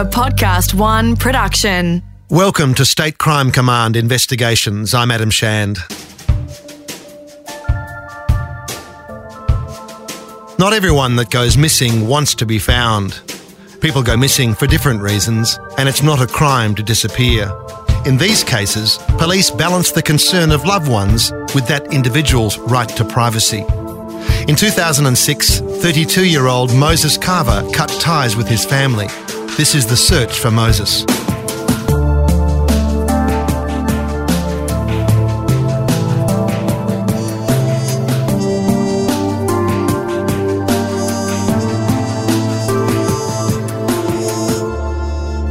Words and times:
A 0.00 0.02
Podcast 0.02 0.72
One 0.72 1.14
production. 1.14 2.02
Welcome 2.30 2.72
to 2.76 2.86
State 2.86 3.18
Crime 3.18 3.50
Command 3.50 3.96
Investigations. 3.96 4.94
I'm 4.94 5.10
Adam 5.10 5.28
Shand. 5.28 5.76
Not 10.58 10.72
everyone 10.72 11.16
that 11.16 11.28
goes 11.28 11.58
missing 11.58 12.08
wants 12.08 12.34
to 12.36 12.46
be 12.46 12.58
found. 12.58 13.20
People 13.82 14.02
go 14.02 14.16
missing 14.16 14.54
for 14.54 14.66
different 14.66 15.02
reasons, 15.02 15.60
and 15.76 15.86
it's 15.86 16.02
not 16.02 16.18
a 16.18 16.26
crime 16.26 16.74
to 16.76 16.82
disappear. 16.82 17.52
In 18.06 18.16
these 18.16 18.42
cases, 18.42 18.96
police 19.18 19.50
balance 19.50 19.92
the 19.92 20.00
concern 20.00 20.50
of 20.50 20.64
loved 20.64 20.88
ones 20.90 21.30
with 21.54 21.68
that 21.68 21.92
individual's 21.92 22.56
right 22.56 22.88
to 22.88 23.04
privacy. 23.04 23.66
In 24.48 24.56
2006, 24.56 25.60
32 25.60 26.24
year 26.24 26.46
old 26.46 26.74
Moses 26.74 27.18
Cava 27.18 27.68
cut 27.74 27.90
ties 28.00 28.34
with 28.34 28.48
his 28.48 28.64
family. 28.64 29.08
This 29.56 29.74
is 29.74 29.86
the 29.86 29.96
search 29.96 30.38
for 30.38 30.50
Moses. 30.50 31.04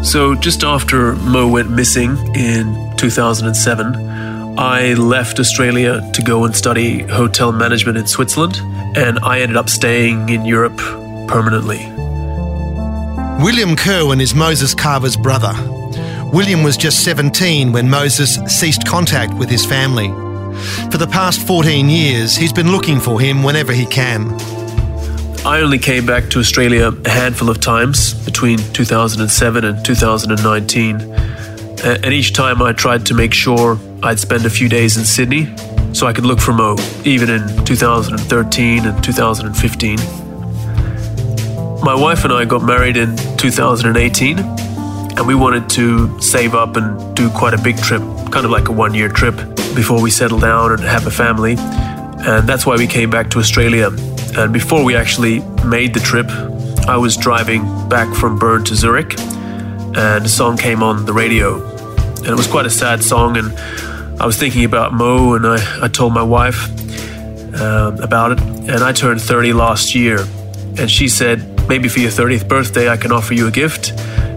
So, 0.09 0.33
just 0.33 0.63
after 0.63 1.13
Mo 1.17 1.47
went 1.47 1.69
missing 1.69 2.17
in 2.35 2.95
2007, 2.97 4.57
I 4.57 4.93
left 4.95 5.39
Australia 5.39 6.01
to 6.13 6.21
go 6.23 6.45
and 6.45 6.55
study 6.55 7.03
hotel 7.03 7.51
management 7.51 7.97
in 7.97 8.07
Switzerland, 8.07 8.59
and 8.97 9.19
I 9.19 9.41
ended 9.41 9.55
up 9.55 9.69
staying 9.69 10.29
in 10.29 10.45
Europe 10.45 10.77
permanently. 11.27 11.98
William 13.39 13.77
Kerwin 13.77 14.19
is 14.19 14.35
Moses 14.35 14.73
Cava's 14.73 15.15
brother. 15.15 15.53
William 16.33 16.61
was 16.61 16.75
just 16.75 17.05
17 17.05 17.71
when 17.71 17.89
Moses 17.89 18.35
ceased 18.47 18.85
contact 18.85 19.33
with 19.33 19.49
his 19.49 19.65
family. 19.65 20.09
For 20.91 20.97
the 20.97 21.07
past 21.07 21.47
14 21.47 21.87
years, 21.87 22.35
he's 22.35 22.51
been 22.51 22.69
looking 22.73 22.99
for 22.99 23.17
him 23.17 23.41
whenever 23.41 23.71
he 23.71 23.85
can. 23.85 24.33
I 25.45 25.61
only 25.61 25.79
came 25.79 26.05
back 26.05 26.29
to 26.31 26.39
Australia 26.39 26.91
a 27.05 27.09
handful 27.09 27.49
of 27.49 27.61
times 27.61 28.13
between 28.25 28.57
2007 28.73 29.63
and 29.63 29.85
2019. 29.85 30.95
Uh, 31.01 31.97
and 32.03 32.13
each 32.13 32.33
time 32.33 32.61
I 32.61 32.73
tried 32.73 33.05
to 33.05 33.13
make 33.13 33.33
sure 33.33 33.79
I'd 34.03 34.19
spend 34.19 34.45
a 34.45 34.49
few 34.49 34.67
days 34.67 34.97
in 34.97 35.05
Sydney 35.05 35.55
so 35.93 36.07
I 36.07 36.11
could 36.11 36.25
look 36.25 36.41
for 36.41 36.51
Mo, 36.51 36.75
even 37.05 37.29
in 37.29 37.63
2013 37.63 38.85
and 38.85 39.01
2015. 39.01 40.28
My 41.81 41.95
wife 41.95 42.23
and 42.23 42.33
I 42.33 42.45
got 42.45 42.61
married 42.63 42.97
in 42.97 43.15
2018, 43.37 44.39
and 44.39 45.27
we 45.27 45.35
wanted 45.35 45.69
to 45.71 46.19
save 46.21 46.53
up 46.53 46.75
and 46.75 47.15
do 47.15 47.29
quite 47.29 47.53
a 47.53 47.61
big 47.61 47.77
trip, 47.77 48.01
kind 48.31 48.45
of 48.45 48.51
like 48.51 48.67
a 48.67 48.71
one 48.71 48.93
year 48.93 49.09
trip, 49.09 49.35
before 49.75 50.01
we 50.01 50.11
settle 50.11 50.39
down 50.39 50.71
and 50.71 50.81
have 50.81 51.07
a 51.07 51.11
family. 51.11 51.55
And 51.57 52.47
that's 52.47 52.65
why 52.65 52.75
we 52.75 52.87
came 52.87 53.09
back 53.09 53.29
to 53.31 53.39
Australia 53.39 53.89
and 54.37 54.53
before 54.53 54.83
we 54.83 54.95
actually 54.95 55.39
made 55.65 55.93
the 55.93 55.99
trip, 55.99 56.29
I 56.87 56.97
was 56.97 57.17
driving 57.17 57.63
back 57.89 58.13
from 58.15 58.37
Bern 58.37 58.63
to 58.65 58.75
Zurich, 58.75 59.19
and 59.19 60.25
a 60.25 60.29
song 60.29 60.55
came 60.55 60.83
on 60.83 61.05
the 61.05 61.13
radio. 61.13 61.65
And 62.17 62.27
it 62.27 62.35
was 62.35 62.47
quite 62.47 62.65
a 62.65 62.69
sad 62.69 63.03
song, 63.03 63.37
and 63.37 63.57
I 64.21 64.25
was 64.25 64.37
thinking 64.37 64.65
about 64.65 64.93
Mo, 64.93 65.33
and 65.33 65.47
I, 65.47 65.83
I 65.83 65.87
told 65.87 66.13
my 66.13 66.23
wife 66.23 66.69
um, 67.59 67.99
about 67.99 68.33
it. 68.33 68.39
And 68.39 68.83
I 68.83 68.93
turned 68.93 69.21
30 69.21 69.53
last 69.53 69.95
year, 69.95 70.19
and 70.77 70.89
she 70.89 71.07
said, 71.07 71.58
maybe 71.69 71.87
for 71.87 71.99
your 71.99 72.11
30th 72.11 72.47
birthday, 72.47 72.89
I 72.89 72.97
can 72.97 73.11
offer 73.11 73.33
you 73.33 73.47
a 73.47 73.51
gift, 73.51 73.91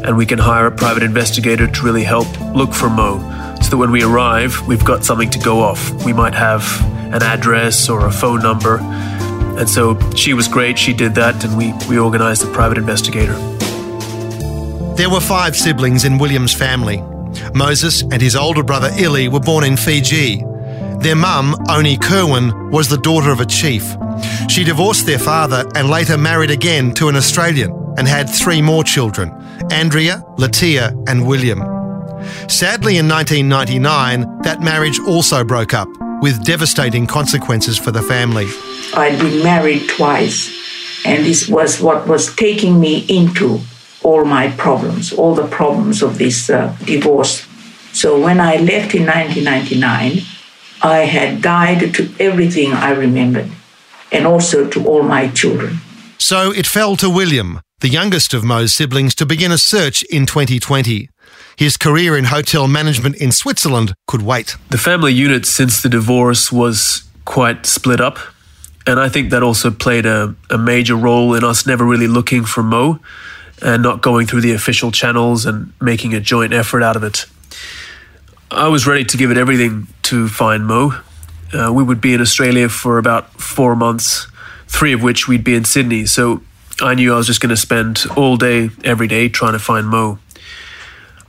and 0.05 0.17
we 0.17 0.27
can 0.27 0.39
hire 0.39 0.67
a 0.67 0.71
private 0.71 1.03
investigator 1.03 1.67
to 1.67 1.83
really 1.83 2.05
help 2.05 2.29
look 2.55 2.73
for 2.73 2.89
Mo. 2.89 3.19
So 3.63 3.71
that 3.71 3.79
when 3.79 3.91
we 3.91 4.05
arrive, 4.05 4.67
we've 4.69 4.85
got 4.85 5.05
something 5.05 5.31
to 5.31 5.39
go 5.39 5.61
off. 5.61 6.05
We 6.05 6.13
might 6.13 6.35
have 6.35 6.65
an 7.13 7.23
address 7.23 7.89
or 7.89 8.07
a 8.07 8.13
phone 8.13 8.43
number 8.43 8.79
and 9.59 9.69
so 9.69 9.99
she 10.13 10.33
was 10.33 10.49
great. 10.49 10.79
She 10.79 10.95
did 10.95 11.15
that, 11.17 11.45
and 11.45 11.57
we, 11.57 11.75
we 11.89 11.99
organized 11.99 12.43
a 12.43 12.51
private 12.53 12.79
investigator. 12.79 13.35
There 14.97 15.11
were 15.11 15.21
five 15.21 15.57
siblings 15.57 16.05
in 16.05 16.19
William's 16.19 16.55
family. 16.55 17.03
Moses 17.55 18.03
and 18.03 18.21
his 18.21 18.35
older 18.35 18.63
brother 18.63 18.91
Illy 18.99 19.29
were 19.29 19.41
born 19.41 19.65
in 19.65 19.77
Fiji. 19.77 20.43
Their 21.01 21.17
mum, 21.17 21.55
Oni 21.69 21.97
Kerwin, 21.97 22.71
was 22.71 22.89
the 22.89 22.99
daughter 22.99 23.31
of 23.31 23.41
a 23.41 23.47
chief. 23.47 23.95
She 24.49 24.65
divorced 24.65 25.07
their 25.07 25.19
father 25.19 25.65
and 25.75 25.89
later 25.89 26.19
married 26.19 26.51
again 26.51 26.93
to 26.95 27.09
an 27.09 27.17
Australian 27.17 27.73
and 27.99 28.07
had 28.09 28.29
three 28.29 28.63
more 28.63 28.85
children 28.85 29.31
Andrea, 29.71 30.23
Latia, 30.39 30.93
and 31.09 31.27
William. 31.27 31.61
Sadly, 32.49 32.99
in 32.99 33.09
1999, 33.09 34.43
that 34.43 34.61
marriage 34.61 34.99
also 35.01 35.45
broke 35.45 35.75
up, 35.75 35.89
with 36.23 36.45
devastating 36.45 37.07
consequences 37.07 37.77
for 37.77 37.91
the 37.91 38.01
family. 38.01 38.47
I'd 38.95 39.19
been 39.19 39.43
married 39.43 39.89
twice, 39.89 40.51
and 41.05 41.27
this 41.27 41.49
was 41.49 41.81
what 41.81 42.07
was 42.07 42.35
taking 42.37 42.81
me 42.81 43.05
into 43.09 43.61
all 44.05 44.25
my 44.25 44.51
problems, 44.53 45.13
all 45.13 45.35
the 45.35 45.49
problems 45.49 46.01
of 46.01 46.19
this 46.19 46.49
uh, 46.49 46.75
divorce. 46.85 47.47
So 47.93 48.21
when 48.21 48.41
I 48.41 48.57
left 48.57 48.95
in 48.95 49.05
1999, 49.07 50.23
I 50.83 50.99
had 50.99 51.43
died 51.43 51.93
to 51.95 52.15
everything 52.21 52.73
I 52.73 52.91
remembered, 52.93 53.51
and 54.13 54.27
also 54.27 54.69
to 54.69 54.87
all 54.87 55.03
my 55.03 55.29
children. 55.29 55.79
So 56.19 56.53
it 56.53 56.67
fell 56.67 56.97
to 56.97 57.11
William, 57.11 57.61
the 57.81 57.89
youngest 57.89 58.35
of 58.35 58.45
Mo's 58.45 58.73
siblings, 58.73 59.15
to 59.17 59.27
begin 59.27 59.51
a 59.51 59.59
search 59.59 60.05
in 60.05 60.27
2020. 60.27 61.09
His 61.57 61.77
career 61.77 62.17
in 62.17 62.25
hotel 62.25 62.69
management 62.69 63.17
in 63.17 63.33
Switzerland 63.33 63.95
could 64.07 64.23
wait. 64.23 64.57
The 64.71 64.79
family 64.79 65.13
unit 65.13 65.47
since 65.47 65.83
the 65.83 65.89
divorce 65.89 66.53
was 66.53 67.03
quite 67.25 67.67
split 67.67 68.01
up. 68.01 68.19
And 68.87 68.99
I 68.99 69.09
think 69.09 69.31
that 69.31 69.43
also 69.43 69.71
played 69.71 70.07
a, 70.07 70.35
a 70.51 70.59
major 70.59 70.97
role 70.97 71.35
in 71.35 71.45
us 71.45 71.67
never 71.67 71.85
really 71.85 72.09
looking 72.09 72.45
for 72.45 72.63
Mo 72.63 72.99
and 73.61 73.83
not 73.83 74.03
going 74.03 74.27
through 74.27 74.41
the 74.41 74.53
official 74.53 74.91
channels 74.91 75.47
and 75.47 75.73
making 75.81 76.15
a 76.15 76.21
joint 76.21 76.53
effort 76.53 76.83
out 76.83 76.97
of 76.97 77.05
it. 77.05 77.27
I 78.51 78.69
was 78.69 78.87
ready 78.87 79.05
to 79.05 79.17
give 79.17 79.31
it 79.31 79.37
everything 79.37 79.87
to 80.05 80.29
find 80.29 80.67
Mo. 80.67 80.95
Uh, 81.53 81.73
we 81.73 81.83
would 81.83 82.01
be 82.01 82.15
in 82.15 82.21
Australia 82.21 82.69
for 82.69 82.99
about 82.99 83.41
four 83.41 83.77
months, 83.77 84.27
three 84.67 84.93
of 84.93 85.03
which 85.03 85.29
we'd 85.29 85.45
be 85.45 85.55
in 85.55 85.65
Sydney. 85.65 86.07
So 86.07 86.43
I 86.81 86.95
knew 86.95 87.13
I 87.13 87.17
was 87.17 87.27
just 87.27 87.41
going 87.41 87.51
to 87.51 87.57
spend 87.57 88.05
all 88.17 88.37
day, 88.37 88.71
every 88.85 89.07
day 89.07 89.29
trying 89.29 89.53
to 89.53 89.59
find 89.59 89.87
Mo. 89.87 90.19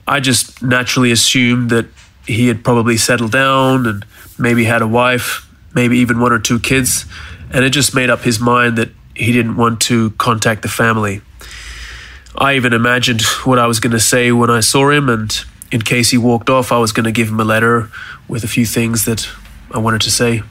I 0.08 0.20
just 0.20 0.62
naturally 0.62 1.12
assumed 1.12 1.70
that 1.70 1.88
he 2.26 2.48
had 2.48 2.64
probably 2.64 2.98
settled 2.98 3.32
down 3.32 3.86
and 3.86 4.06
maybe 4.38 4.64
had 4.64 4.82
a 4.82 4.88
wife, 4.88 5.48
maybe 5.74 5.98
even 6.00 6.20
one 6.20 6.32
or 6.32 6.40
two 6.40 6.60
kids, 6.60 7.06
and 7.52 7.64
it 7.66 7.70
just 7.70 7.94
made 7.94 8.10
up 8.10 8.22
his 8.22 8.40
mind 8.40 8.78
that 8.78 8.90
he 9.16 9.32
didn't 9.32 9.58
want 9.58 9.82
to 9.82 10.12
contact 10.12 10.62
the 10.62 10.68
family. 10.68 11.22
I 12.36 12.56
even 12.56 12.74
imagined 12.74 13.22
what 13.44 13.60
I 13.60 13.68
was 13.68 13.80
going 13.80 13.92
to 13.92 14.00
say 14.00 14.32
when 14.32 14.50
I 14.50 14.62
saw 14.62 14.90
him, 14.90 15.10
and 15.10 15.32
in 15.72 15.82
case 15.82 16.10
he 16.10 16.18
walked 16.18 16.50
off, 16.50 16.72
I 16.72 16.80
was 16.80 16.92
going 16.92 17.06
to 17.06 17.12
give 17.12 17.30
him 17.30 17.40
a 17.40 17.44
letter 17.44 17.90
with 18.28 18.44
a 18.44 18.48
few 18.48 18.66
things 18.66 19.06
that 19.06 19.30
I 19.74 19.80
wanted 19.80 20.02
to 20.02 20.12
see. 20.12 20.44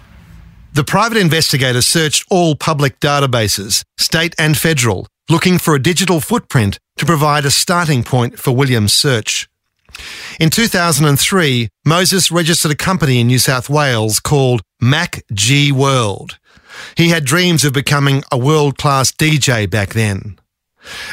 The 0.75 0.85
private 0.85 1.19
investigator 1.19 1.83
searched 1.83 2.25
all 2.31 2.57
public 2.57 2.99
databases, 2.99 3.85
state 3.99 4.35
and 4.39 4.57
federal, 4.57 5.07
looking 5.29 5.59
for 5.59 5.75
a 5.75 5.83
digital 5.83 6.21
footprint 6.21 6.79
to 6.97 7.07
provide 7.07 7.45
a 7.45 7.51
starting 7.51 8.03
point 8.03 8.39
for 8.39 8.55
William's 8.55 8.93
search. 8.93 9.49
In 10.41 10.51
2003, 10.51 11.69
Moses 11.85 12.33
registered 12.33 12.73
a 12.73 12.77
company 12.77 13.21
in 13.21 13.27
New 13.27 13.39
South 13.39 13.69
Wales 13.69 14.19
called 14.19 14.63
Mac 14.81 15.23
G 15.33 15.71
World. 15.71 16.39
He 16.97 17.11
had 17.11 17.25
dreams 17.25 17.65
of 17.65 17.73
becoming 17.73 18.23
a 18.33 18.39
world 18.39 18.79
class 18.79 19.13
DJ 19.13 19.69
back 19.69 19.91
then. 19.91 20.39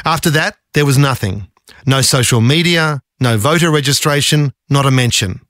After 0.04 0.30
that, 0.30 0.56
there 0.72 0.86
was 0.86 0.98
nothing. 0.98 1.48
No 1.86 2.00
social 2.00 2.40
media, 2.40 3.02
no 3.20 3.36
voter 3.36 3.70
registration, 3.70 4.52
not 4.68 4.86
a 4.86 4.90
mention. 4.90 5.40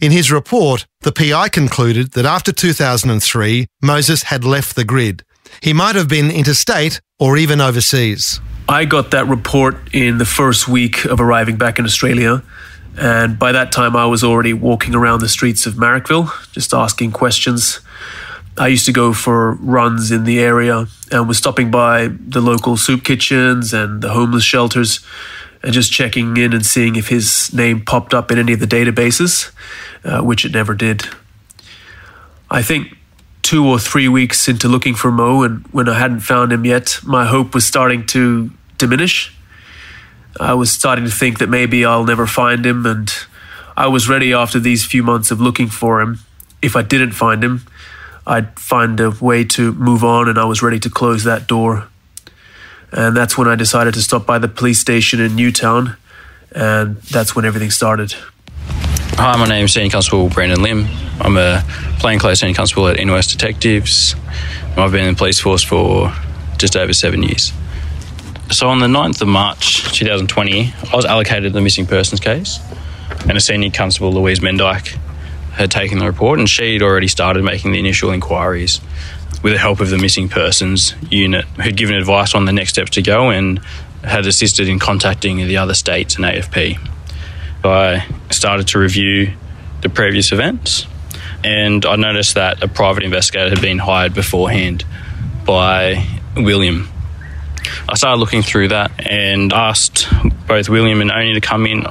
In 0.00 0.12
his 0.12 0.30
report, 0.30 0.86
the 1.00 1.12
PI 1.12 1.48
concluded 1.48 2.12
that 2.12 2.24
after 2.24 2.52
2003, 2.52 3.66
Moses 3.82 4.24
had 4.24 4.44
left 4.44 4.76
the 4.76 4.84
grid. 4.84 5.24
He 5.60 5.72
might 5.72 5.94
have 5.94 6.08
been 6.08 6.30
interstate 6.30 7.00
or 7.18 7.36
even 7.36 7.60
overseas. 7.60 8.40
I 8.68 8.84
got 8.84 9.10
that 9.10 9.26
report 9.26 9.76
in 9.92 10.18
the 10.18 10.24
first 10.24 10.68
week 10.68 11.04
of 11.04 11.20
arriving 11.20 11.56
back 11.56 11.78
in 11.78 11.84
Australia. 11.84 12.42
And 12.96 13.38
by 13.38 13.52
that 13.52 13.72
time, 13.72 13.96
I 13.96 14.06
was 14.06 14.22
already 14.22 14.52
walking 14.52 14.94
around 14.94 15.20
the 15.20 15.28
streets 15.28 15.66
of 15.66 15.74
Marrickville, 15.74 16.30
just 16.52 16.74
asking 16.74 17.12
questions. 17.12 17.80
I 18.58 18.68
used 18.68 18.84
to 18.86 18.92
go 18.92 19.12
for 19.12 19.54
runs 19.54 20.10
in 20.10 20.24
the 20.24 20.40
area 20.40 20.86
and 21.10 21.26
was 21.26 21.38
stopping 21.38 21.70
by 21.70 22.08
the 22.08 22.40
local 22.40 22.76
soup 22.76 23.02
kitchens 23.02 23.72
and 23.72 24.02
the 24.02 24.10
homeless 24.10 24.44
shelters 24.44 25.00
and 25.62 25.72
just 25.72 25.92
checking 25.92 26.36
in 26.36 26.52
and 26.52 26.64
seeing 26.66 26.96
if 26.96 27.08
his 27.08 27.52
name 27.52 27.84
popped 27.84 28.14
up 28.14 28.30
in 28.30 28.38
any 28.38 28.52
of 28.52 28.60
the 28.60 28.66
databases, 28.66 29.52
uh, 30.04 30.20
which 30.20 30.44
it 30.44 30.52
never 30.52 30.74
did. 30.74 31.06
I 32.50 32.62
think 32.62 32.96
two 33.42 33.66
or 33.66 33.78
three 33.78 34.08
weeks 34.08 34.48
into 34.48 34.68
looking 34.68 34.94
for 34.94 35.10
Mo, 35.10 35.42
and 35.42 35.66
when 35.68 35.88
I 35.88 35.98
hadn't 35.98 36.20
found 36.20 36.52
him 36.52 36.64
yet, 36.64 36.98
my 37.04 37.26
hope 37.26 37.54
was 37.54 37.64
starting 37.64 38.06
to 38.08 38.50
diminish. 38.78 39.34
I 40.40 40.54
was 40.54 40.70
starting 40.70 41.04
to 41.04 41.10
think 41.10 41.38
that 41.38 41.48
maybe 41.48 41.84
I'll 41.84 42.04
never 42.04 42.26
find 42.26 42.64
him, 42.64 42.86
and 42.86 43.12
I 43.76 43.86
was 43.88 44.08
ready 44.08 44.32
after 44.32 44.58
these 44.58 44.84
few 44.84 45.02
months 45.02 45.30
of 45.30 45.40
looking 45.40 45.68
for 45.68 46.00
him. 46.00 46.20
If 46.60 46.76
I 46.76 46.82
didn't 46.82 47.12
find 47.12 47.42
him, 47.42 47.62
I'd 48.26 48.58
find 48.58 49.00
a 49.00 49.10
way 49.10 49.44
to 49.44 49.72
move 49.72 50.04
on, 50.04 50.28
and 50.28 50.38
I 50.38 50.44
was 50.44 50.62
ready 50.62 50.78
to 50.80 50.90
close 50.90 51.24
that 51.24 51.46
door. 51.46 51.88
And 52.92 53.16
that's 53.16 53.38
when 53.38 53.48
I 53.48 53.56
decided 53.56 53.94
to 53.94 54.02
stop 54.02 54.26
by 54.26 54.38
the 54.38 54.48
police 54.48 54.78
station 54.78 55.18
in 55.20 55.34
Newtown, 55.34 55.96
and 56.54 56.96
that's 57.02 57.34
when 57.34 57.46
everything 57.46 57.70
started. 57.70 58.14
Hi, 59.14 59.36
my 59.38 59.46
name 59.46 59.64
is 59.64 59.72
Senior 59.72 59.90
Constable 59.90 60.28
Brandon 60.28 60.62
Lim. 60.62 60.86
I'm 61.20 61.36
a 61.38 61.64
plainclothes 62.00 62.40
Senior 62.40 62.54
Constable 62.54 62.88
at 62.88 63.02
West 63.06 63.30
Detectives. 63.30 64.14
I've 64.76 64.92
been 64.92 65.06
in 65.06 65.14
the 65.14 65.18
police 65.18 65.40
force 65.40 65.62
for 65.62 66.12
just 66.58 66.76
over 66.76 66.92
seven 66.92 67.22
years. 67.22 67.52
So 68.50 68.68
on 68.68 68.80
the 68.80 68.86
9th 68.88 69.22
of 69.22 69.28
March 69.28 69.84
2020, 69.96 70.74
I 70.92 70.96
was 70.96 71.06
allocated 71.06 71.54
the 71.54 71.62
missing 71.62 71.86
persons 71.86 72.20
case, 72.20 72.60
and 73.26 73.32
a 73.32 73.40
Senior 73.40 73.70
Constable, 73.70 74.12
Louise 74.12 74.40
Mendyke, 74.40 74.98
had 75.52 75.70
taken 75.70 75.98
the 75.98 76.06
report, 76.06 76.38
and 76.38 76.48
she'd 76.48 76.82
already 76.82 77.08
started 77.08 77.42
making 77.42 77.72
the 77.72 77.78
initial 77.78 78.10
inquiries 78.10 78.80
with 79.42 79.52
the 79.52 79.58
help 79.58 79.80
of 79.80 79.90
the 79.90 79.98
missing 79.98 80.28
persons 80.28 80.94
unit, 81.10 81.44
who'd 81.62 81.76
given 81.76 81.96
advice 81.96 82.34
on 82.34 82.44
the 82.44 82.52
next 82.52 82.70
steps 82.70 82.90
to 82.92 83.02
go 83.02 83.30
and 83.30 83.58
had 84.04 84.26
assisted 84.26 84.68
in 84.68 84.78
contacting 84.78 85.36
the 85.36 85.56
other 85.56 85.74
states 85.74 86.16
and 86.16 86.24
AFP. 86.24 86.78
I 87.64 88.06
started 88.30 88.68
to 88.68 88.78
review 88.78 89.32
the 89.82 89.88
previous 89.88 90.32
events, 90.32 90.86
and 91.44 91.84
I 91.86 91.96
noticed 91.96 92.34
that 92.34 92.62
a 92.62 92.68
private 92.68 93.04
investigator 93.04 93.50
had 93.50 93.60
been 93.60 93.78
hired 93.78 94.14
beforehand 94.14 94.84
by 95.44 96.06
William. 96.36 96.88
I 97.88 97.94
started 97.94 98.18
looking 98.18 98.42
through 98.42 98.68
that 98.68 98.92
and 98.98 99.52
asked 99.52 100.08
both 100.46 100.68
William 100.68 101.00
and 101.00 101.10
Oni 101.10 101.34
to 101.34 101.40
come 101.40 101.66
in 101.66 101.84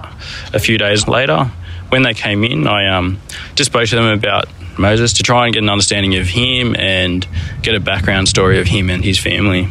a 0.53 0.59
few 0.59 0.77
days 0.77 1.07
later. 1.07 1.45
When 1.89 2.03
they 2.03 2.13
came 2.13 2.43
in, 2.43 2.67
I 2.67 2.87
um, 2.87 3.19
just 3.55 3.71
spoke 3.71 3.87
to 3.87 3.95
them 3.95 4.17
about 4.17 4.47
Moses 4.77 5.13
to 5.13 5.23
try 5.23 5.45
and 5.45 5.53
get 5.53 5.63
an 5.63 5.69
understanding 5.69 6.15
of 6.15 6.27
him 6.27 6.75
and 6.75 7.27
get 7.61 7.75
a 7.75 7.79
background 7.79 8.29
story 8.29 8.59
of 8.59 8.67
him 8.67 8.89
and 8.89 9.03
his 9.03 9.19
family. 9.19 9.67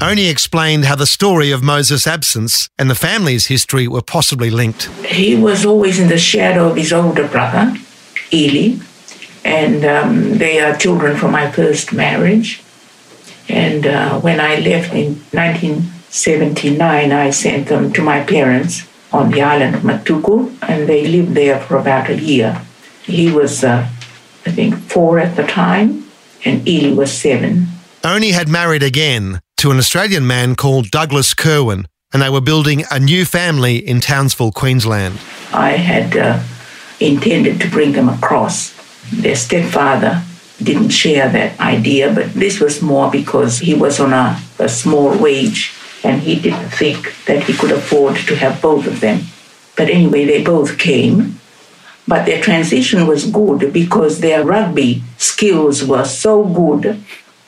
Oni 0.00 0.28
explained 0.28 0.86
how 0.86 0.96
the 0.96 1.06
story 1.06 1.50
of 1.50 1.62
Moses' 1.62 2.06
absence 2.06 2.70
and 2.78 2.88
the 2.88 2.94
family's 2.94 3.46
history 3.46 3.86
were 3.86 4.00
possibly 4.02 4.48
linked. 4.48 4.86
He 5.04 5.36
was 5.36 5.66
always 5.66 5.98
in 5.98 6.08
the 6.08 6.18
shadow 6.18 6.70
of 6.70 6.76
his 6.76 6.92
older 6.92 7.28
brother, 7.28 7.76
Eli, 8.32 8.78
and 9.44 9.84
um, 9.84 10.38
they 10.38 10.60
are 10.60 10.76
children 10.76 11.16
from 11.16 11.32
my 11.32 11.50
first 11.50 11.92
marriage. 11.92 12.62
And 13.48 13.86
uh, 13.86 14.20
when 14.20 14.40
I 14.40 14.60
left 14.60 14.94
in 14.94 15.16
1979, 15.32 17.12
I 17.12 17.30
sent 17.30 17.68
them 17.68 17.92
to 17.92 18.02
my 18.02 18.22
parents 18.22 18.86
on 19.12 19.30
the 19.30 19.42
island 19.42 19.74
of 19.74 19.82
Matuku, 19.82 20.54
and 20.62 20.88
they 20.88 21.06
lived 21.06 21.34
there 21.34 21.58
for 21.60 21.76
about 21.76 22.08
a 22.08 22.16
year. 22.16 22.62
He 23.02 23.30
was, 23.30 23.64
uh, 23.64 23.88
I 24.46 24.50
think, 24.50 24.74
four 24.74 25.18
at 25.18 25.36
the 25.36 25.46
time, 25.46 26.10
and 26.44 26.66
Eli 26.66 26.94
was 26.94 27.12
seven. 27.12 27.66
Oni 28.04 28.30
had 28.30 28.48
married 28.48 28.82
again 28.82 29.40
to 29.58 29.70
an 29.70 29.78
Australian 29.78 30.26
man 30.26 30.56
called 30.56 30.90
Douglas 30.90 31.34
Kerwin, 31.34 31.86
and 32.12 32.22
they 32.22 32.30
were 32.30 32.40
building 32.40 32.84
a 32.90 32.98
new 32.98 33.24
family 33.24 33.76
in 33.76 34.00
Townsville, 34.00 34.52
Queensland. 34.52 35.18
I 35.52 35.72
had 35.72 36.16
uh, 36.16 36.42
intended 36.98 37.60
to 37.60 37.70
bring 37.70 37.92
them 37.92 38.08
across. 38.08 38.74
Their 39.12 39.36
stepfather 39.36 40.22
didn't 40.62 40.90
share 40.90 41.28
that 41.28 41.58
idea, 41.60 42.12
but 42.14 42.32
this 42.34 42.60
was 42.60 42.82
more 42.82 43.10
because 43.10 43.58
he 43.58 43.74
was 43.74 43.98
on 44.00 44.12
a, 44.12 44.40
a 44.58 44.68
small 44.68 45.16
wage 45.16 45.72
and 46.04 46.20
he 46.22 46.38
didn't 46.38 46.70
think 46.70 47.14
that 47.26 47.42
he 47.44 47.52
could 47.52 47.70
afford 47.70 48.16
to 48.16 48.36
have 48.36 48.60
both 48.62 48.86
of 48.86 49.00
them. 49.00 49.20
But 49.76 49.88
anyway, 49.88 50.24
they 50.24 50.42
both 50.42 50.78
came. 50.78 51.39
But 52.08 52.26
their 52.26 52.42
transition 52.42 53.06
was 53.06 53.30
good 53.30 53.72
because 53.72 54.20
their 54.20 54.44
rugby 54.44 55.02
skills 55.16 55.84
were 55.84 56.04
so 56.04 56.44
good 56.44 57.02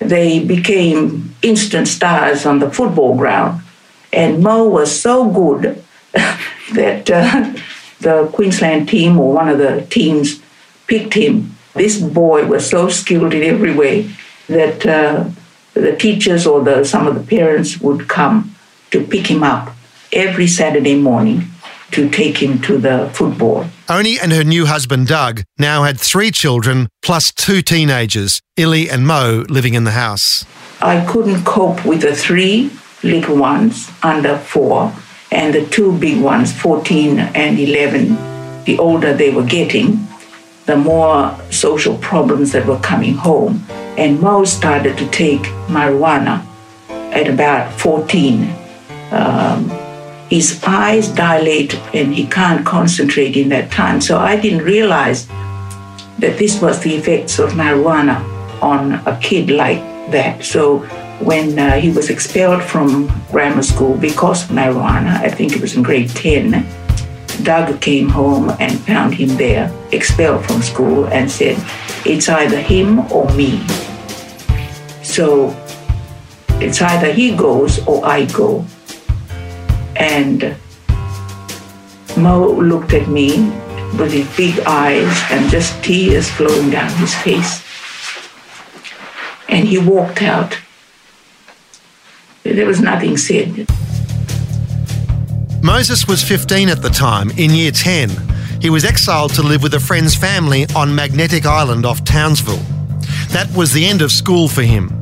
they 0.09 0.45
became 0.45 1.35
instant 1.43 1.89
stars 1.89 2.47
on 2.47 2.59
the 2.59 2.71
football 2.71 3.17
ground. 3.17 3.63
And 4.13 4.43
Mo 4.43 4.69
was 4.69 5.01
so 5.01 5.29
good 5.31 5.83
that 6.75 7.11
uh, 7.11 7.55
the 8.01 8.29
Queensland 8.33 8.89
team 8.89 9.19
or 9.19 9.33
one 9.33 9.49
of 9.49 9.59
the 9.59 9.87
teams 9.91 10.41
picked 10.87 11.15
him. 11.15 11.57
This 11.75 12.01
boy 12.01 12.47
was 12.47 12.69
so 12.69 12.89
skilled 12.89 13.33
in 13.33 13.43
every 13.43 13.75
way 13.75 14.11
that 14.49 14.85
uh, 14.87 15.25
the 15.75 15.97
teachers 15.97 16.47
or 16.47 16.63
the, 16.63 16.85
some 16.85 17.07
of 17.07 17.15
the 17.15 17.37
parents 17.37 17.81
would 17.81 18.09
come 18.09 18.55
to 18.91 19.03
pick 19.03 19.29
him 19.29 19.43
up 19.43 19.75
every 20.13 20.47
Saturday 20.47 20.97
morning 20.97 21.45
to 21.93 22.11
take 22.11 22.43
him 22.43 22.61
to 22.63 22.77
the 22.77 23.11
football. 23.15 23.67
Oni 23.93 24.19
and 24.19 24.33
her 24.33 24.43
new 24.43 24.65
husband 24.65 25.06
Doug 25.06 25.43
now 25.59 25.83
had 25.83 26.00
three 26.00 26.31
children 26.31 26.89
plus 27.03 27.31
two 27.31 27.61
teenagers, 27.61 28.41
Illy 28.56 28.89
and 28.89 29.06
Mo, 29.06 29.44
living 29.50 29.75
in 29.75 29.85
the 29.85 29.91
house. 29.91 30.47
I 30.81 31.05
couldn't 31.05 31.44
cope 31.44 31.85
with 31.85 32.00
the 32.00 32.17
three 32.17 32.71
little 33.03 33.37
ones 33.37 33.91
under 34.03 34.39
four 34.39 34.94
and 35.31 35.53
the 35.53 35.67
two 35.67 35.93
big 35.99 36.23
ones, 36.23 36.59
14 36.59 37.19
and 37.19 37.59
11. 37.59 38.65
The 38.65 38.79
older 38.79 39.12
they 39.12 39.31
were 39.31 39.44
getting, 39.44 40.09
the 40.65 40.77
more 40.77 41.39
social 41.50 41.99
problems 41.99 42.53
that 42.53 42.65
were 42.65 42.81
coming 42.81 43.12
home. 43.12 43.62
And 43.99 44.21
Mo 44.21 44.47
started 44.47 44.97
to 44.97 45.06
take 45.11 45.43
marijuana 45.69 46.43
at 46.89 47.29
about 47.29 47.79
14. 47.79 48.55
Um, 49.11 49.81
his 50.32 50.64
eyes 50.67 51.08
dilate 51.08 51.75
and 51.93 52.14
he 52.14 52.26
can't 52.26 52.64
concentrate 52.64 53.37
in 53.37 53.50
that 53.50 53.70
time. 53.70 54.00
So 54.00 54.17
I 54.17 54.40
didn't 54.40 54.64
realize 54.64 55.26
that 56.20 56.38
this 56.38 56.58
was 56.62 56.81
the 56.81 56.94
effects 56.94 57.38
of 57.38 57.50
marijuana 57.50 58.17
on 58.62 58.94
a 59.05 59.19
kid 59.20 59.50
like 59.50 59.81
that. 60.11 60.43
So 60.43 60.79
when 61.20 61.58
uh, 61.58 61.73
he 61.79 61.90
was 61.90 62.08
expelled 62.08 62.62
from 62.62 63.12
grammar 63.31 63.62
school 63.62 63.94
because 63.99 64.44
of 64.44 64.56
marijuana, 64.56 65.20
I 65.20 65.29
think 65.29 65.52
it 65.52 65.61
was 65.61 65.76
in 65.76 65.82
grade 65.82 66.08
10, 66.08 66.64
Doug 67.43 67.79
came 67.82 68.08
home 68.08 68.56
and 68.58 68.81
found 68.87 69.12
him 69.12 69.37
there, 69.37 69.70
expelled 69.93 70.46
from 70.46 70.62
school, 70.62 71.08
and 71.08 71.31
said, 71.31 71.58
It's 72.06 72.31
either 72.31 72.58
him 72.58 73.00
or 73.12 73.31
me. 73.34 73.61
So 75.02 75.55
it's 76.58 76.81
either 76.81 77.12
he 77.12 77.37
goes 77.37 77.87
or 77.87 78.02
I 78.06 78.25
go. 78.25 78.64
And 80.03 80.56
Mo 82.17 82.51
looked 82.51 82.93
at 82.93 83.06
me 83.06 83.39
with 83.97 84.13
his 84.13 84.29
big 84.37 84.59
eyes 84.67 85.17
and 85.31 85.49
just 85.49 85.82
tears 85.85 86.29
flowing 86.29 86.71
down 86.71 86.91
his 86.97 87.15
face. 87.15 87.63
And 89.49 89.69
he 89.69 89.79
walked 89.79 90.21
out. 90.23 90.59
There 92.43 92.67
was 92.67 92.81
nothing 92.81 93.17
said. 93.17 93.69
Moses 95.63 96.09
was 96.09 96.25
15 96.25 96.69
at 96.69 96.82
the 96.82 96.91
time, 96.91 97.31
in 97.39 97.53
year 97.53 97.71
10. 97.71 98.11
He 98.61 98.71
was 98.71 98.85
exiled 98.85 99.35
to 99.35 99.43
live 99.43 99.63
with 99.63 99.75
a 99.75 99.81
friend's 99.81 100.17
family 100.17 100.67
on 100.75 100.93
Magnetic 100.93 101.47
Island 101.47 101.87
off 101.87 102.03
Townsville. 102.03 102.65
That 103.29 103.49
was 103.55 103.73
the 103.73 103.87
end 103.87 104.03
of 104.03 104.11
school 104.11 104.49
for 104.49 104.63
him. 104.63 105.02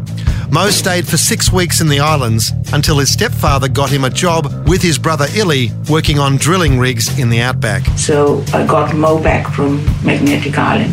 Mo 0.52 0.68
stayed 0.68 1.06
for 1.06 1.16
six 1.16 1.52
weeks 1.52 1.80
in 1.80 1.88
the 1.88 2.00
islands 2.00 2.52
until 2.72 2.98
his 2.98 3.12
stepfather 3.12 3.68
got 3.68 3.88
him 3.88 4.02
a 4.02 4.10
job 4.10 4.68
with 4.68 4.82
his 4.82 4.98
brother 4.98 5.26
Illy 5.36 5.70
working 5.88 6.18
on 6.18 6.38
drilling 6.38 6.76
rigs 6.76 7.20
in 7.20 7.30
the 7.30 7.40
outback. 7.40 7.84
So 7.96 8.42
I 8.52 8.66
got 8.66 8.96
Mo 8.96 9.22
back 9.22 9.46
from 9.54 9.76
Magnetic 10.04 10.58
Island, 10.58 10.92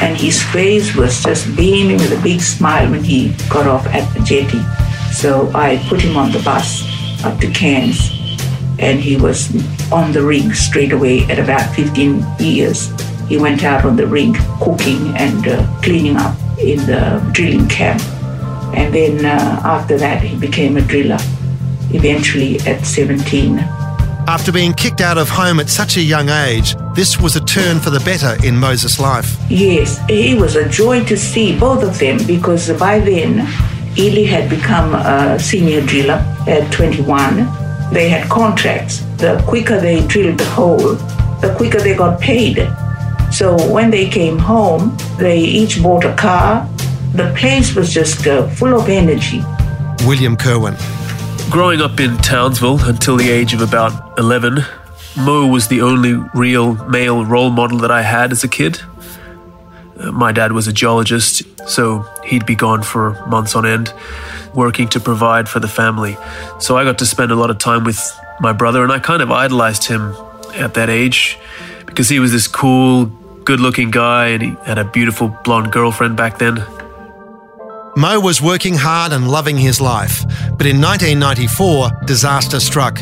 and 0.00 0.16
his 0.16 0.40
face 0.40 0.94
was 0.94 1.20
just 1.20 1.56
beaming 1.56 1.96
with 1.96 2.16
a 2.16 2.22
big 2.22 2.40
smile 2.40 2.88
when 2.92 3.02
he 3.02 3.34
got 3.50 3.66
off 3.66 3.84
at 3.88 4.06
the 4.14 4.20
jetty. 4.20 4.62
So 5.12 5.50
I 5.52 5.84
put 5.88 6.00
him 6.00 6.16
on 6.16 6.30
the 6.30 6.38
bus 6.38 6.84
up 7.24 7.40
to 7.40 7.50
Cairns, 7.50 8.08
and 8.78 9.00
he 9.00 9.16
was 9.16 9.50
on 9.90 10.12
the 10.12 10.22
rig 10.22 10.54
straight 10.54 10.92
away 10.92 11.24
at 11.24 11.40
about 11.40 11.74
15 11.74 12.24
years. 12.38 12.88
He 13.26 13.36
went 13.36 13.64
out 13.64 13.84
on 13.84 13.96
the 13.96 14.06
rig 14.06 14.36
cooking 14.60 15.08
and 15.16 15.48
uh, 15.48 15.66
cleaning 15.82 16.16
up 16.16 16.36
in 16.56 16.78
the 16.86 17.20
drilling 17.32 17.66
camp. 17.68 18.00
And 18.74 18.92
then 18.94 19.24
uh, 19.24 19.60
after 19.64 19.98
that, 19.98 20.22
he 20.22 20.36
became 20.38 20.76
a 20.76 20.82
driller, 20.82 21.18
eventually 21.90 22.58
at 22.60 22.84
17. 22.84 23.58
After 24.28 24.52
being 24.52 24.72
kicked 24.72 25.00
out 25.00 25.18
of 25.18 25.28
home 25.28 25.58
at 25.60 25.68
such 25.68 25.96
a 25.96 26.00
young 26.00 26.28
age, 26.28 26.76
this 26.94 27.20
was 27.20 27.36
a 27.36 27.44
turn 27.44 27.80
for 27.80 27.90
the 27.90 28.00
better 28.00 28.36
in 28.46 28.56
Moses' 28.56 29.00
life. 29.00 29.36
Yes, 29.48 30.00
it 30.08 30.40
was 30.40 30.56
a 30.56 30.68
joy 30.68 31.04
to 31.04 31.16
see 31.16 31.58
both 31.58 31.82
of 31.82 31.98
them 31.98 32.18
because 32.26 32.70
by 32.78 33.00
then, 33.00 33.40
Ely 33.98 34.24
had 34.24 34.48
become 34.48 34.94
a 34.94 35.38
senior 35.38 35.84
driller 35.84 36.24
at 36.46 36.72
21. 36.72 37.36
They 37.92 38.08
had 38.08 38.30
contracts. 38.30 39.00
The 39.16 39.42
quicker 39.46 39.78
they 39.78 40.06
drilled 40.06 40.38
the 40.38 40.46
hole, 40.46 40.94
the 41.42 41.52
quicker 41.56 41.80
they 41.80 41.94
got 41.94 42.20
paid. 42.20 42.56
So 43.32 43.56
when 43.70 43.90
they 43.90 44.08
came 44.08 44.38
home, 44.38 44.96
they 45.18 45.40
each 45.40 45.82
bought 45.82 46.04
a 46.04 46.14
car 46.14 46.66
the 47.14 47.32
place 47.36 47.74
was 47.74 47.92
just 47.92 48.26
uh, 48.26 48.48
full 48.48 48.74
of 48.74 48.88
energy. 48.88 49.42
William 50.06 50.36
Kerwin. 50.36 50.76
Growing 51.50 51.80
up 51.80 52.00
in 52.00 52.16
Townsville 52.18 52.82
until 52.84 53.16
the 53.16 53.30
age 53.30 53.52
of 53.52 53.60
about 53.60 54.18
11, 54.18 54.64
Mo 55.18 55.46
was 55.46 55.68
the 55.68 55.82
only 55.82 56.14
real 56.34 56.74
male 56.88 57.24
role 57.24 57.50
model 57.50 57.78
that 57.78 57.90
I 57.90 58.02
had 58.02 58.32
as 58.32 58.42
a 58.42 58.48
kid. 58.48 58.80
Uh, 59.98 60.10
my 60.12 60.32
dad 60.32 60.52
was 60.52 60.66
a 60.66 60.72
geologist, 60.72 61.42
so 61.68 62.06
he'd 62.24 62.46
be 62.46 62.54
gone 62.54 62.82
for 62.82 63.12
months 63.26 63.54
on 63.54 63.66
end, 63.66 63.92
working 64.54 64.88
to 64.88 65.00
provide 65.00 65.48
for 65.48 65.60
the 65.60 65.68
family. 65.68 66.16
So 66.58 66.78
I 66.78 66.84
got 66.84 66.98
to 66.98 67.06
spend 67.06 67.30
a 67.30 67.36
lot 67.36 67.50
of 67.50 67.58
time 67.58 67.84
with 67.84 68.00
my 68.40 68.52
brother, 68.52 68.82
and 68.82 68.90
I 68.90 68.98
kind 68.98 69.20
of 69.20 69.30
idolized 69.30 69.84
him 69.84 70.14
at 70.54 70.74
that 70.74 70.88
age 70.88 71.38
because 71.86 72.08
he 72.08 72.18
was 72.18 72.32
this 72.32 72.48
cool, 72.48 73.06
good 73.44 73.60
looking 73.60 73.90
guy 73.90 74.28
and 74.28 74.42
he 74.42 74.50
had 74.64 74.78
a 74.78 74.84
beautiful 74.84 75.28
blonde 75.44 75.72
girlfriend 75.72 76.16
back 76.16 76.38
then. 76.38 76.64
Mo 77.94 78.18
was 78.18 78.40
working 78.40 78.74
hard 78.74 79.12
and 79.12 79.30
loving 79.30 79.58
his 79.58 79.78
life, 79.78 80.24
but 80.56 80.66
in 80.66 80.80
1994, 80.80 81.90
disaster 82.06 82.58
struck. 82.58 82.98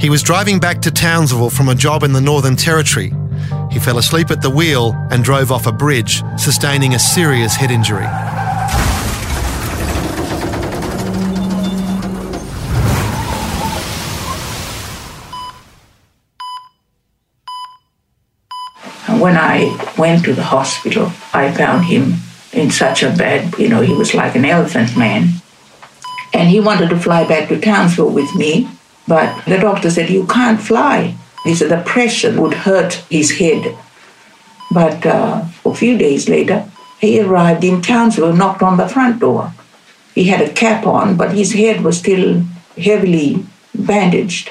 He 0.00 0.08
was 0.08 0.22
driving 0.22 0.58
back 0.58 0.80
to 0.82 0.90
Townsville 0.90 1.50
from 1.50 1.68
a 1.68 1.74
job 1.74 2.02
in 2.02 2.14
the 2.14 2.22
Northern 2.22 2.56
Territory. 2.56 3.12
He 3.70 3.78
fell 3.78 3.98
asleep 3.98 4.30
at 4.30 4.40
the 4.40 4.48
wheel 4.48 4.94
and 5.10 5.22
drove 5.22 5.52
off 5.52 5.66
a 5.66 5.72
bridge, 5.72 6.22
sustaining 6.38 6.94
a 6.94 6.98
serious 6.98 7.54
head 7.54 7.70
injury. 7.70 8.06
When 19.20 19.36
I 19.36 19.94
went 19.98 20.24
to 20.24 20.32
the 20.32 20.44
hospital, 20.44 21.12
I 21.34 21.52
found 21.52 21.84
him 21.84 22.14
in 22.54 22.70
such 22.70 23.02
a 23.02 23.10
bad, 23.10 23.58
you 23.58 23.68
know, 23.68 23.80
he 23.80 23.92
was 23.92 24.14
like 24.14 24.34
an 24.34 24.44
elephant 24.44 24.96
man. 24.96 25.28
And 26.32 26.48
he 26.48 26.60
wanted 26.60 26.90
to 26.90 26.98
fly 26.98 27.26
back 27.26 27.48
to 27.48 27.60
Townsville 27.60 28.10
with 28.10 28.34
me, 28.34 28.68
but 29.06 29.44
the 29.44 29.58
doctor 29.58 29.90
said, 29.90 30.10
You 30.10 30.26
can't 30.26 30.60
fly. 30.60 31.16
He 31.44 31.54
said 31.54 31.70
the 31.70 31.82
pressure 31.84 32.40
would 32.40 32.54
hurt 32.54 32.94
his 33.10 33.38
head. 33.38 33.76
But 34.72 35.04
uh, 35.06 35.44
a 35.64 35.74
few 35.74 35.96
days 35.98 36.28
later, 36.28 36.68
he 37.00 37.20
arrived 37.20 37.62
in 37.64 37.82
Townsville, 37.82 38.32
knocked 38.32 38.62
on 38.62 38.78
the 38.78 38.88
front 38.88 39.20
door. 39.20 39.52
He 40.14 40.24
had 40.24 40.40
a 40.40 40.52
cap 40.52 40.86
on, 40.86 41.16
but 41.16 41.34
his 41.34 41.52
head 41.52 41.82
was 41.82 41.98
still 41.98 42.42
heavily 42.76 43.44
bandaged. 43.74 44.50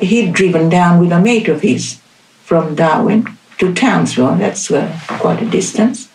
He'd 0.00 0.32
driven 0.32 0.68
down 0.68 1.00
with 1.00 1.12
a 1.12 1.20
mate 1.20 1.48
of 1.48 1.60
his 1.60 2.00
from 2.42 2.74
Darwin 2.74 3.36
to 3.58 3.74
Townsville. 3.74 4.36
That's 4.36 4.70
uh, 4.70 4.98
quite 5.06 5.42
a 5.42 5.50
distance. 5.50 6.07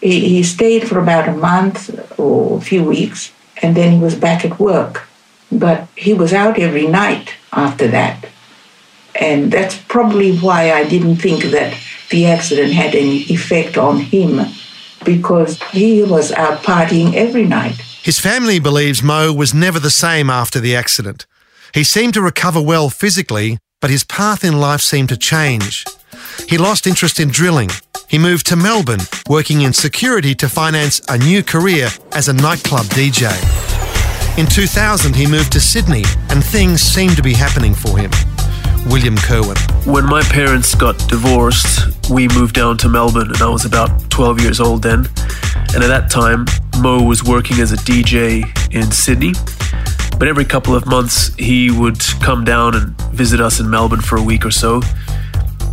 He, 0.00 0.28
he 0.28 0.42
stayed 0.42 0.88
for 0.88 0.98
about 0.98 1.28
a 1.28 1.32
month 1.32 2.18
or 2.18 2.58
a 2.58 2.60
few 2.60 2.84
weeks, 2.84 3.32
and 3.62 3.76
then 3.76 3.92
he 3.92 3.98
was 3.98 4.14
back 4.14 4.44
at 4.44 4.58
work. 4.58 5.08
But 5.50 5.88
he 5.96 6.12
was 6.12 6.32
out 6.32 6.58
every 6.58 6.86
night 6.86 7.34
after 7.52 7.88
that. 7.88 8.26
And 9.18 9.50
that's 9.50 9.78
probably 9.78 10.36
why 10.38 10.72
I 10.72 10.84
didn't 10.84 11.16
think 11.16 11.44
that 11.44 11.78
the 12.10 12.26
accident 12.26 12.72
had 12.72 12.94
any 12.94 13.18
effect 13.32 13.78
on 13.78 13.98
him, 13.98 14.46
because 15.04 15.62
he 15.70 16.02
was 16.02 16.32
out 16.32 16.62
partying 16.62 17.14
every 17.14 17.44
night. 17.44 17.76
His 18.02 18.20
family 18.20 18.58
believes 18.58 19.02
Mo 19.02 19.32
was 19.32 19.54
never 19.54 19.80
the 19.80 19.90
same 19.90 20.30
after 20.30 20.60
the 20.60 20.76
accident. 20.76 21.26
He 21.74 21.84
seemed 21.84 22.14
to 22.14 22.22
recover 22.22 22.60
well 22.60 22.90
physically, 22.90 23.58
but 23.80 23.90
his 23.90 24.04
path 24.04 24.44
in 24.44 24.60
life 24.60 24.80
seemed 24.80 25.08
to 25.08 25.16
change. 25.16 25.84
He 26.48 26.58
lost 26.58 26.86
interest 26.86 27.20
in 27.20 27.28
drilling. 27.28 27.70
He 28.08 28.18
moved 28.18 28.46
to 28.46 28.56
Melbourne, 28.56 29.00
working 29.28 29.62
in 29.62 29.72
security 29.72 30.34
to 30.36 30.48
finance 30.48 31.00
a 31.08 31.18
new 31.18 31.42
career 31.42 31.88
as 32.12 32.28
a 32.28 32.32
nightclub 32.32 32.86
DJ. 32.86 33.32
In 34.38 34.46
2000, 34.46 35.16
he 35.16 35.26
moved 35.26 35.52
to 35.52 35.60
Sydney, 35.60 36.04
and 36.30 36.44
things 36.44 36.82
seemed 36.82 37.16
to 37.16 37.22
be 37.22 37.32
happening 37.32 37.74
for 37.74 37.98
him. 37.98 38.10
William 38.86 39.16
Kerwin. 39.16 39.56
When 39.84 40.04
my 40.06 40.22
parents 40.22 40.74
got 40.74 40.96
divorced, 41.08 42.08
we 42.08 42.28
moved 42.28 42.54
down 42.54 42.78
to 42.78 42.88
Melbourne, 42.88 43.28
and 43.28 43.42
I 43.42 43.48
was 43.48 43.64
about 43.64 44.10
12 44.10 44.40
years 44.40 44.60
old 44.60 44.82
then. 44.82 45.06
And 45.74 45.82
at 45.82 45.88
that 45.88 46.08
time, 46.10 46.46
Mo 46.80 47.02
was 47.02 47.24
working 47.24 47.60
as 47.60 47.72
a 47.72 47.76
DJ 47.76 48.44
in 48.72 48.90
Sydney. 48.92 49.32
But 50.18 50.28
every 50.28 50.44
couple 50.44 50.74
of 50.74 50.86
months, 50.86 51.34
he 51.34 51.70
would 51.70 52.00
come 52.20 52.44
down 52.44 52.74
and 52.74 52.98
visit 53.12 53.40
us 53.40 53.60
in 53.60 53.68
Melbourne 53.68 54.00
for 54.00 54.16
a 54.16 54.22
week 54.22 54.46
or 54.46 54.50
so. 54.50 54.80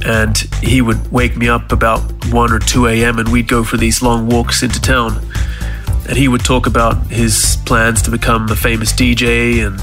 And 0.06 0.38
he 0.62 0.82
would 0.82 1.12
wake 1.12 1.38
me 1.38 1.48
up 1.48 1.72
about 1.72 2.02
1 2.32 2.52
or 2.52 2.60
2 2.60 2.88
a.m., 2.88 3.20
and 3.20 3.30
we'd 3.30 3.48
go 3.48 3.64
for 3.64 3.78
these 3.78 4.02
long 4.02 4.28
walks 4.28 4.64
into 4.64 4.82
town. 4.82 5.22
And 6.08 6.18
he 6.18 6.28
would 6.28 6.44
talk 6.44 6.68
about 6.68 7.08
his 7.08 7.58
plans 7.66 8.02
to 8.04 8.12
become 8.12 8.50
a 8.50 8.56
famous 8.56 8.92
DJ 8.92 9.66
and 9.66 9.80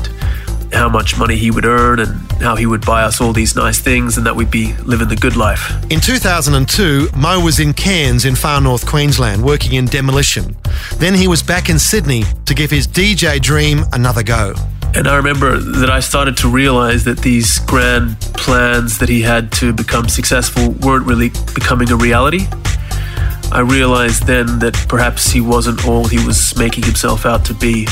how 0.72 0.88
much 0.88 1.18
money 1.18 1.36
he 1.36 1.50
would 1.50 1.64
earn 1.64 1.98
and 2.00 2.32
how 2.40 2.56
he 2.56 2.66
would 2.66 2.84
buy 2.84 3.02
us 3.02 3.20
all 3.20 3.32
these 3.32 3.56
nice 3.56 3.78
things 3.78 4.16
and 4.16 4.26
that 4.26 4.36
we'd 4.36 4.50
be 4.50 4.72
living 4.84 5.08
the 5.08 5.16
good 5.16 5.36
life. 5.36 5.72
In 5.90 6.00
2002, 6.00 7.08
Mo 7.16 7.40
was 7.40 7.58
in 7.58 7.72
Cairns 7.72 8.24
in 8.24 8.34
far 8.34 8.60
north 8.60 8.86
Queensland 8.86 9.42
working 9.42 9.74
in 9.74 9.86
demolition. 9.86 10.56
Then 10.96 11.14
he 11.14 11.28
was 11.28 11.42
back 11.42 11.68
in 11.68 11.78
Sydney 11.78 12.24
to 12.46 12.54
give 12.54 12.70
his 12.70 12.86
DJ 12.86 13.40
dream 13.40 13.80
another 13.92 14.22
go. 14.22 14.54
And 14.94 15.06
I 15.06 15.16
remember 15.16 15.58
that 15.58 15.88
I 15.90 16.00
started 16.00 16.36
to 16.38 16.48
realize 16.48 17.04
that 17.04 17.18
these 17.18 17.58
grand 17.60 18.20
plans 18.34 18.98
that 18.98 19.08
he 19.08 19.22
had 19.22 19.52
to 19.52 19.72
become 19.72 20.08
successful 20.08 20.70
weren't 20.70 21.06
really 21.06 21.30
becoming 21.54 21.90
a 21.90 21.96
reality. 21.96 22.46
I 23.52 23.60
realized 23.60 24.26
then 24.26 24.58
that 24.58 24.74
perhaps 24.88 25.30
he 25.30 25.40
wasn't 25.40 25.86
all 25.86 26.06
he 26.06 26.24
was 26.24 26.56
making 26.56 26.84
himself 26.84 27.26
out 27.26 27.44
to 27.46 27.54
be 27.54 27.86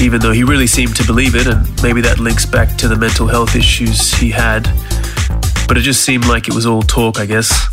even 0.00 0.20
though 0.20 0.32
he 0.32 0.44
really 0.44 0.66
seemed 0.66 0.96
to 0.96 1.04
believe 1.04 1.34
it, 1.34 1.46
and 1.46 1.82
maybe 1.82 2.00
that 2.00 2.18
links 2.18 2.44
back 2.44 2.76
to 2.76 2.88
the 2.88 2.96
mental 2.96 3.26
health 3.26 3.54
issues 3.54 4.12
he 4.14 4.30
had. 4.30 4.64
But 5.68 5.78
it 5.78 5.82
just 5.82 6.04
seemed 6.04 6.26
like 6.26 6.48
it 6.48 6.54
was 6.54 6.66
all 6.66 6.82
talk, 6.82 7.18
I 7.18 7.26
guess. 7.26 7.68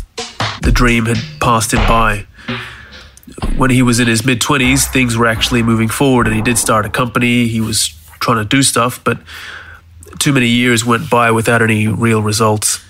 The 0.62 0.72
dream 0.72 1.06
had 1.06 1.18
passed 1.40 1.74
him 1.74 1.86
by. 1.88 2.26
When 3.56 3.70
he 3.70 3.82
was 3.82 3.98
in 3.98 4.06
his 4.06 4.24
mid 4.24 4.40
20s, 4.40 4.90
things 4.92 5.16
were 5.16 5.26
actually 5.26 5.62
moving 5.62 5.88
forward, 5.88 6.26
and 6.26 6.34
he 6.36 6.42
did 6.42 6.58
start 6.58 6.86
a 6.86 6.90
company. 6.90 7.48
He 7.48 7.60
was 7.60 7.88
trying 8.22 8.38
to 8.38 8.44
do 8.44 8.62
stuff, 8.62 9.02
but 9.04 9.18
too 10.18 10.32
many 10.32 10.46
years 10.46 10.84
went 10.84 11.10
by 11.10 11.30
without 11.30 11.60
any 11.60 11.86
real 11.86 12.22
results. 12.22 12.82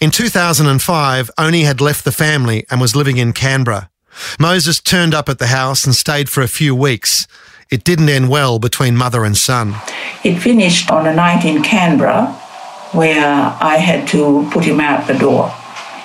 In 0.00 0.10
2005, 0.10 1.30
Oni 1.38 1.62
had 1.62 1.80
left 1.80 2.04
the 2.04 2.12
family 2.12 2.66
and 2.70 2.80
was 2.80 2.96
living 2.96 3.16
in 3.16 3.32
Canberra. 3.32 3.90
Moses 4.38 4.80
turned 4.80 5.14
up 5.14 5.28
at 5.28 5.38
the 5.38 5.46
house 5.46 5.84
and 5.84 5.94
stayed 5.94 6.28
for 6.28 6.42
a 6.42 6.48
few 6.48 6.74
weeks. 6.74 7.26
It 7.70 7.84
didn't 7.84 8.08
end 8.08 8.28
well 8.28 8.58
between 8.58 8.96
mother 8.96 9.24
and 9.24 9.36
son. 9.36 9.76
It 10.24 10.38
finished 10.38 10.90
on 10.90 11.06
a 11.06 11.14
night 11.14 11.44
in 11.44 11.62
Canberra 11.62 12.26
where 12.92 13.56
I 13.60 13.76
had 13.76 14.08
to 14.08 14.48
put 14.52 14.64
him 14.64 14.80
out 14.80 15.06
the 15.06 15.14
door 15.14 15.54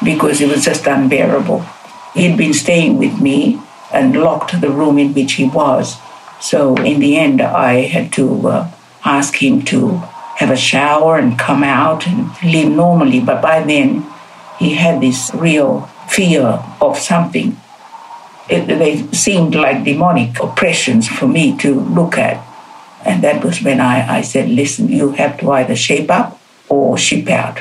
because 0.03 0.41
it 0.41 0.49
was 0.49 0.63
just 0.63 0.85
unbearable. 0.85 1.65
He'd 2.13 2.37
been 2.37 2.53
staying 2.53 2.97
with 2.97 3.19
me 3.19 3.59
and 3.91 4.15
locked 4.15 4.61
the 4.61 4.69
room 4.69 4.99
in 4.99 5.13
which 5.13 5.33
he 5.33 5.45
was. 5.45 5.97
So 6.39 6.75
in 6.75 6.99
the 6.99 7.17
end, 7.17 7.41
I 7.41 7.87
had 7.87 8.13
to 8.13 8.47
uh, 8.47 8.71
ask 9.05 9.41
him 9.41 9.61
to 9.63 9.97
have 10.37 10.51
a 10.51 10.57
shower 10.57 11.17
and 11.17 11.39
come 11.39 11.63
out 11.63 12.05
and 12.07 12.29
live 12.43 12.71
normally. 12.71 13.21
But 13.21 13.41
by 13.41 13.63
then, 13.63 14.05
he 14.59 14.73
had 14.73 15.01
this 15.01 15.31
real 15.33 15.81
fear 16.09 16.63
of 16.81 16.97
something 16.97 17.57
it, 18.49 18.67
they 18.67 19.07
seemed 19.11 19.55
like 19.55 19.83
demonic 19.83 20.39
oppressions 20.39 21.07
for 21.07 21.27
me 21.27 21.57
to 21.57 21.79
look 21.79 22.17
at. 22.17 22.45
And 23.03 23.23
that 23.23 23.43
was 23.43 23.61
when 23.61 23.79
I, 23.79 24.17
I 24.17 24.21
said, 24.21 24.49
listen, 24.49 24.89
you 24.89 25.11
have 25.11 25.39
to 25.39 25.51
either 25.51 25.75
shape 25.75 26.09
up 26.09 26.39
or 26.69 26.97
ship 26.97 27.27
out. 27.29 27.59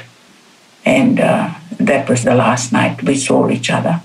And 0.85 1.21
uh, 1.21 1.55
that 1.79 2.09
was 2.09 2.25
the 2.25 2.35
last 2.35 2.73
night 2.73 3.03
we 3.03 3.17
saw 3.17 3.49
each 3.51 3.71
other. 3.71 4.03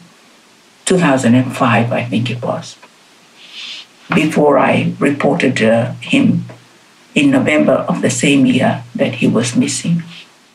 2005, 0.86 1.92
I 1.92 2.04
think 2.06 2.30
it 2.30 2.42
was. 2.42 2.78
Before 4.14 4.58
I 4.58 4.94
reported 5.00 5.62
uh, 5.62 5.94
him 5.96 6.46
in 7.16 7.32
November 7.32 7.74
of 7.74 8.02
the 8.02 8.10
same 8.10 8.46
year 8.46 8.84
that 8.96 9.16
he 9.16 9.28
was 9.28 9.56
missing. 9.56 10.04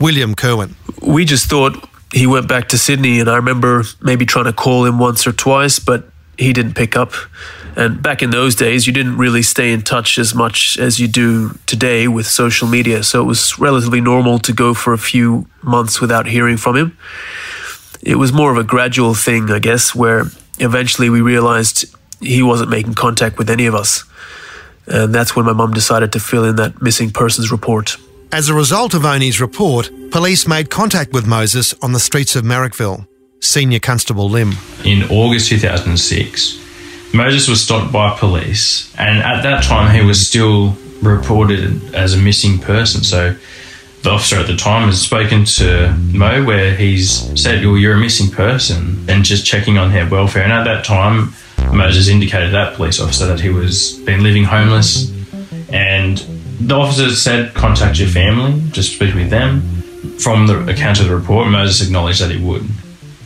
William 0.01 0.35
Kerwin. 0.35 0.77
We 1.03 1.25
just 1.25 1.49
thought 1.49 1.89
he 2.13 2.27
went 2.27 2.49
back 2.49 2.69
to 2.69 2.79
Sydney, 2.79 3.21
and 3.21 3.29
I 3.29 3.37
remember 3.37 3.85
maybe 4.01 4.27
trying 4.27 4.45
to 4.45 4.53
call 4.53 4.85
him 4.85 4.99
once 4.99 5.27
or 5.27 5.33
twice, 5.33 5.79
but 5.79 6.09
he 6.39 6.53
didn't 6.53 6.75
pick 6.75 6.97
up. 6.97 7.13
And 7.77 8.01
back 8.01 8.23
in 8.23 8.31
those 8.31 8.55
days, 8.55 8.87
you 8.87 8.93
didn't 8.93 9.17
really 9.17 9.43
stay 9.43 9.73
in 9.73 9.83
touch 9.83 10.19
as 10.19 10.35
much 10.35 10.79
as 10.79 11.01
you 11.01 11.09
do 11.09 11.59
today 11.67 12.07
with 12.07 12.27
social 12.27 12.69
media. 12.69 13.03
So 13.03 13.21
it 13.21 13.25
was 13.25 13.59
relatively 13.59 14.01
normal 14.01 14.39
to 14.41 14.53
go 14.53 14.75
for 14.75 14.93
a 14.93 14.99
few 14.99 15.49
months 15.63 16.01
without 16.01 16.27
hearing 16.27 16.57
from 16.57 16.77
him. 16.77 16.97
It 18.01 18.17
was 18.17 18.33
more 18.33 18.53
of 18.53 18.59
a 18.59 18.65
gradual 18.65 19.15
thing, 19.15 19.51
I 19.51 19.59
guess, 19.59 19.95
where 19.95 20.27
eventually 20.59 21.11
we 21.11 21.21
realized 21.21 21.87
he 22.21 22.43
wasn't 22.43 22.71
making 22.71 22.95
contact 22.95 23.39
with 23.39 23.51
any 23.51 23.67
of 23.67 23.75
us. 23.75 24.05
And 24.87 25.15
that's 25.15 25.35
when 25.35 25.47
my 25.47 25.53
mum 25.53 25.73
decided 25.73 26.13
to 26.13 26.21
fill 26.21 26.45
in 26.45 26.57
that 26.57 26.83
missing 26.83 27.11
persons 27.11 27.51
report. 27.51 27.97
As 28.33 28.49
a 28.49 28.55
result 28.55 28.95
of 28.95 29.05
Oni's 29.05 29.41
report, 29.41 29.91
police 30.11 30.47
made 30.47 30.69
contact 30.69 31.13
with 31.13 31.27
Moses 31.27 31.75
on 31.81 31.93
the 31.93 32.01
streets 32.01 32.37
of 32.37 32.45
Marrickville. 32.45 33.07
Senior 33.41 33.79
Constable 33.79 34.29
Lim. 34.29 34.55
In 34.85 35.05
August 35.11 35.49
2006, 35.51 37.15
Moses 37.15 37.47
was 37.47 37.63
stopped 37.63 37.93
by 37.93 38.19
police, 38.19 38.93
and 38.99 39.19
at 39.19 39.43
that 39.43 39.63
time 39.63 39.95
he 39.95 40.05
was 40.05 40.27
still 40.27 40.77
reported 41.03 41.95
as 41.95 42.15
a 42.15 42.19
missing 42.19 42.59
person. 42.59 43.05
So 43.05 43.37
the 44.03 44.11
officer 44.11 44.37
at 44.37 44.47
the 44.47 44.57
time 44.57 44.87
has 44.87 45.01
spoken 45.01 45.45
to 45.45 45.95
Mo 46.13 46.45
where 46.45 46.75
he's 46.75 47.41
said, 47.41 47.65
well, 47.65 47.77
you're 47.77 47.95
a 47.95 48.01
missing 48.01 48.31
person 48.31 49.05
and 49.09 49.25
just 49.25 49.47
checking 49.47 49.79
on 49.79 49.93
their 49.93 50.09
welfare. 50.09 50.43
And 50.43 50.53
at 50.53 50.65
that 50.65 50.85
time, 50.85 51.35
Moses 51.73 52.09
indicated 52.09 52.53
that 52.53 52.75
police 52.75 53.01
officer 53.01 53.27
that 53.27 53.41
he 53.41 53.49
was 53.49 53.99
been 54.01 54.23
living 54.23 54.45
homeless 54.45 55.11
and 55.73 56.19
the 56.61 56.75
officer 56.75 57.11
said 57.11 57.53
contact 57.55 57.99
your 57.99 58.09
family, 58.09 58.63
just 58.71 58.95
speak 58.95 59.15
with 59.15 59.31
them. 59.31 59.63
From 60.19 60.47
the 60.47 60.67
account 60.69 61.01
of 61.01 61.09
the 61.09 61.17
report, 61.17 61.49
Moses 61.49 61.87
acknowledged 61.87 62.21
that 62.21 62.31
he 62.31 62.43
would. 62.43 62.65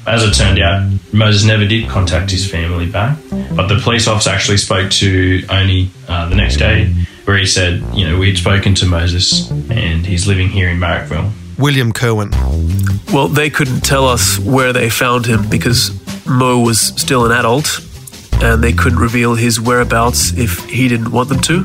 As 0.07 0.25
it 0.25 0.33
turned 0.33 0.59
out, 0.59 0.91
Moses 1.13 1.45
never 1.45 1.67
did 1.67 1.89
contact 1.89 2.31
his 2.31 2.51
family 2.51 2.87
back, 2.91 3.19
but 3.55 3.67
the 3.67 3.79
police 3.83 4.09
officer 4.09 4.31
actually 4.31 4.57
spoke 4.57 4.91
to 4.93 5.45
Oni 5.51 5.91
uh, 6.09 6.29
the 6.31 6.35
next 6.35 6.57
day, 6.57 6.87
where 7.27 7.37
he 7.37 7.45
said, 7.45 7.85
you 7.95 8.09
know, 8.09 8.19
we'd 8.19 8.39
spoken 8.39 8.75
to 8.77 8.87
Moses 8.87 9.51
and 9.51 10.07
he's 10.07 10.27
living 10.27 10.49
here 10.49 10.71
in 10.71 10.79
Marrickville. 10.79 11.31
William 11.59 11.93
Kerwin. 11.93 12.31
Well, 13.13 13.29
they 13.29 13.51
couldn't 13.51 13.81
tell 13.81 14.07
us 14.09 14.39
where 14.39 14.73
they 14.73 14.89
found 14.89 15.27
him 15.27 15.49
because 15.51 15.91
Mo 16.27 16.61
was 16.61 16.81
still 16.81 17.27
an 17.27 17.33
adult 17.33 17.67
and 18.43 18.63
they 18.63 18.73
couldn't 18.73 18.99
reveal 18.99 19.35
his 19.35 19.61
whereabouts 19.61 20.33
if 20.37 20.65
he 20.65 20.89
didn't 20.89 21.11
want 21.11 21.29
them 21.29 21.41
to. 21.41 21.65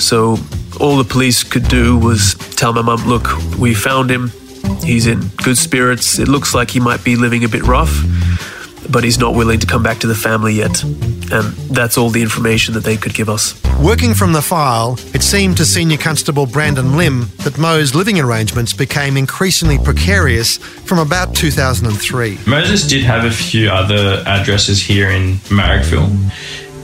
So 0.00 0.38
all 0.80 0.96
the 0.96 1.06
police 1.08 1.44
could 1.44 1.68
do 1.68 1.98
was 1.98 2.34
tell 2.56 2.72
my 2.72 2.82
mum, 2.82 3.06
look, 3.06 3.28
we 3.58 3.74
found 3.74 4.10
him. 4.10 4.32
He's 4.82 5.06
in 5.06 5.20
good 5.44 5.58
spirits. 5.58 6.18
It 6.18 6.28
looks 6.28 6.54
like 6.54 6.70
he 6.70 6.80
might 6.80 7.04
be 7.04 7.16
living 7.16 7.44
a 7.44 7.48
bit 7.48 7.62
rough, 7.62 7.92
but 8.90 9.04
he's 9.04 9.18
not 9.18 9.34
willing 9.34 9.58
to 9.60 9.66
come 9.66 9.82
back 9.82 9.98
to 9.98 10.06
the 10.06 10.14
family 10.14 10.54
yet. 10.54 10.82
And 10.82 11.52
that's 11.70 11.96
all 11.96 12.10
the 12.10 12.22
information 12.22 12.74
that 12.74 12.84
they 12.84 12.96
could 12.96 13.14
give 13.14 13.28
us. 13.28 13.60
Working 13.78 14.14
from 14.14 14.32
the 14.32 14.42
file, 14.42 14.98
it 15.14 15.22
seemed 15.22 15.56
to 15.58 15.64
Senior 15.64 15.98
Constable 15.98 16.46
Brandon 16.46 16.96
Lim 16.96 17.28
that 17.38 17.56
Mo's 17.58 17.94
living 17.94 18.18
arrangements 18.18 18.72
became 18.72 19.16
increasingly 19.16 19.78
precarious 19.78 20.58
from 20.58 20.98
about 20.98 21.34
2003. 21.34 22.38
Moses 22.46 22.86
did 22.86 23.04
have 23.04 23.24
a 23.24 23.30
few 23.30 23.70
other 23.70 24.22
addresses 24.26 24.82
here 24.82 25.10
in 25.10 25.34
Marrickville. 25.48 26.10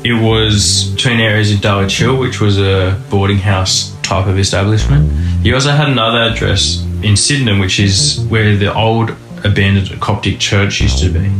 It 0.04 0.14
was 0.14 0.92
between 0.94 1.18
areas 1.20 1.52
of 1.52 1.60
Dulwich 1.60 1.98
Hill, 1.98 2.16
which 2.16 2.40
was 2.40 2.58
a 2.58 3.02
boarding 3.10 3.38
house 3.38 3.96
type 4.02 4.26
of 4.26 4.38
establishment. 4.38 5.10
He 5.42 5.52
also 5.52 5.70
had 5.70 5.88
another 5.88 6.20
address 6.20 6.84
in 7.02 7.16
Sydenham, 7.16 7.58
which 7.58 7.80
is 7.80 8.25
where 8.28 8.56
the 8.56 8.72
old 8.72 9.10
abandoned 9.44 10.00
Coptic 10.00 10.38
church 10.38 10.80
used 10.80 10.98
to 10.98 11.08
be. 11.08 11.30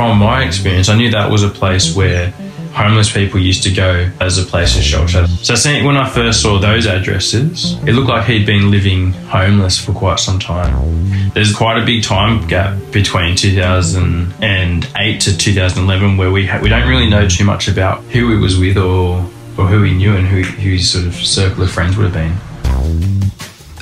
From 0.00 0.16
my 0.16 0.44
experience, 0.44 0.88
I 0.88 0.96
knew 0.96 1.10
that 1.10 1.30
was 1.30 1.42
a 1.42 1.50
place 1.50 1.94
where 1.94 2.30
homeless 2.72 3.12
people 3.12 3.38
used 3.38 3.62
to 3.64 3.70
go 3.70 4.10
as 4.18 4.38
a 4.38 4.44
place 4.44 4.74
of 4.74 4.82
shelter. 4.82 5.26
So 5.26 5.54
when 5.84 5.98
I 5.98 6.08
first 6.08 6.40
saw 6.40 6.58
those 6.58 6.86
addresses, 6.86 7.74
it 7.86 7.92
looked 7.92 8.08
like 8.08 8.24
he'd 8.24 8.46
been 8.46 8.70
living 8.70 9.12
homeless 9.28 9.78
for 9.78 9.92
quite 9.92 10.18
some 10.18 10.38
time. 10.38 11.30
There's 11.34 11.54
quite 11.54 11.76
a 11.76 11.84
big 11.84 12.02
time 12.02 12.48
gap 12.48 12.78
between 12.90 13.36
2008 13.36 15.20
to 15.20 15.36
2011 15.36 16.16
where 16.16 16.30
we 16.30 16.46
ha- 16.46 16.60
we 16.62 16.70
don't 16.70 16.88
really 16.88 17.10
know 17.10 17.28
too 17.28 17.44
much 17.44 17.68
about 17.68 18.02
who 18.04 18.30
he 18.30 18.38
was 18.38 18.58
with 18.58 18.78
or 18.78 19.18
or 19.58 19.66
who 19.66 19.82
he 19.82 19.92
knew 19.92 20.16
and 20.16 20.26
who, 20.26 20.40
who 20.40 20.70
his 20.70 20.90
sort 20.90 21.04
of 21.04 21.14
circle 21.14 21.62
of 21.62 21.70
friends 21.70 21.98
would 21.98 22.10
have 22.10 22.14
been. 22.14 22.34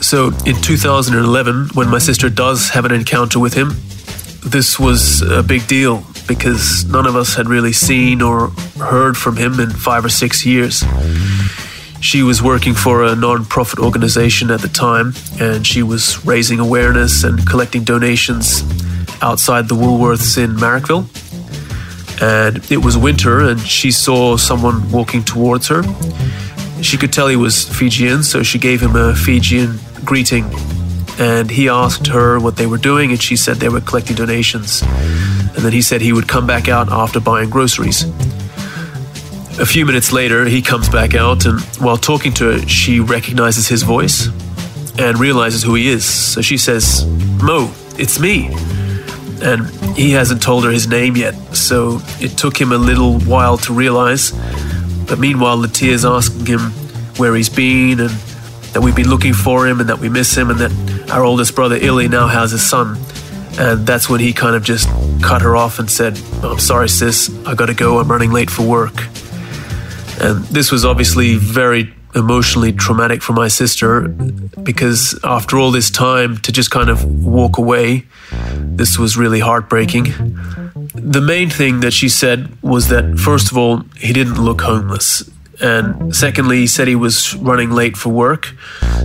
So 0.03 0.33
in 0.45 0.61
2011, 0.63 1.69
when 1.75 1.89
my 1.89 1.99
sister 1.99 2.29
does 2.29 2.71
have 2.71 2.85
an 2.85 2.91
encounter 2.91 3.39
with 3.39 3.55
him, 3.55 3.77
this 4.51 4.79
was 4.79 5.23
a 5.23 5.43
big 5.43 5.67
deal 5.67 6.03
because 6.27 6.85
none 6.85 7.07
of 7.07 7.17
us 7.17 7.35
had 7.35 7.49
really 7.49 7.73
seen 7.73 8.23
or 8.23 8.49
heard 8.79 9.17
from 9.17 9.37
him 9.37 9.61
in 9.61 9.71
five 9.71 10.05
or 10.05 10.09
six 10.09 10.45
years. 10.45 10.83
She 12.01 12.23
was 12.23 12.43
working 12.43 12.75
for 12.75 13.05
a 13.05 13.17
non 13.17 13.45
profit 13.45 13.79
organization 13.79 14.51
at 14.51 14.61
the 14.61 14.69
time, 14.69 15.15
and 15.41 15.67
she 15.67 15.83
was 15.83 16.25
raising 16.25 16.61
awareness 16.61 17.25
and 17.25 17.47
collecting 17.47 17.85
donations 17.85 18.63
outside 19.21 19.69
the 19.69 19.75
Woolworths 19.75 20.39
in 20.43 20.57
Marrickville. 20.57 21.07
And 22.21 22.59
it 22.71 22.79
was 22.79 22.97
winter, 22.97 23.41
and 23.41 23.61
she 23.61 23.91
saw 23.91 24.37
someone 24.37 24.91
walking 24.91 25.25
towards 25.25 25.69
her. 25.69 25.83
She 26.83 26.97
could 26.97 27.13
tell 27.13 27.29
he 27.29 27.37
was 27.37 27.69
Fijian, 27.69 28.23
so 28.23 28.43
she 28.43 28.59
gave 28.59 28.81
him 28.81 28.95
a 28.95 29.15
Fijian 29.15 29.79
greeting 30.05 30.45
and 31.19 31.51
he 31.51 31.69
asked 31.69 32.07
her 32.09 32.39
what 32.39 32.57
they 32.57 32.67
were 32.67 32.79
doing, 32.79 33.11
and 33.11 33.21
she 33.21 33.37
said 33.37 33.57
they 33.57 33.69
were 33.69 33.81
collecting 33.81 34.17
donations. 34.17 34.83
And 34.83 35.65
then 35.65 35.73
he 35.73 35.83
said 35.83 36.01
he 36.01 36.13
would 36.13 36.29
come 36.29 36.47
back 36.47 36.69
out 36.69 36.91
after 36.91 37.21
buying 37.21 37.51
groceries. 37.51 38.05
A 39.59 39.67
few 39.67 39.85
minutes 39.85 40.13
later, 40.13 40.45
he 40.45 40.63
comes 40.63 40.89
back 40.89 41.15
out, 41.15 41.45
and 41.45 41.61
while 41.81 41.97
talking 41.97 42.33
to 42.35 42.53
her, 42.53 42.69
she 42.69 43.01
recognizes 43.01 43.67
his 43.67 43.83
voice 43.83 44.29
and 44.99 45.19
realizes 45.19 45.63
who 45.63 45.75
he 45.75 45.89
is. 45.89 46.05
So 46.05 46.41
she 46.43 46.57
says, 46.57 47.07
Mo, 47.43 47.73
it's 47.99 48.21
me. 48.21 48.55
And 49.43 49.67
he 49.97 50.13
hasn't 50.13 50.43
told 50.43 50.65
her 50.65 50.71
his 50.71 50.87
name 50.87 51.17
yet, 51.17 51.35
so 51.55 52.01
it 52.21 52.39
took 52.39 52.61
him 52.61 52.73
a 52.73 52.79
little 52.79 53.19
while 53.21 53.59
to 53.59 53.73
realize. 53.73 54.33
But 55.09 55.19
meanwhile, 55.19 55.57
Latia's 55.57 56.05
asking 56.05 56.47
him 56.47 56.61
where 57.17 57.35
he's 57.35 57.49
been 57.49 57.99
and 57.99 58.11
that 58.73 58.81
we've 58.83 58.95
been 58.95 59.09
looking 59.09 59.35
for 59.35 59.67
him 59.67 59.81
and 59.81 59.89
that 59.89 59.99
we 59.99 60.09
miss 60.09 60.37
him 60.37 60.51
and 60.51 60.59
that 60.61 60.88
our 61.11 61.25
oldest 61.25 61.55
brother 61.55 61.77
Illy 61.77 62.09
now 62.09 62.27
has 62.27 62.53
a 62.53 62.59
son. 62.59 62.99
And 63.59 63.87
that's 63.87 64.09
when 64.09 64.21
he 64.21 64.33
kind 64.33 64.55
of 64.55 64.63
just 64.63 64.89
cut 65.21 65.43
her 65.43 65.57
off 65.57 65.79
and 65.79 65.91
said, 65.91 66.21
oh, 66.43 66.53
I'm 66.53 66.59
sorry, 66.61 66.89
sis, 66.89 67.29
I 67.45 67.55
gotta 67.55 67.75
go, 67.75 67.99
I'm 67.99 68.09
running 68.09 68.31
late 68.31 68.51
for 68.51 68.63
work. 68.63 68.95
And 70.21 70.45
this 70.47 70.71
was 70.71 70.85
obviously 70.85 71.35
very 71.35 71.93
emotionally 72.15 72.73
traumatic 72.73 73.23
for 73.23 73.33
my 73.33 73.49
sister 73.49 74.09
because 74.63 75.19
after 75.25 75.59
all 75.59 75.71
this 75.71 75.91
time 75.91 76.39
to 76.39 76.53
just 76.53 76.71
kind 76.71 76.89
of 76.89 77.05
walk 77.25 77.59
away, 77.59 78.07
this 78.57 78.99
was 78.99 79.17
really 79.17 79.41
heartbreaking. 79.41 80.05
The 80.95 81.21
main 81.21 81.51
thing 81.51 81.81
that 81.81 81.93
she 81.93 82.09
said 82.09 82.57
was 82.63 82.89
that, 82.89 83.19
first 83.19 83.51
of 83.51 83.59
all, 83.59 83.83
he 83.97 84.13
didn't 84.13 84.43
look 84.43 84.61
homeless. 84.61 85.29
And 85.61 86.15
secondly, 86.15 86.59
he 86.59 86.67
said 86.67 86.87
he 86.89 86.95
was 86.95 87.35
running 87.37 87.71
late 87.71 87.97
for 87.97 88.11
work. 88.11 88.55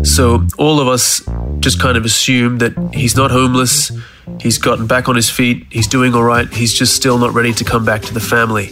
So 0.03 0.45
all 0.57 0.79
of 0.79 0.87
us 0.87 1.27
just 1.59 1.79
kind 1.79 1.97
of 1.97 2.05
assumed 2.05 2.61
that 2.61 2.73
he's 2.93 3.15
not 3.15 3.31
homeless, 3.31 3.91
he's 4.39 4.57
gotten 4.57 4.85
back 4.85 5.09
on 5.09 5.15
his 5.15 5.29
feet, 5.29 5.65
he's 5.69 5.87
doing 5.87 6.13
all 6.13 6.23
right, 6.23 6.51
he's 6.53 6.73
just 6.73 6.95
still 6.95 7.17
not 7.17 7.33
ready 7.33 7.53
to 7.53 7.63
come 7.63 7.85
back 7.85 8.01
to 8.03 8.13
the 8.13 8.19
family. 8.19 8.71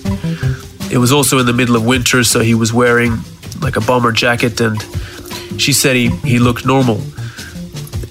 It 0.91 0.97
was 0.97 1.11
also 1.11 1.39
in 1.39 1.45
the 1.45 1.53
middle 1.53 1.75
of 1.75 1.85
winter, 1.85 2.23
so 2.23 2.41
he 2.41 2.53
was 2.53 2.73
wearing 2.73 3.17
like 3.61 3.77
a 3.77 3.81
bomber 3.81 4.11
jacket, 4.11 4.59
and 4.59 4.81
she 5.57 5.73
said 5.73 5.95
he, 5.95 6.09
he 6.09 6.37
looked 6.37 6.65
normal. 6.65 7.01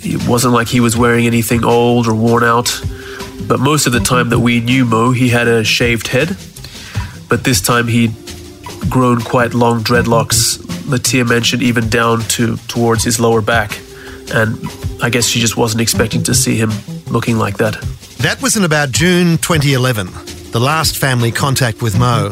It 0.03 0.27
wasn't 0.27 0.55
like 0.55 0.69
he 0.69 0.81
was 0.81 0.97
wearing 0.97 1.27
anything 1.27 1.65
old 1.65 2.09
or 2.09 2.15
worn 2.15 2.43
out. 2.43 2.81
But 3.47 3.61
most 3.61 3.87
of 3.87 3.93
the 3.93 4.01
time 4.01 4.31
that 4.31 4.39
we 4.39 4.61
knew 4.61 4.85
Mo, 4.85 5.13
he 5.13 5.29
had 5.29 5.47
a 5.47 5.63
shaved 5.63 6.07
head. 6.09 6.37
But 7.29 7.45
this 7.45 7.61
time 7.61 7.89
he'd 7.89 8.15
grown 8.89 9.21
quite 9.21 9.55
long 9.55 9.83
dreadlocks. 9.83 10.59
Latia 10.89 11.29
mentioned 11.29 11.63
even 11.63 11.89
down 11.89 12.21
to 12.23 12.57
towards 12.69 13.05
his 13.05 13.21
lower 13.21 13.43
back, 13.43 13.79
and 14.33 14.59
I 15.03 15.11
guess 15.11 15.27
she 15.27 15.41
just 15.41 15.57
wasn't 15.57 15.81
expecting 15.81 16.23
to 16.25 16.35
see 16.35 16.57
him 16.57 16.71
looking 17.09 17.37
like 17.37 17.59
that. 17.59 17.75
That 18.19 18.41
was 18.43 18.57
in 18.57 18.65
about 18.65 18.91
June 18.91 19.39
2011, 19.39 20.09
the 20.51 20.61
last 20.61 20.97
family 20.97 21.31
contact 21.31 21.83
with 21.83 21.99
Mo. 21.99 22.31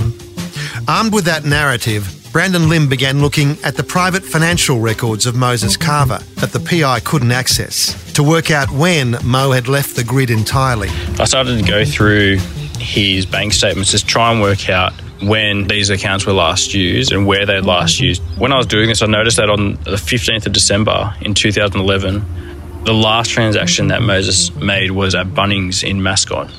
Armed 0.86 1.12
with 1.12 1.24
that 1.24 1.44
narrative, 1.44 2.14
Brandon 2.32 2.68
Lim 2.68 2.88
began 2.88 3.20
looking 3.20 3.56
at 3.64 3.76
the 3.76 3.82
private 3.82 4.22
financial 4.22 4.80
records 4.80 5.24
of 5.26 5.34
Moses 5.34 5.76
Cava 5.76 6.22
that 6.36 6.52
the 6.52 6.60
PI 6.60 7.00
couldn't 7.00 7.32
access 7.32 8.12
to 8.12 8.22
work 8.22 8.50
out 8.50 8.70
when 8.70 9.16
Mo 9.24 9.52
had 9.52 9.66
left 9.66 9.96
the 9.96 10.04
grid 10.04 10.30
entirely. 10.30 10.88
I 11.18 11.24
started 11.24 11.58
to 11.58 11.64
go 11.64 11.84
through 11.84 12.38
his 12.78 13.24
bank 13.24 13.52
statements 13.52 13.92
to 13.92 14.04
try 14.04 14.30
and 14.30 14.40
work 14.40 14.68
out 14.68 14.92
when 15.22 15.66
these 15.66 15.90
accounts 15.90 16.26
were 16.26 16.32
last 16.32 16.74
used 16.74 17.12
and 17.12 17.26
where 17.26 17.44
they'd 17.46 17.64
last 17.64 17.96
mm-hmm. 17.96 18.04
used. 18.04 18.22
When 18.38 18.52
I 18.52 18.56
was 18.56 18.66
doing 18.66 18.88
this, 18.88 19.02
I 19.02 19.06
noticed 19.06 19.36
that 19.38 19.50
on 19.50 19.74
the 19.84 19.96
15th 19.96 20.46
of 20.46 20.52
December 20.52 21.14
in 21.20 21.34
2011, 21.34 22.84
the 22.84 22.94
last 22.94 23.30
transaction 23.30 23.88
that 23.88 23.98
mm-hmm. 23.98 24.06
Moses 24.06 24.54
made 24.54 24.92
was 24.92 25.14
at 25.14 25.28
Bunnings 25.28 25.82
in 25.82 26.02
Mascot. 26.02 26.50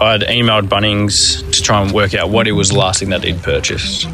I 0.00 0.12
had 0.12 0.22
emailed 0.22 0.68
Bunnings 0.68 1.40
to 1.52 1.62
try 1.62 1.82
and 1.82 1.92
work 1.92 2.14
out 2.14 2.30
what 2.30 2.46
it 2.46 2.52
was 2.52 2.68
mm-hmm. 2.68 2.76
the 2.76 2.80
last 2.80 3.00
thing 3.00 3.10
that 3.10 3.24
he'd 3.24 3.42
purchased. 3.42 4.06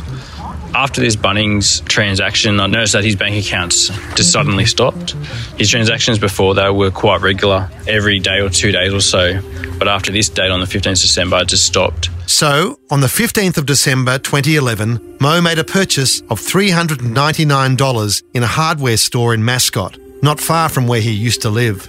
After 0.77 1.01
this 1.01 1.17
Bunnings 1.17 1.83
transaction, 1.89 2.61
I 2.61 2.67
noticed 2.67 2.93
that 2.93 3.03
his 3.03 3.17
bank 3.17 3.43
accounts 3.43 3.89
just 4.15 4.31
suddenly 4.31 4.67
stopped. 4.67 5.13
His 5.57 5.71
transactions 5.71 6.19
before 6.19 6.55
that 6.57 6.77
were 6.77 6.91
quite 6.91 7.23
regular, 7.23 7.71
every 7.89 8.19
day 8.19 8.41
or 8.41 8.51
two 8.51 8.73
days 8.73 8.93
or 8.93 9.01
so. 9.01 9.41
But 9.79 9.89
after 9.89 10.13
this 10.13 10.29
date 10.29 10.51
on 10.51 10.61
the 10.61 10.67
15th 10.67 10.93
of 10.93 11.01
December, 11.01 11.39
it 11.39 11.49
just 11.49 11.65
stopped. 11.65 12.11
So, 12.27 12.79
on 12.91 13.01
the 13.01 13.07
15th 13.07 13.57
of 13.57 13.65
December 13.65 14.19
2011, 14.19 15.17
Mo 15.19 15.41
made 15.41 15.59
a 15.59 15.65
purchase 15.65 16.21
of 16.29 16.43
$399 16.43 18.23
in 18.35 18.43
a 18.43 18.47
hardware 18.47 18.99
store 18.99 19.33
in 19.33 19.43
Mascot, 19.43 19.97
not 20.23 20.39
far 20.39 20.69
from 20.69 20.87
where 20.87 21.01
he 21.01 21.11
used 21.11 21.41
to 21.41 21.49
live. 21.49 21.89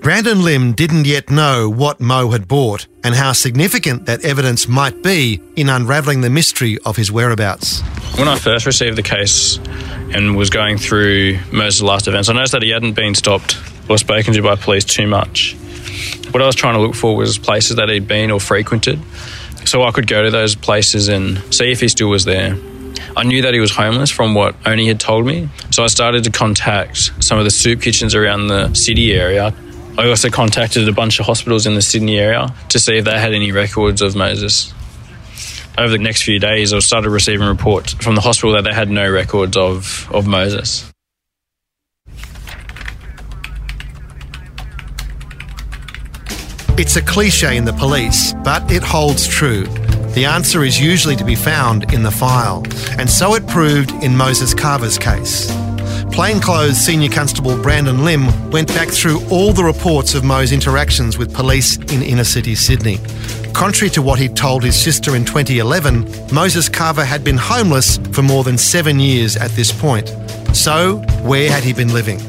Brandon 0.00 0.44
Lim 0.44 0.72
didn't 0.72 1.06
yet 1.06 1.30
know 1.30 1.68
what 1.68 2.00
Mo 2.00 2.30
had 2.30 2.46
bought 2.46 2.86
and 3.02 3.14
how 3.14 3.32
significant 3.32 4.06
that 4.06 4.24
evidence 4.24 4.68
might 4.68 5.02
be 5.02 5.40
in 5.56 5.68
unravelling 5.68 6.20
the 6.20 6.30
mystery 6.30 6.78
of 6.84 6.96
his 6.96 7.10
whereabouts. 7.10 7.80
When 8.18 8.28
I 8.28 8.38
first 8.38 8.66
received 8.66 8.96
the 8.96 9.02
case 9.02 9.58
and 10.14 10.36
was 10.36 10.50
going 10.50 10.78
through 10.78 11.38
Mo's 11.52 11.82
last 11.82 12.08
events, 12.08 12.28
I 12.28 12.34
noticed 12.34 12.52
that 12.52 12.62
he 12.62 12.70
hadn't 12.70 12.94
been 12.94 13.14
stopped 13.14 13.58
or 13.88 13.98
spoken 13.98 14.32
to 14.34 14.42
by 14.42 14.56
police 14.56 14.84
too 14.84 15.06
much. 15.06 15.54
What 16.30 16.42
I 16.42 16.46
was 16.46 16.56
trying 16.56 16.74
to 16.74 16.80
look 16.80 16.94
for 16.94 17.16
was 17.16 17.38
places 17.38 17.76
that 17.76 17.88
he'd 17.88 18.06
been 18.06 18.30
or 18.30 18.40
frequented, 18.40 19.00
so 19.64 19.82
I 19.82 19.90
could 19.90 20.06
go 20.06 20.22
to 20.22 20.30
those 20.30 20.54
places 20.54 21.08
and 21.08 21.42
see 21.54 21.72
if 21.72 21.80
he 21.80 21.88
still 21.88 22.08
was 22.08 22.24
there. 22.24 22.56
I 23.16 23.24
knew 23.24 23.42
that 23.42 23.54
he 23.54 23.60
was 23.60 23.70
homeless 23.70 24.10
from 24.10 24.34
what 24.34 24.54
Oni 24.66 24.86
had 24.88 25.00
told 25.00 25.26
me, 25.26 25.48
so 25.70 25.84
I 25.84 25.86
started 25.86 26.24
to 26.24 26.30
contact 26.30 27.12
some 27.22 27.38
of 27.38 27.44
the 27.44 27.50
soup 27.50 27.80
kitchens 27.80 28.14
around 28.14 28.48
the 28.48 28.72
city 28.74 29.12
area. 29.14 29.54
I 29.98 30.08
also 30.08 30.28
contacted 30.28 30.88
a 30.88 30.92
bunch 30.92 31.18
of 31.18 31.26
hospitals 31.26 31.66
in 31.66 31.74
the 31.74 31.82
Sydney 31.82 32.18
area 32.18 32.54
to 32.68 32.78
see 32.78 32.98
if 32.98 33.04
they 33.04 33.18
had 33.18 33.32
any 33.32 33.52
records 33.52 34.02
of 34.02 34.14
Moses. 34.14 34.72
Over 35.78 35.90
the 35.90 35.98
next 35.98 36.22
few 36.22 36.38
days, 36.38 36.72
I 36.72 36.78
started 36.80 37.10
receiving 37.10 37.46
reports 37.46 37.94
from 37.94 38.14
the 38.14 38.20
hospital 38.20 38.52
that 38.52 38.64
they 38.64 38.72
had 38.72 38.90
no 38.90 39.10
records 39.10 39.56
of, 39.56 40.08
of 40.12 40.26
Moses. 40.26 40.90
It's 46.78 46.96
a 46.96 47.02
cliche 47.02 47.56
in 47.56 47.64
the 47.64 47.72
police, 47.72 48.34
but 48.44 48.70
it 48.70 48.82
holds 48.82 49.26
true. 49.26 49.66
The 50.16 50.24
answer 50.24 50.64
is 50.64 50.80
usually 50.80 51.14
to 51.16 51.24
be 51.24 51.34
found 51.34 51.92
in 51.92 52.02
the 52.02 52.10
file, 52.10 52.64
and 52.98 53.08
so 53.10 53.34
it 53.34 53.46
proved 53.46 53.90
in 54.02 54.16
Moses 54.16 54.54
Cava's 54.54 54.96
case. 54.96 55.52
Plainclothes 56.10 56.78
Senior 56.78 57.10
Constable 57.10 57.60
Brandon 57.60 58.02
Lim 58.02 58.50
went 58.50 58.68
back 58.68 58.88
through 58.88 59.20
all 59.28 59.52
the 59.52 59.62
reports 59.62 60.14
of 60.14 60.24
Mo's 60.24 60.52
interactions 60.52 61.18
with 61.18 61.34
police 61.34 61.76
in 61.92 62.02
inner 62.02 62.24
city 62.24 62.54
Sydney. 62.54 62.96
Contrary 63.52 63.90
to 63.90 64.00
what 64.00 64.18
he'd 64.18 64.34
told 64.34 64.64
his 64.64 64.74
sister 64.74 65.14
in 65.14 65.26
2011, 65.26 66.08
Moses 66.32 66.70
Cava 66.70 67.04
had 67.04 67.22
been 67.22 67.36
homeless 67.36 67.98
for 68.12 68.22
more 68.22 68.42
than 68.42 68.56
seven 68.56 68.98
years 68.98 69.36
at 69.36 69.50
this 69.50 69.70
point. 69.70 70.08
So, 70.54 70.96
where 71.24 71.50
had 71.50 71.62
he 71.62 71.74
been 71.74 71.92
living? 71.92 72.24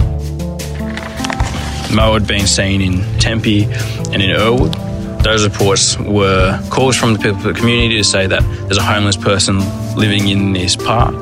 Mo 1.95 2.11
had 2.11 2.27
been 2.27 2.47
seen 2.47 2.81
in 2.81 3.01
Tempe 3.17 3.63
and 3.63 4.21
in 4.21 4.29
Earlwood. 4.29 4.86
Those 5.23 5.43
reports 5.45 5.97
were 5.99 6.59
calls 6.69 6.95
from 6.95 7.13
the 7.13 7.19
people 7.19 7.37
of 7.37 7.43
the 7.43 7.53
community 7.53 7.97
to 7.97 8.03
say 8.03 8.27
that 8.27 8.41
there's 8.65 8.77
a 8.77 8.83
homeless 8.83 9.17
person 9.17 9.59
living 9.95 10.27
in 10.29 10.53
this 10.53 10.75
park. 10.75 11.15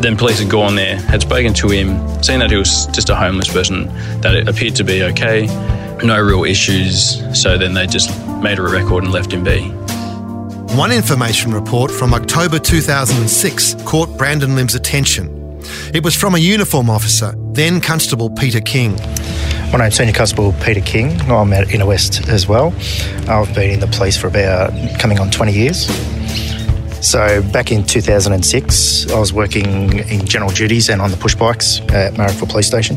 Then 0.00 0.16
police 0.16 0.40
had 0.40 0.50
gone 0.50 0.74
there, 0.74 0.96
had 0.96 1.22
spoken 1.22 1.54
to 1.54 1.68
him, 1.68 2.22
seen 2.22 2.40
that 2.40 2.50
he 2.50 2.56
was 2.56 2.86
just 2.86 3.08
a 3.08 3.14
homeless 3.14 3.50
person, 3.50 3.86
that 4.20 4.34
it 4.34 4.46
appeared 4.46 4.76
to 4.76 4.84
be 4.84 5.02
okay, 5.04 5.46
no 6.04 6.20
real 6.20 6.44
issues, 6.44 7.22
so 7.38 7.56
then 7.56 7.72
they 7.72 7.86
just 7.86 8.10
made 8.42 8.58
a 8.58 8.62
record 8.62 9.04
and 9.04 9.12
left 9.12 9.32
him 9.32 9.42
be. 9.42 9.70
One 10.76 10.92
information 10.92 11.54
report 11.54 11.90
from 11.90 12.12
October 12.12 12.58
2006 12.58 13.76
caught 13.84 14.18
Brandon 14.18 14.54
Lim's 14.54 14.74
attention. 14.74 15.58
It 15.94 16.04
was 16.04 16.14
from 16.14 16.34
a 16.34 16.38
uniform 16.38 16.90
officer, 16.90 17.34
then 17.52 17.80
Constable 17.80 18.28
Peter 18.28 18.60
King. 18.60 18.98
My 19.72 19.78
name's 19.78 19.96
Senior 19.96 20.14
Constable 20.14 20.54
Peter 20.62 20.80
King. 20.80 21.20
I'm 21.22 21.52
at 21.52 21.70
Inner 21.70 21.86
West 21.86 22.28
as 22.28 22.48
well. 22.48 22.72
I've 23.28 23.52
been 23.54 23.70
in 23.72 23.80
the 23.80 23.88
police 23.88 24.16
for 24.16 24.28
about 24.28 24.72
coming 24.98 25.18
on 25.18 25.30
20 25.30 25.52
years. 25.52 25.86
So 27.06 27.42
back 27.52 27.72
in 27.72 27.84
2006, 27.84 29.10
I 29.10 29.18
was 29.18 29.32
working 29.32 29.98
in 30.08 30.24
general 30.24 30.52
duties 30.52 30.88
and 30.88 31.02
on 31.02 31.10
the 31.10 31.16
push 31.16 31.34
bikes 31.34 31.80
at 31.90 32.14
Marrickville 32.14 32.48
Police 32.48 32.68
Station. 32.68 32.96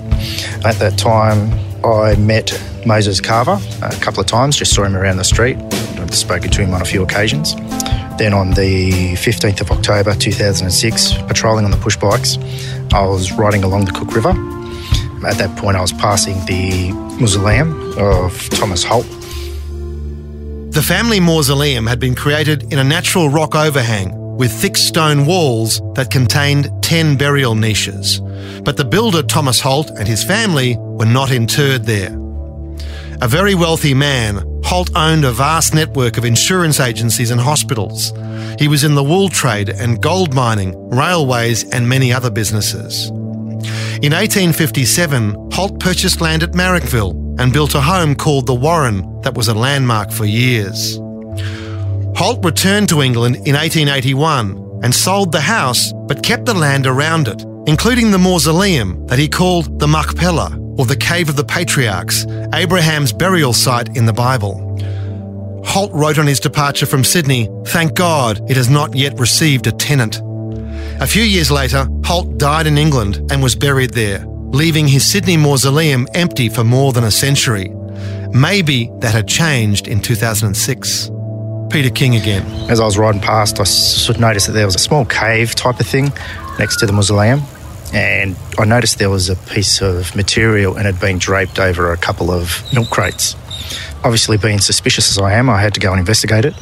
At 0.64 0.76
that 0.76 0.98
time, 0.98 1.52
I 1.84 2.16
met 2.16 2.54
Moses 2.86 3.20
Cava 3.20 3.60
a 3.82 3.96
couple 4.00 4.22
of 4.22 4.28
times, 4.28 4.56
just 4.56 4.74
saw 4.74 4.84
him 4.84 4.96
around 4.96 5.18
the 5.18 5.24
street. 5.24 5.58
I've 5.98 6.16
spoken 6.16 6.50
to 6.52 6.62
him 6.62 6.74
on 6.74 6.82
a 6.82 6.86
few 6.86 7.02
occasions. 7.04 7.56
Then 8.18 8.34
on 8.34 8.52
the 8.52 9.14
15th 9.14 9.62
of 9.62 9.72
October 9.72 10.14
2006, 10.14 11.14
patrolling 11.24 11.66
on 11.66 11.72
the 11.72 11.78
push 11.78 11.98
bikes, 11.98 12.38
I 12.94 13.06
was 13.06 13.32
riding 13.34 13.64
along 13.64 13.86
the 13.86 13.92
Cook 13.92 14.16
River 14.16 14.34
at 15.26 15.38
that 15.38 15.56
point, 15.58 15.78
I 15.78 15.82
was 15.82 15.94
passing 15.94 16.36
the 16.46 16.92
mausoleum 17.20 17.98
of 17.98 18.50
Thomas 18.50 18.84
Holt. 18.84 19.08
The 20.72 20.84
family 20.86 21.20
mausoleum 21.20 21.88
had 21.88 22.00
been 22.00 22.16
created 22.16 22.72
in 22.72 22.80
a 22.80 22.84
natural 22.84 23.30
rock 23.30 23.56
overhang 23.56 24.16
with 24.38 24.52
thick 24.52 24.78
stone 24.78 25.26
walls 25.26 25.82
that 25.96 26.10
contained 26.10 26.72
10 26.82 27.18
burial 27.18 27.56
niches. 27.56 28.22
But 28.64 28.78
the 28.78 28.86
builder 28.86 29.22
Thomas 29.22 29.60
Holt 29.60 29.90
and 29.98 30.08
his 30.08 30.24
family 30.24 30.78
were 30.78 31.06
not 31.06 31.32
interred 31.32 31.86
there. 31.86 32.16
A 33.22 33.28
very 33.28 33.56
wealthy 33.56 33.94
man, 33.94 34.42
Holt 34.64 34.90
owned 34.96 35.26
a 35.26 35.32
vast 35.32 35.74
network 35.74 36.18
of 36.18 36.24
insurance 36.24 36.80
agencies 36.80 37.32
and 37.32 37.42
hospitals. 37.42 38.14
He 38.58 38.70
was 38.70 38.86
in 38.86 38.96
the 38.96 39.04
wool 39.04 39.28
trade 39.28 39.68
and 39.68 40.02
gold 40.02 40.34
mining, 40.34 40.90
railways, 40.90 41.70
and 41.72 41.90
many 41.90 42.14
other 42.14 42.30
businesses. 42.30 43.12
In 44.02 44.14
1857, 44.14 45.52
Holt 45.52 45.78
purchased 45.82 46.22
land 46.22 46.42
at 46.42 46.54
Marrickville 46.54 47.38
and 47.38 47.52
built 47.52 47.76
a 47.76 47.82
home 47.82 48.16
called 48.16 48.46
the 48.46 48.56
Warren 48.56 49.20
that 49.24 49.36
was 49.36 49.50
a 49.50 49.54
landmark 49.54 50.10
for 50.10 50.24
years. 50.24 50.96
Holt 52.16 52.44
returned 52.46 52.88
to 52.90 53.02
England 53.02 53.36
in 53.36 53.56
1881 53.56 54.80
and 54.84 54.96
sold 54.96 55.34
the 55.34 55.42
house 55.42 55.92
but 56.08 56.24
kept 56.24 56.46
the 56.46 56.54
land 56.54 56.88
around 56.88 57.28
it, 57.28 57.44
including 57.68 58.12
the 58.12 58.18
mausoleum 58.18 59.06
that 59.08 59.20
he 59.20 59.28
called 59.28 59.80
the 59.80 59.88
Machpelah, 59.88 60.58
or 60.78 60.86
the 60.86 60.96
Cave 60.96 61.28
of 61.28 61.36
the 61.36 61.44
Patriarchs, 61.44 62.26
Abraham's 62.54 63.12
burial 63.12 63.52
site 63.52 63.98
in 63.98 64.06
the 64.06 64.14
Bible. 64.14 64.66
Holt 65.66 65.92
wrote 65.92 66.18
on 66.18 66.26
his 66.26 66.40
departure 66.40 66.86
from 66.86 67.04
Sydney, 67.04 67.50
Thank 67.66 67.96
God 67.96 68.50
it 68.50 68.56
has 68.56 68.70
not 68.70 68.96
yet 68.96 69.20
received 69.20 69.68
a 69.68 69.74
tenant. 69.74 70.22
A 71.02 71.08
few 71.08 71.24
years 71.24 71.50
later, 71.50 71.88
Holt 72.04 72.38
died 72.38 72.68
in 72.68 72.78
England 72.78 73.22
and 73.32 73.42
was 73.42 73.56
buried 73.56 73.92
there, 73.94 74.26
leaving 74.28 74.86
his 74.86 75.10
Sydney 75.10 75.38
mausoleum 75.38 76.10
empty 76.14 76.50
for 76.50 76.66
more 76.66 76.92
than 76.92 77.06
a 77.06 77.12
century. 77.12 77.70
Maybe 78.34 78.92
that 79.00 79.14
had 79.14 79.26
changed 79.26 79.88
in 79.88 80.02
2006. 80.02 81.10
Peter 81.72 81.90
King 81.90 82.18
again. 82.18 82.46
As 82.70 82.82
I 82.82 82.84
was 82.84 82.98
riding 82.98 83.22
past, 83.22 83.62
I 83.62 83.64
sort 83.64 84.18
of 84.18 84.22
noticed 84.22 84.48
that 84.48 84.54
there 84.54 84.66
was 84.66 84.76
a 84.76 84.80
small 84.80 85.06
cave 85.06 85.56
type 85.56 85.80
of 85.80 85.88
thing 85.88 86.12
next 86.60 86.78
to 86.82 86.86
the 86.86 86.92
mausoleum. 86.92 87.44
And 87.94 88.36
I 88.58 88.66
noticed 88.66 89.00
there 89.00 89.10
was 89.10 89.30
a 89.30 89.38
piece 89.38 89.82
of 89.82 90.14
material 90.18 90.76
and 90.76 90.86
had 90.86 91.00
been 91.00 91.18
draped 91.18 91.60
over 91.60 91.94
a 91.94 91.98
couple 91.98 92.30
of 92.30 92.62
milk 92.74 92.90
crates. 92.90 93.38
Obviously, 94.04 94.38
being 94.38 94.60
suspicious 94.60 95.12
as 95.12 95.18
I 95.18 95.34
am, 95.34 95.50
I 95.50 95.62
had 95.62 95.74
to 95.74 95.80
go 95.80 95.92
and 95.92 96.00
investigate 96.00 96.46
it. 96.46 96.54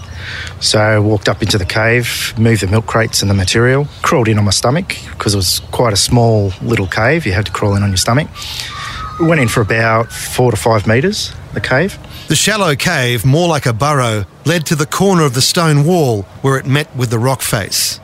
So 0.59 0.79
I 0.79 0.99
walked 0.99 1.29
up 1.29 1.41
into 1.41 1.57
the 1.57 1.65
cave, 1.65 2.33
moved 2.37 2.61
the 2.61 2.67
milk 2.67 2.87
crates 2.87 3.21
and 3.21 3.29
the 3.29 3.35
material, 3.35 3.87
crawled 4.01 4.27
in 4.27 4.39
on 4.39 4.45
my 4.45 4.51
stomach 4.51 4.95
because 5.11 5.33
it 5.33 5.37
was 5.37 5.59
quite 5.71 5.93
a 5.93 5.97
small 5.97 6.51
little 6.61 6.87
cave. 6.87 7.25
You 7.25 7.33
had 7.33 7.45
to 7.45 7.51
crawl 7.51 7.75
in 7.75 7.83
on 7.83 7.89
your 7.89 7.97
stomach. 7.97 8.27
Went 9.19 9.39
in 9.39 9.47
for 9.47 9.61
about 9.61 10.11
four 10.11 10.51
to 10.51 10.57
five 10.57 10.87
metres, 10.87 11.33
the 11.53 11.61
cave. 11.61 11.97
The 12.27 12.35
shallow 12.35 12.75
cave, 12.75 13.25
more 13.25 13.47
like 13.47 13.65
a 13.65 13.73
burrow, 13.73 14.25
led 14.45 14.65
to 14.67 14.75
the 14.75 14.85
corner 14.85 15.23
of 15.23 15.33
the 15.33 15.41
stone 15.41 15.85
wall 15.85 16.23
where 16.41 16.57
it 16.57 16.65
met 16.65 16.93
with 16.95 17.09
the 17.09 17.19
rock 17.19 17.41
face. 17.41 17.99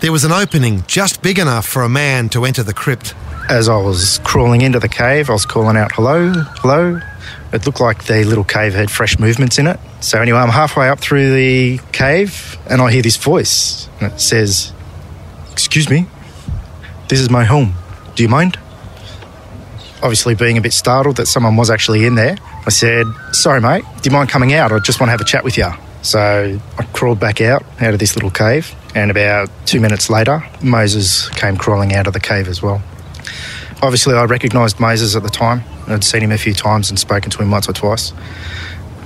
There 0.00 0.12
was 0.12 0.24
an 0.24 0.32
opening 0.32 0.84
just 0.86 1.22
big 1.22 1.38
enough 1.38 1.66
for 1.66 1.82
a 1.82 1.88
man 1.88 2.28
to 2.30 2.44
enter 2.44 2.62
the 2.62 2.74
crypt. 2.74 3.14
As 3.48 3.68
I 3.68 3.76
was 3.76 4.20
crawling 4.24 4.60
into 4.60 4.78
the 4.78 4.88
cave, 4.88 5.30
I 5.30 5.32
was 5.32 5.46
calling 5.46 5.76
out, 5.76 5.92
hello, 5.92 6.32
hello. 6.32 7.00
It 7.52 7.64
looked 7.64 7.80
like 7.80 8.04
the 8.04 8.24
little 8.24 8.44
cave 8.44 8.74
had 8.74 8.90
fresh 8.90 9.18
movements 9.18 9.58
in 9.58 9.66
it. 9.66 9.78
So, 10.00 10.20
anyway, 10.20 10.38
I'm 10.38 10.50
halfway 10.50 10.88
up 10.88 11.00
through 11.00 11.32
the 11.34 11.80
cave 11.92 12.58
and 12.68 12.82
I 12.82 12.90
hear 12.90 13.02
this 13.02 13.16
voice. 13.16 13.88
And 14.00 14.12
it 14.12 14.20
says, 14.20 14.72
Excuse 15.52 15.88
me, 15.88 16.06
this 17.08 17.20
is 17.20 17.30
my 17.30 17.44
home. 17.44 17.74
Do 18.14 18.22
you 18.22 18.28
mind? 18.28 18.58
Obviously, 20.02 20.34
being 20.34 20.58
a 20.58 20.60
bit 20.60 20.72
startled 20.72 21.16
that 21.16 21.26
someone 21.26 21.56
was 21.56 21.70
actually 21.70 22.04
in 22.04 22.14
there, 22.14 22.36
I 22.66 22.70
said, 22.70 23.06
Sorry, 23.32 23.60
mate, 23.60 23.84
do 24.02 24.10
you 24.10 24.10
mind 24.10 24.28
coming 24.28 24.52
out? 24.52 24.72
I 24.72 24.78
just 24.80 25.00
want 25.00 25.08
to 25.08 25.12
have 25.12 25.20
a 25.20 25.24
chat 25.24 25.44
with 25.44 25.56
you. 25.56 25.70
So 26.02 26.60
I 26.78 26.82
crawled 26.92 27.18
back 27.18 27.40
out, 27.40 27.64
out 27.80 27.92
of 27.92 27.98
this 27.98 28.14
little 28.14 28.30
cave, 28.30 28.74
and 28.94 29.10
about 29.10 29.50
two 29.66 29.80
minutes 29.80 30.08
later, 30.08 30.44
Moses 30.62 31.28
came 31.30 31.56
crawling 31.56 31.94
out 31.94 32.06
of 32.06 32.12
the 32.12 32.20
cave 32.20 32.48
as 32.48 32.62
well. 32.62 32.80
Obviously, 33.82 34.14
I 34.14 34.24
recognised 34.24 34.80
Moses 34.80 35.14
at 35.16 35.22
the 35.22 35.28
time. 35.28 35.62
I'd 35.86 36.02
seen 36.02 36.22
him 36.22 36.32
a 36.32 36.38
few 36.38 36.54
times 36.54 36.88
and 36.88 36.98
spoken 36.98 37.30
to 37.30 37.42
him 37.42 37.50
once 37.50 37.68
or 37.68 37.74
twice. 37.74 38.12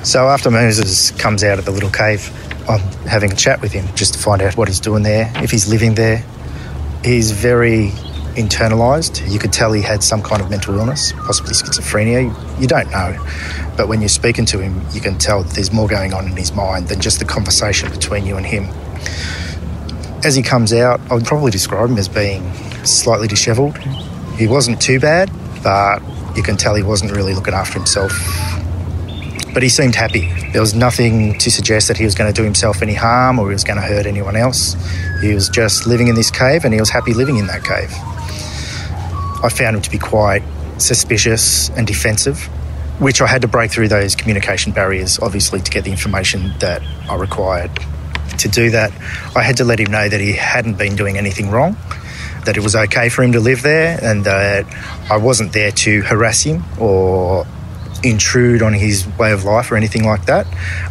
So 0.05 0.29
after 0.29 0.51
Moses 0.51 1.11
comes 1.11 1.43
out 1.43 1.59
of 1.59 1.65
the 1.65 1.73
little 1.73 1.91
cave, 1.91 2.31
I'm 2.69 2.81
having 3.07 3.33
a 3.33 3.35
chat 3.35 3.61
with 3.61 3.73
him 3.73 3.87
just 3.97 4.15
to 4.15 4.21
find 4.21 4.41
out 4.41 4.57
what 4.57 4.69
he's 4.69 4.81
doing 4.81 5.03
there, 5.03 5.31
if 5.37 5.51
he's 5.51 5.69
living 5.69 5.95
there. 5.95 6.25
He's 7.05 7.33
very 7.33 7.89
internalised. 8.37 9.29
You 9.31 9.41
could 9.41 9.53
tell 9.53 9.73
he 9.73 9.83
had 9.83 10.05
some 10.05 10.23
kind 10.23 10.41
of 10.41 10.51
mental 10.51 10.79
illness, 10.79 11.13
possibly 11.13 11.53
schizophrenia. 11.53 12.61
You 12.61 12.69
don't 12.69 12.91
know. 12.93 13.19
But 13.77 13.89
when 13.89 14.01
you're 14.01 14.09
speaking 14.09 14.47
to 14.47 14.61
him, 14.61 14.81
you 14.93 15.01
can 15.01 15.19
tell 15.19 15.43
that 15.43 15.53
there's 15.53 15.73
more 15.73 15.89
going 15.89 16.15
on 16.15 16.27
in 16.27 16.37
his 16.37 16.53
mind 16.53 16.89
than 16.89 17.01
just 17.01 17.19
the 17.19 17.25
conversation 17.25 17.91
between 17.91 18.25
you 18.25 18.37
and 18.37 18.47
him. 18.47 18.69
As 20.23 20.37
he 20.37 20.43
comes 20.43 20.73
out, 20.73 21.01
I 21.11 21.15
would 21.15 21.25
probably 21.25 21.51
describe 21.51 21.91
him 21.91 21.99
as 21.99 22.09
being 22.09 22.55
slightly 22.85 23.27
dishevelled. 23.27 23.77
He 24.41 24.49
wasn't 24.49 24.81
too 24.81 24.99
bad, 24.99 25.31
but 25.63 26.01
you 26.35 26.43
can 26.43 26.57
tell 26.57 26.75
he 26.75 26.83
wasn't 26.83 27.13
really 27.13 27.35
looking 27.35 27.53
after 27.53 27.75
himself. 27.75 28.11
But 29.53 29.63
he 29.63 29.69
seemed 29.69 29.95
happy. 29.95 30.33
There 30.53 30.63
was 30.63 30.73
nothing 30.73 31.39
to 31.41 31.51
suggest 31.51 31.89
that 31.89 31.99
he 31.99 32.07
was 32.07 32.15
going 32.15 32.33
to 32.33 32.35
do 32.35 32.43
himself 32.43 32.81
any 32.81 32.95
harm 32.95 33.39
or 33.39 33.49
he 33.49 33.53
was 33.53 33.65
going 33.65 33.77
to 33.77 33.87
hurt 33.87 34.07
anyone 34.07 34.37
else. 34.37 34.77
He 35.21 35.35
was 35.35 35.51
just 35.51 35.87
living 35.87 36.09
in 36.09 36.15
this 36.15 36.31
cave 36.31 36.65
and 36.65 36.73
he 36.73 36.81
was 36.81 36.89
happy 36.89 37.13
living 37.13 37.37
in 37.37 37.49
that 37.49 37.65
cave. 37.65 37.93
I 39.45 39.51
found 39.51 39.77
him 39.77 39.83
to 39.83 39.91
be 39.91 39.99
quite 39.99 40.43
suspicious 40.79 41.69
and 41.77 41.87
defensive, 41.87 42.45
which 42.99 43.21
I 43.21 43.27
had 43.27 43.43
to 43.43 43.49
break 43.49 43.71
through 43.71 43.89
those 43.89 44.17
communication 44.17 44.73
barriers, 44.73 45.19
obviously, 45.19 45.61
to 45.61 45.71
get 45.71 45.85
the 45.85 45.91
information 45.91 46.55
that 46.61 46.81
I 47.11 47.17
required. 47.17 47.71
To 48.39 48.49
do 48.49 48.71
that, 48.71 48.91
I 49.37 49.43
had 49.43 49.59
to 49.59 49.65
let 49.65 49.79
him 49.79 49.91
know 49.91 50.09
that 50.09 50.21
he 50.21 50.33
hadn't 50.33 50.79
been 50.79 50.97
doing 50.97 51.19
anything 51.19 51.51
wrong, 51.51 51.77
that 52.45 52.57
it 52.57 52.63
was 52.63 52.75
okay 52.75 53.09
for 53.09 53.23
him 53.23 53.33
to 53.33 53.41
live 53.41 53.63
there, 53.63 53.99
and 54.03 54.25
that 54.25 54.67
I 55.11 55.17
wasn't 55.17 55.53
there 55.53 55.71
to 55.71 56.03
harass 56.03 56.43
him 56.43 56.65
or 56.79 57.47
intrude 58.03 58.63
on 58.63 58.73
his 58.73 59.07
way 59.19 59.33
of 59.33 59.45
life 59.45 59.71
or 59.71 59.77
anything 59.77 60.05
like 60.05 60.27
that. 60.27 60.47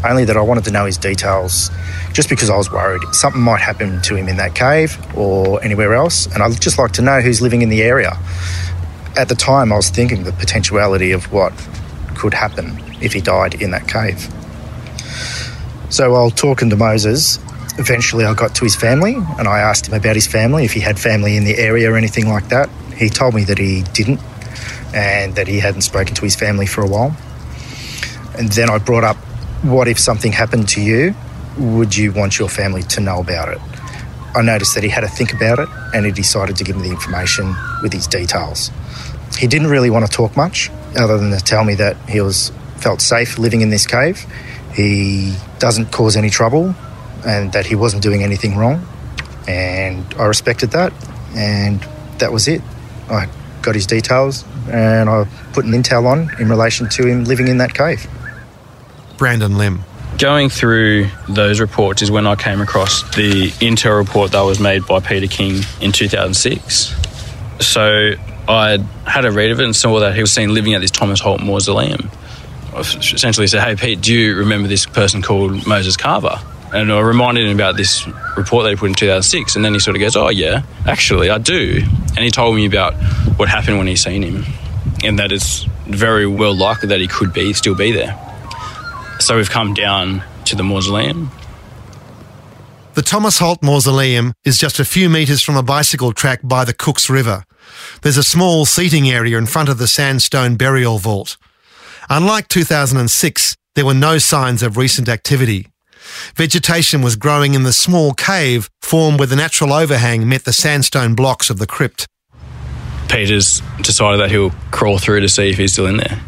Only 0.08 0.26
that 0.26 0.38
I 0.38 0.42
wanted 0.42 0.66
to 0.66 0.72
know 0.72 0.86
his 0.86 0.98
details 0.98 1.72
just 2.14 2.30
because 2.30 2.50
I 2.50 2.58
was 2.58 2.72
worried 2.72 3.02
something 3.14 3.42
might 3.42 3.62
happen 3.62 4.02
to 4.04 4.16
him 4.16 4.28
in 4.28 4.38
that 4.38 4.56
cave 4.56 4.98
or 5.16 5.64
anywhere 5.64 5.94
else. 5.94 6.28
And 6.28 6.44
I'd 6.44 6.60
just 6.62 6.78
like 6.78 6.92
to 6.94 7.02
know 7.02 7.22
who's 7.22 7.42
living 7.42 7.62
in 7.62 7.70
the 7.70 7.82
area. 7.82 8.18
At 9.18 9.28
the 9.30 9.36
time, 9.36 9.72
I 9.74 9.76
was 9.76 9.90
thinking 9.90 10.24
the 10.24 10.32
potentiality 10.34 11.12
of 11.12 11.32
what 11.32 11.54
could 12.16 12.34
happen 12.34 12.80
if 13.02 13.14
he 13.14 13.22
died 13.22 13.62
in 13.62 13.72
that 13.72 13.88
cave. 13.88 14.28
So 15.90 16.12
while 16.12 16.30
talking 16.30 16.70
to 16.70 16.76
Moses, 16.76 17.40
eventually 17.80 18.26
I 18.26 18.34
got 18.34 18.54
to 18.56 18.66
his 18.66 18.76
family 18.76 19.16
and 19.16 19.48
I 19.48 19.60
asked 19.60 19.88
him 19.88 19.94
about 19.94 20.16
his 20.16 20.28
family, 20.28 20.66
if 20.66 20.74
he 20.74 20.82
had 20.82 21.00
family 21.00 21.38
in 21.38 21.46
the 21.46 21.58
area 21.58 21.92
or 21.92 21.96
anything 21.96 22.28
like 22.28 22.50
that. 22.50 22.70
He 22.96 23.10
told 23.10 23.34
me 23.34 23.46
that 23.46 23.58
he 23.58 23.84
didn't 23.94 24.20
and 24.94 25.36
that 25.36 25.48
he 25.48 25.60
hadn't 25.60 25.82
spoken 25.82 26.14
to 26.16 26.22
his 26.22 26.36
family 26.36 26.66
for 26.66 26.82
a 26.82 26.88
while. 26.88 27.16
And 28.38 28.52
then 28.52 28.70
I 28.70 28.78
brought 28.78 29.06
up, 29.06 29.16
what 29.64 29.88
if 29.88 29.98
something 29.98 30.34
happened 30.34 30.68
to 30.70 30.82
you? 30.82 31.16
Would 31.58 31.96
you 31.96 32.12
want 32.12 32.38
your 32.38 32.50
family 32.50 32.84
to 32.84 33.02
know 33.02 33.22
about 33.22 33.50
it? 33.50 33.60
I 34.36 34.42
noticed 34.42 34.76
that 34.76 34.84
he 34.84 34.90
had 34.90 35.02
to 35.02 35.08
think 35.08 35.34
about 35.34 35.60
it 35.60 35.70
and 35.94 36.06
he 36.06 36.12
decided 36.12 36.58
to 36.58 36.64
give 36.64 36.76
me 36.76 36.84
the 36.84 36.92
information 36.92 37.56
with 37.82 37.94
his 37.94 38.08
details. 38.08 38.72
He 39.38 39.48
didn't 39.48 39.68
really 39.68 39.90
want 39.90 40.06
to 40.06 40.12
talk 40.12 40.36
much 40.36 40.70
other 40.98 41.18
than 41.18 41.32
to 41.32 41.44
tell 41.44 41.64
me 41.64 41.76
that 41.76 41.96
he 42.10 42.20
was 42.20 42.52
felt 42.78 43.02
safe 43.02 43.40
living 43.40 43.62
in 43.62 43.70
this 43.70 43.88
cave. 43.88 44.26
He 44.74 45.36
doesn't 45.60 45.92
cause 45.92 46.16
any 46.16 46.30
trouble 46.30 46.76
and 47.26 47.52
that 47.54 47.66
he 47.66 47.76
wasn't 47.76 48.04
doing 48.04 48.24
anything 48.24 48.58
wrong. 48.58 48.86
And 49.48 50.06
I 50.16 50.26
respected 50.26 50.72
that 50.72 50.94
and 51.36 51.82
that 52.20 52.32
was 52.32 52.48
it. 52.48 52.62
I 53.10 53.28
got 53.62 53.76
his 53.76 53.88
details 53.88 54.46
and 54.72 55.10
I 55.10 55.26
put 55.54 55.66
an 55.66 55.72
intel 55.72 56.06
on 56.06 56.30
in 56.40 56.50
relation 56.50 56.90
to 56.90 57.08
him 57.08 57.24
living 57.26 57.48
in 57.48 57.58
that 57.58 57.74
cave. 57.74 58.08
Brandon 59.18 59.58
Lim. 59.58 59.84
Going 60.18 60.50
through 60.50 61.08
those 61.28 61.60
reports 61.60 62.02
is 62.02 62.12
when 62.12 62.28
I 62.28 62.36
came 62.36 62.62
across 62.62 63.04
the 63.16 63.50
intel 63.62 63.98
report 63.98 64.32
that 64.32 64.42
was 64.42 64.60
made 64.60 64.86
by 64.86 65.00
Peter 65.00 65.28
King 65.28 65.62
in 65.82 65.92
2006. 65.92 66.96
So 67.62 68.14
I 68.48 68.80
had 69.06 69.26
a 69.26 69.32
read 69.32 69.52
of 69.52 69.60
it 69.60 69.66
and 69.66 69.76
saw 69.76 70.00
that 70.00 70.16
he 70.16 70.22
was 70.22 70.32
seen 70.32 70.54
living 70.54 70.74
at 70.74 70.82
this 70.82 70.92
Thomas 70.92 71.20
Holt 71.20 71.42
mausoleum. 71.42 72.10
I 72.74 72.80
essentially 72.80 73.48
said, 73.48 73.64
Hey, 73.64 73.76
Pete, 73.76 74.02
do 74.02 74.14
you 74.14 74.36
remember 74.36 74.68
this 74.68 74.86
person 74.86 75.22
called 75.22 75.66
Moses 75.68 75.96
Cava? 75.96 76.42
And 76.74 76.92
I 76.92 77.00
reminded 77.00 77.48
him 77.48 77.58
about 77.58 77.78
this 77.78 78.08
report 78.38 78.64
that 78.64 78.70
he 78.70 78.76
put 78.76 78.90
in 78.90 78.96
2006. 78.96 79.56
And 79.56 79.66
then 79.66 79.74
he 79.74 79.80
sort 79.80 79.96
of 79.96 80.02
goes, 80.02 80.16
Oh, 80.16 80.30
yeah, 80.30 80.64
actually, 80.86 81.30
I 81.30 81.38
do. 81.38 81.82
And 82.10 82.20
he 82.20 82.30
told 82.30 82.56
me 82.56 82.66
about 82.66 82.94
what 83.38 83.50
happened 83.50 83.78
when 83.78 83.88
he 83.88 83.96
seen 83.96 84.22
him. 84.22 84.46
And 85.04 85.18
that 85.18 85.32
it's 85.32 85.64
very 85.88 86.28
well 86.28 86.56
likely 86.56 86.90
that 86.90 87.00
he 87.00 87.08
could 87.08 87.34
be, 87.34 87.54
still 87.54 87.76
be 87.76 87.92
there. 87.92 88.18
So 89.20 89.38
we've 89.38 89.50
come 89.50 89.74
down 89.74 90.24
to 90.46 90.56
the 90.56 90.64
mausoleum. 90.64 91.32
The 92.94 93.02
Thomas 93.02 93.40
Holt 93.40 93.64
Mausoleum 93.64 94.34
is 94.44 94.58
just 94.58 94.80
a 94.80 94.86
few 94.86 95.10
metres 95.10 95.42
from 95.42 95.56
a 95.56 95.64
bicycle 95.64 96.12
track 96.12 96.42
by 96.44 96.66
the 96.66 96.74
Cooks 96.74 97.10
River. 97.10 97.46
There's 98.02 98.18
a 98.18 98.24
small 98.24 98.66
seating 98.66 99.10
area 99.10 99.38
in 99.38 99.46
front 99.46 99.70
of 99.70 99.78
the 99.78 99.88
sandstone 99.88 100.56
burial 100.56 100.98
vault. 100.98 101.38
Unlike 102.10 102.48
2006, 102.48 103.56
there 103.76 103.86
were 103.86 103.94
no 103.94 104.18
signs 104.18 104.64
of 104.64 104.76
recent 104.76 105.08
activity. 105.08 105.68
Vegetation 106.36 107.02
was 107.02 107.16
growing 107.16 107.54
in 107.54 107.64
the 107.64 107.74
small 107.74 108.14
cave 108.14 108.70
formed 108.82 109.20
where 109.20 109.28
the 109.28 109.36
natural 109.36 109.74
overhang 109.74 110.28
met 110.28 110.46
the 110.46 110.54
sandstone 110.54 111.16
blocks 111.16 111.50
of 111.50 111.60
the 111.60 111.68
crypt. 111.68 112.06
Peter's 113.10 113.62
decided 113.82 114.20
that 114.20 114.30
he'll 114.30 114.52
crawl 114.72 114.98
through 115.00 115.22
to 115.22 115.30
see 115.30 115.50
if 115.50 115.58
he's 115.58 115.74
still 115.74 115.88
in 115.88 115.98
there. 115.98 116.20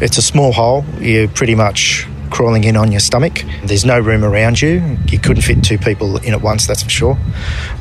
It's 0.00 0.18
a 0.18 0.22
small 0.22 0.52
hole. 0.52 0.84
You're 1.00 1.28
pretty 1.28 1.54
much 1.54 2.06
crawling 2.32 2.64
in 2.64 2.76
on 2.76 2.90
your 2.90 3.00
stomach. 3.00 3.44
There's 3.62 3.84
no 3.84 4.00
room 4.00 4.24
around 4.24 4.60
you. 4.60 4.98
You 5.06 5.18
couldn't 5.18 5.42
fit 5.42 5.62
two 5.62 5.78
people 5.78 6.16
in 6.18 6.32
at 6.32 6.40
once, 6.40 6.66
that's 6.66 6.82
for 6.82 6.90
sure. 6.90 7.18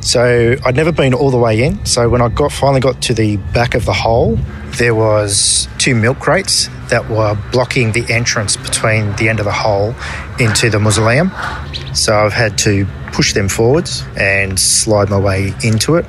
So 0.02 0.56
I'd 0.64 0.76
never 0.76 0.92
been 0.92 1.14
all 1.14 1.32
the 1.32 1.38
way 1.38 1.64
in. 1.64 1.84
So 1.86 2.10
when 2.10 2.22
I 2.22 2.28
got 2.28 2.52
finally 2.52 2.82
got 2.82 3.02
to 3.04 3.14
the 3.14 3.38
back 3.38 3.74
of 3.74 3.86
the 3.86 3.94
hole, 3.94 4.38
there 4.78 4.94
was 4.94 5.68
two 5.78 5.96
milk 5.96 6.20
crates 6.20 6.70
that 6.90 7.10
were 7.10 7.38
blocking 7.52 7.94
the 7.94 8.06
entrance 8.14 8.58
between 8.58 9.16
the 9.16 9.30
end 9.30 9.40
of 9.40 9.46
the 9.46 9.52
hole 9.52 9.96
into 10.40 10.70
the 10.70 10.80
mausoleum. 10.80 11.32
So 11.94 12.16
I've 12.16 12.34
had 12.34 12.58
to 12.60 12.86
push 13.14 13.34
them 13.34 13.48
forwards 13.48 14.04
and 14.18 14.60
slide 14.60 15.10
my 15.10 15.20
way 15.20 15.54
into 15.64 15.96
it. 15.96 16.06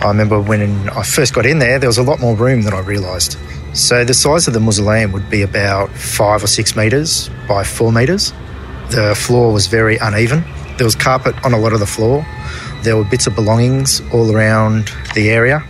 I 0.00 0.08
remember 0.08 0.40
when 0.40 0.88
I 0.90 1.02
first 1.02 1.34
got 1.34 1.46
in 1.46 1.58
there, 1.58 1.78
there 1.78 1.88
was 1.88 1.98
a 1.98 2.02
lot 2.02 2.20
more 2.20 2.36
room 2.36 2.62
than 2.62 2.72
I 2.72 2.80
realised. 2.80 3.36
So 3.74 4.04
the 4.04 4.14
size 4.14 4.46
of 4.46 4.54
the 4.54 4.60
mausoleum 4.60 5.10
would 5.10 5.28
be 5.28 5.42
about 5.42 5.90
five 5.90 6.44
or 6.44 6.46
six 6.46 6.76
metres 6.76 7.28
by 7.48 7.64
four 7.64 7.90
metres. 7.90 8.32
The 8.90 9.16
floor 9.16 9.52
was 9.52 9.66
very 9.66 9.96
uneven. 9.96 10.44
There 10.78 10.84
was 10.84 10.94
carpet 10.94 11.34
on 11.44 11.52
a 11.52 11.58
lot 11.58 11.72
of 11.72 11.80
the 11.80 11.86
floor. 11.86 12.24
There 12.82 12.96
were 12.96 13.02
bits 13.02 13.26
of 13.26 13.34
belongings 13.34 14.00
all 14.12 14.30
around 14.30 14.92
the 15.16 15.28
area. 15.28 15.64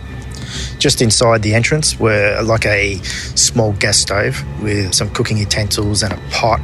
Just 0.77 1.01
inside 1.01 1.41
the 1.41 1.55
entrance 1.55 1.99
were 1.99 2.39
like 2.43 2.67
a 2.67 2.97
small 3.33 3.73
gas 3.73 3.97
stove 3.97 4.43
with 4.61 4.93
some 4.93 5.09
cooking 5.09 5.39
utensils 5.39 6.03
and 6.03 6.13
a 6.13 6.17
pot. 6.29 6.59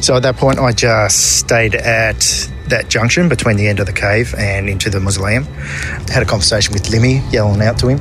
So 0.00 0.14
at 0.14 0.22
that 0.22 0.36
point, 0.36 0.60
I 0.60 0.70
just 0.70 1.38
stayed 1.38 1.74
at 1.74 2.20
that 2.68 2.88
junction 2.88 3.28
between 3.28 3.56
the 3.56 3.66
end 3.66 3.80
of 3.80 3.86
the 3.86 3.92
cave 3.92 4.32
and 4.38 4.68
into 4.68 4.90
the 4.90 5.00
mausoleum. 5.00 5.42
Had 6.08 6.22
a 6.22 6.26
conversation 6.26 6.72
with 6.72 6.84
Limmy, 6.84 7.20
yelling 7.32 7.62
out 7.62 7.80
to 7.80 7.88
him. 7.88 8.00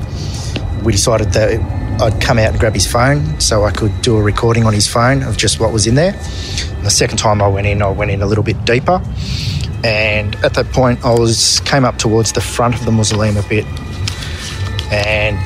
We 0.84 0.92
decided 0.92 1.34
that 1.34 1.60
I'd 2.02 2.20
come 2.20 2.40
out 2.40 2.50
and 2.50 2.60
grab 2.60 2.74
his 2.74 2.88
phone 2.88 3.40
so 3.40 3.64
I 3.64 3.70
could 3.70 4.02
do 4.02 4.18
a 4.18 4.22
recording 4.24 4.66
on 4.66 4.74
his 4.74 4.88
phone 4.88 5.22
of 5.22 5.38
just 5.38 5.60
what 5.60 5.72
was 5.72 5.86
in 5.86 5.94
there. 5.94 6.14
And 6.14 6.84
the 6.84 6.90
second 6.90 7.18
time 7.20 7.44
I 7.44 7.48
went 7.48 7.68
in, 7.68 7.84
I 7.84 7.92
went 7.92 8.10
in 8.10 8.24
a 8.24 8.26
little 8.26 8.44
bit 8.44 8.66
deeper. 8.66 9.00
And 9.84 10.34
at 10.38 10.56
that 10.56 10.72
point, 10.72 11.06
I 11.06 11.14
was 11.14 11.60
came 11.60 11.86
up 11.86 12.00
towards 12.00 12.32
the 12.32 12.42
front 12.42 12.74
of 12.74 12.86
the 12.86 12.92
mausoleum 12.92 13.38
a 13.38 13.44
bit. 13.44 13.66
And 14.92 15.38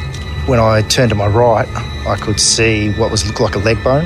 when 0.47 0.61
I 0.61 0.81
turned 0.83 1.09
to 1.09 1.15
my 1.15 1.27
right, 1.27 1.67
I 2.07 2.15
could 2.15 2.39
see 2.39 2.93
what 2.93 3.11
was 3.11 3.27
looked 3.27 3.41
like 3.41 3.55
a 3.55 3.59
leg 3.59 3.83
bone. 3.83 4.05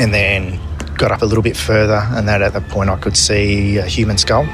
And 0.00 0.12
then 0.12 0.58
got 0.96 1.12
up 1.12 1.22
a 1.22 1.26
little 1.26 1.44
bit 1.44 1.56
further, 1.56 2.02
and 2.10 2.26
that 2.26 2.42
at 2.42 2.54
that 2.54 2.68
point 2.68 2.90
I 2.90 2.96
could 2.96 3.16
see 3.16 3.76
a 3.76 3.86
human 3.86 4.18
skull. 4.18 4.46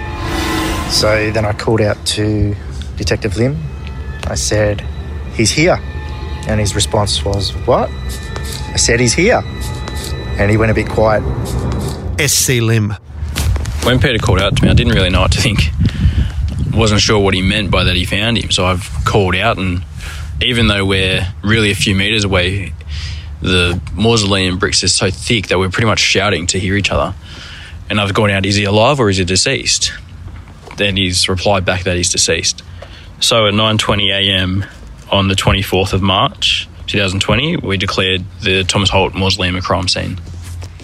So 0.91 1.31
then 1.31 1.47
I 1.47 1.55
called 1.55 1.81
out 1.81 2.05
to 2.09 2.55
Detective 2.97 3.39
Lim. 3.39 3.57
I 4.27 4.35
said, 4.35 4.83
He's 5.33 5.51
here. 5.51 5.81
And 6.49 6.59
his 6.59 6.75
response 6.75 7.25
was, 7.25 7.51
What? 7.67 7.91
I 7.91 8.77
said, 8.77 9.01
He's 9.01 9.15
here. 9.15 9.43
And 10.39 10.51
he 10.51 10.57
went 10.57 10.71
a 10.71 10.75
bit 10.75 10.89
quiet. 10.89 11.23
SC 12.19 12.61
Lim. 12.61 12.95
When 13.85 14.01
Peter 14.01 14.19
called 14.19 14.41
out 14.41 14.57
to 14.57 14.65
me, 14.65 14.71
I 14.71 14.75
didn't 14.75 14.95
really 14.95 15.11
know 15.11 15.21
what 15.21 15.33
to 15.33 15.41
think. 15.41 15.71
Wasn't 16.75 17.01
sure 17.01 17.19
what 17.19 17.35
he 17.35 17.43
meant 17.43 17.71
by 17.71 17.85
that 17.85 17.97
he 17.97 18.05
found 18.05 18.39
him, 18.39 18.51
so 18.51 18.67
I've 18.67 18.89
called 19.05 19.35
out, 19.35 19.57
and 19.57 19.83
even 20.43 20.69
though 20.69 20.85
we're 20.85 21.27
really 21.43 21.71
a 21.71 21.75
few 21.75 21.95
meters 21.95 22.25
away, 22.25 22.73
the 23.41 23.81
mausoleum 23.95 24.59
bricks 24.59 24.83
is 24.83 24.95
so 24.95 25.11
thick 25.11 25.49
that 25.49 25.59
we're 25.59 25.71
pretty 25.71 25.87
much 25.87 26.01
shouting 26.01 26.47
to 26.49 26.59
hear 26.59 26.77
each 26.77 26.91
other. 26.91 27.15
And 27.91 28.01
I've 28.01 28.15
gone 28.15 28.31
out, 28.31 28.45
is 28.45 28.57
he 28.57 28.65
alive 28.65 29.01
or 29.01 29.09
is 29.09 29.17
he 29.17 29.25
deceased? 29.25 29.93
Then 30.77 30.97
he's 30.97 31.29
replied 31.29 31.65
back 31.65 31.85
that 31.85 31.97
he's 31.97 32.11
deceased. 32.11 32.63
So 33.21 33.47
at 33.47 33.55
9:20 33.55 34.11
a.m. 34.13 34.65
on 35.11 35.29
the 35.29 35.35
24th 35.35 35.93
of 35.93 36.03
March 36.03 36.69
2020, 36.87 37.59
we 37.59 37.77
declared 37.77 38.25
the 38.43 38.65
Thomas 38.65 38.91
Holt 38.91 39.15
mausoleum 39.15 39.57
a 39.57 39.61
crime 39.61 39.89
scene. 39.89 40.21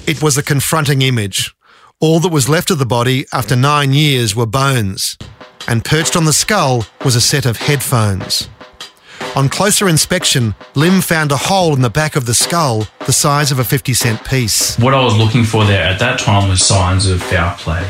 It 0.06 0.22
was 0.22 0.36
a 0.36 0.42
confronting 0.42 1.02
image. 1.02 1.54
All 2.00 2.20
that 2.20 2.32
was 2.32 2.48
left 2.48 2.70
of 2.70 2.78
the 2.78 2.86
body 2.86 3.26
after 3.32 3.56
nine 3.56 3.92
years 3.92 4.36
were 4.36 4.46
bones, 4.46 5.16
and 5.66 5.84
perched 5.84 6.16
on 6.16 6.24
the 6.24 6.32
skull 6.32 6.86
was 7.04 7.16
a 7.16 7.20
set 7.20 7.46
of 7.46 7.56
headphones. 7.56 8.48
On 9.36 9.48
closer 9.48 9.88
inspection, 9.88 10.54
Lim 10.74 11.00
found 11.00 11.32
a 11.32 11.36
hole 11.36 11.74
in 11.74 11.82
the 11.82 11.90
back 11.90 12.14
of 12.14 12.26
the 12.26 12.34
skull 12.34 12.86
the 13.06 13.12
size 13.12 13.50
of 13.50 13.58
a 13.58 13.64
50 13.64 13.92
cent 13.94 14.24
piece. 14.24 14.78
What 14.78 14.94
I 14.94 15.02
was 15.02 15.16
looking 15.16 15.44
for 15.44 15.64
there 15.64 15.82
at 15.82 15.98
that 15.98 16.20
time 16.20 16.48
was 16.48 16.64
signs 16.64 17.08
of 17.08 17.20
foul 17.22 17.56
play. 17.56 17.84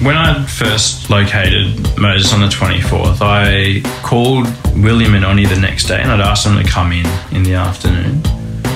When 0.00 0.16
I 0.16 0.46
first 0.46 1.10
located 1.10 1.98
Moses 1.98 2.32
on 2.32 2.40
the 2.40 2.46
24th, 2.46 3.18
I 3.20 3.82
called 4.06 4.46
William 4.80 5.14
and 5.14 5.24
Oni 5.24 5.44
the 5.44 5.58
next 5.58 5.88
day, 5.88 6.00
and 6.00 6.12
I'd 6.12 6.20
asked 6.20 6.44
them 6.44 6.56
to 6.56 6.62
come 6.62 6.92
in 6.92 7.04
in 7.32 7.42
the 7.42 7.54
afternoon. 7.54 8.22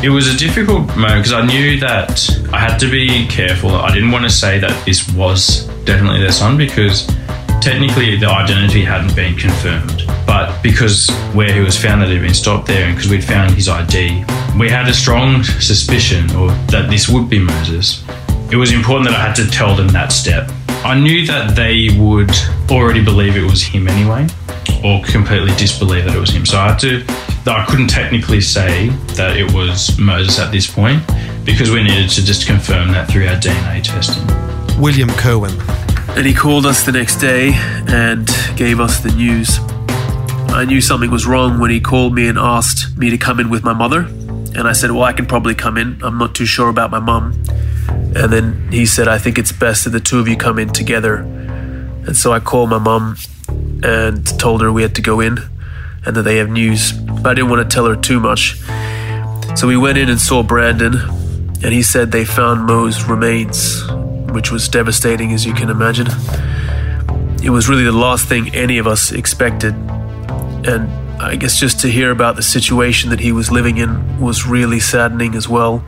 It 0.03 0.09
was 0.09 0.35
a 0.35 0.37
difficult 0.37 0.89
moment 0.97 1.23
because 1.23 1.33
I 1.33 1.47
knew 1.47 1.79
that 1.79 2.29
I 2.53 2.59
had 2.59 2.77
to 2.79 2.91
be 2.91 3.29
careful. 3.29 3.71
I 3.71 3.95
didn't 3.95 4.11
want 4.11 4.25
to 4.25 4.31
say 4.31 4.59
that 4.59 4.85
this 4.85 5.09
was 5.13 5.69
definitely 5.85 6.19
their 6.19 6.33
son 6.33 6.57
because 6.57 7.07
technically 7.61 8.17
the 8.17 8.29
identity 8.29 8.83
hadn't 8.83 9.15
been 9.15 9.37
confirmed. 9.37 10.03
But 10.27 10.61
because 10.61 11.09
where 11.35 11.53
he 11.53 11.61
was 11.61 11.79
found 11.81 12.03
he'd 12.03 12.19
been 12.19 12.35
stopped 12.35 12.67
there 12.67 12.87
and 12.87 12.97
because 12.97 13.09
we'd 13.09 13.23
found 13.23 13.55
his 13.55 13.69
ID, 13.69 14.25
we 14.59 14.69
had 14.69 14.89
a 14.89 14.95
strong 14.95 15.45
suspicion 15.45 16.29
or 16.35 16.49
that 16.73 16.89
this 16.91 17.09
would 17.09 17.31
be 17.31 17.39
Moses. 17.39 18.03
It 18.51 18.57
was 18.57 18.73
important 18.73 19.09
that 19.09 19.17
I 19.17 19.25
had 19.25 19.37
to 19.37 19.49
tell 19.49 19.77
them 19.77 19.87
that 19.89 20.11
step. 20.11 20.51
I 20.85 20.99
knew 20.99 21.27
that 21.27 21.55
they 21.55 21.89
would 21.99 22.33
already 22.71 23.05
believe 23.05 23.37
it 23.37 23.49
was 23.49 23.63
him 23.63 23.87
anyway, 23.89 24.27
or 24.85 25.03
completely 25.05 25.55
disbelieve 25.57 26.05
that 26.07 26.17
it 26.17 26.21
was 26.21 26.31
him. 26.31 26.45
So 26.45 26.59
I 26.59 26.71
had 26.71 26.79
to 26.81 27.05
I 27.51 27.65
couldn't 27.67 27.89
technically 27.89 28.41
say 28.41 28.89
that 29.17 29.37
it 29.37 29.53
was 29.53 29.99
Moses 29.99 30.39
at 30.39 30.53
this 30.53 30.71
point 30.71 31.03
because 31.45 31.71
we 31.71 31.83
needed 31.83 32.09
to 32.11 32.25
just 32.25 32.47
confirm 32.47 32.93
that 32.93 33.09
through 33.11 33.27
our 33.27 33.35
DNA 33.35 33.83
testing. 33.83 34.25
William 34.81 35.09
Kerwin. 35.11 35.53
And 36.17 36.25
he 36.25 36.35
called 36.35 36.67
us 36.67 36.85
the 36.85 36.93
next 36.93 37.17
day 37.17 37.53
and 37.55 38.29
gave 38.57 38.79
us 38.79 39.01
the 39.01 39.11
news. 39.11 39.59
I 40.51 40.65
knew 40.65 40.81
something 40.81 41.11
was 41.11 41.27
wrong 41.27 41.59
when 41.59 41.71
he 41.71 41.81
called 41.81 42.15
me 42.15 42.29
and 42.29 42.39
asked 42.39 42.97
me 42.97 43.11
to 43.11 43.19
come 43.19 43.41
in 43.41 43.51
with 43.51 43.65
my 43.65 43.73
mother. 43.73 44.01
And 44.55 44.69
I 44.69 44.73
said, 44.73 44.93
Well, 44.93 45.03
I 45.03 45.13
can 45.13 45.27
probably 45.27 45.55
come 45.55 45.77
in. 45.77 46.01
I'm 46.03 46.19
not 46.19 46.35
too 46.35 46.47
sure 46.47 46.69
about 46.69 46.91
my 46.91 47.01
mum. 47.01 47.43
And 48.15 48.33
then 48.33 48.69
he 48.71 48.85
said, 48.87 49.09
I 49.09 49.19
think 49.19 49.39
it's 49.39 49.53
best 49.53 49.85
that 49.85 49.91
the 49.91 50.01
two 50.01 50.19
of 50.19 50.29
you 50.29 50.37
come 50.37 50.59
in 50.59 50.69
together. 50.69 51.17
And 51.17 52.17
so 52.17 52.33
I 52.33 52.41
called 52.41 52.71
my 52.71 52.79
mom 52.79 53.17
and 53.83 54.27
told 54.39 54.61
her 54.61 54.71
we 54.73 54.83
had 54.83 54.95
to 54.97 55.03
go 55.03 55.21
in 55.21 55.39
and 56.05 56.17
that 56.17 56.23
they 56.23 56.37
have 56.37 56.51
news. 56.51 56.93
But 56.93 57.27
I 57.27 57.35
didn't 57.35 57.51
want 57.51 57.69
to 57.69 57.75
tell 57.75 57.87
her 57.87 57.97
too 57.97 58.21
much. 58.21 58.61
So 59.57 59.67
we 59.67 59.77
went 59.77 59.99
in 59.99 60.09
and 60.09 60.21
saw 60.21 60.43
Brandon, 60.43 60.95
and 61.63 61.73
he 61.73 61.83
said 61.83 62.11
they 62.11 62.25
found 62.25 62.67
Mo's 62.67 63.05
remains, 63.05 63.83
which 64.33 64.51
was 64.51 64.69
devastating 64.69 65.33
as 65.33 65.45
you 65.45 65.53
can 65.53 65.69
imagine. 65.69 66.09
It 67.43 67.51
was 67.51 67.69
really 67.69 67.85
the 67.85 67.93
last 67.93 68.29
thing 68.29 68.55
any 68.55 68.79
of 68.79 68.87
us 68.87 69.13
expected. 69.13 69.75
And 70.65 70.91
I 71.21 71.37
guess 71.37 71.59
just 71.59 71.81
to 71.81 71.89
hear 71.89 72.11
about 72.11 72.37
the 72.37 72.43
situation 72.43 73.11
that 73.11 73.21
he 73.21 73.33
was 73.33 73.51
living 73.51 73.79
in 73.79 74.21
was 74.21 74.47
really 74.47 74.81
saddening 74.81 75.35
as 75.35 75.49
well. 75.49 75.85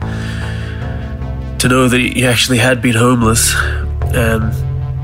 To 1.65 1.69
know 1.69 1.87
that 1.87 1.99
he 1.99 2.23
actually 2.27 2.59
had 2.59 2.79
been 2.79 2.93
homeless 2.93 3.55
and 4.13 4.53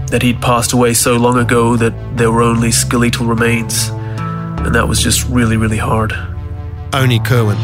that 0.09 0.21
he'd 0.21 0.39
passed 0.43 0.73
away 0.73 0.93
so 0.93 1.17
long 1.17 1.39
ago 1.39 1.75
that 1.75 1.91
there 2.15 2.31
were 2.31 2.43
only 2.43 2.69
skeletal 2.69 3.25
remains. 3.25 3.87
And 3.89 4.75
that 4.75 4.87
was 4.87 5.01
just 5.01 5.27
really, 5.27 5.57
really 5.57 5.79
hard. 5.79 6.13
Oni 6.93 7.19
Kerwin. 7.19 7.57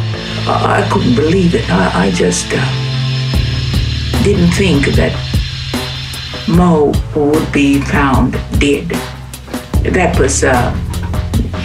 I, 0.47 0.81
I 0.81 0.89
couldn't 0.91 1.13
believe 1.13 1.53
it. 1.53 1.69
I, 1.69 2.07
I 2.07 2.09
just 2.09 2.47
uh, 2.49 4.23
didn't 4.23 4.49
think 4.53 4.87
that 4.95 5.13
Mo 6.47 6.91
would 7.15 7.51
be 7.51 7.79
found 7.79 8.31
dead. 8.57 8.89
That 9.93 10.17
was 10.19 10.43
uh, 10.43 10.73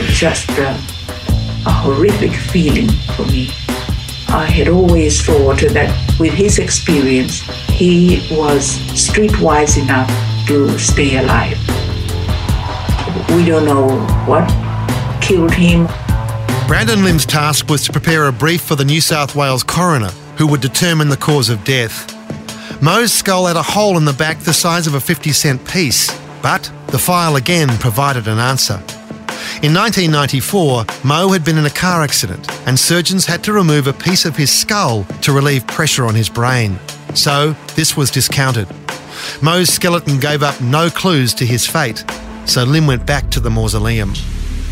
just 0.00 0.50
uh, 0.50 0.76
a 1.64 1.72
horrific 1.72 2.32
feeling 2.32 2.90
for 3.16 3.24
me. 3.24 3.48
I 4.34 4.46
had 4.46 4.68
always 4.68 5.20
thought 5.20 5.60
that 5.60 6.18
with 6.18 6.32
his 6.32 6.58
experience, 6.58 7.40
he 7.68 8.26
was 8.30 8.78
streetwise 8.94 9.76
enough 9.76 10.08
to 10.46 10.78
stay 10.78 11.18
alive. 11.18 11.58
We 13.36 13.44
don't 13.44 13.66
know 13.66 14.00
what 14.24 14.48
killed 15.20 15.52
him. 15.52 15.86
Brandon 16.66 17.04
Lim's 17.04 17.26
task 17.26 17.68
was 17.68 17.84
to 17.84 17.92
prepare 17.92 18.26
a 18.26 18.32
brief 18.32 18.62
for 18.62 18.74
the 18.74 18.86
New 18.86 19.02
South 19.02 19.36
Wales 19.36 19.62
coroner, 19.62 20.10
who 20.38 20.46
would 20.46 20.62
determine 20.62 21.10
the 21.10 21.18
cause 21.18 21.50
of 21.50 21.62
death. 21.64 22.10
Mo's 22.80 23.12
skull 23.12 23.48
had 23.48 23.56
a 23.56 23.62
hole 23.62 23.98
in 23.98 24.06
the 24.06 24.14
back 24.14 24.38
the 24.38 24.54
size 24.54 24.86
of 24.86 24.94
a 24.94 25.00
50 25.00 25.30
cent 25.32 25.68
piece, 25.68 26.10
but 26.40 26.72
the 26.86 26.98
file 26.98 27.36
again 27.36 27.68
provided 27.78 28.26
an 28.26 28.38
answer. 28.38 28.82
In 29.62 29.72
1994, 29.74 30.86
Mo 31.04 31.28
had 31.28 31.44
been 31.44 31.58
in 31.58 31.66
a 31.66 31.70
car 31.70 32.02
accident 32.02 32.50
and 32.66 32.78
surgeons 32.78 33.26
had 33.26 33.44
to 33.44 33.52
remove 33.52 33.86
a 33.86 33.92
piece 33.92 34.24
of 34.24 34.36
his 34.36 34.50
skull 34.50 35.04
to 35.22 35.32
relieve 35.32 35.66
pressure 35.66 36.06
on 36.06 36.14
his 36.14 36.28
brain. 36.28 36.78
So, 37.14 37.54
this 37.74 37.96
was 37.96 38.10
discounted. 38.10 38.68
Mo's 39.40 39.68
skeleton 39.68 40.18
gave 40.18 40.42
up 40.42 40.60
no 40.60 40.90
clues 40.90 41.34
to 41.34 41.46
his 41.46 41.66
fate, 41.66 42.04
so 42.46 42.64
Lim 42.64 42.86
went 42.86 43.06
back 43.06 43.30
to 43.30 43.40
the 43.40 43.50
mausoleum. 43.50 44.14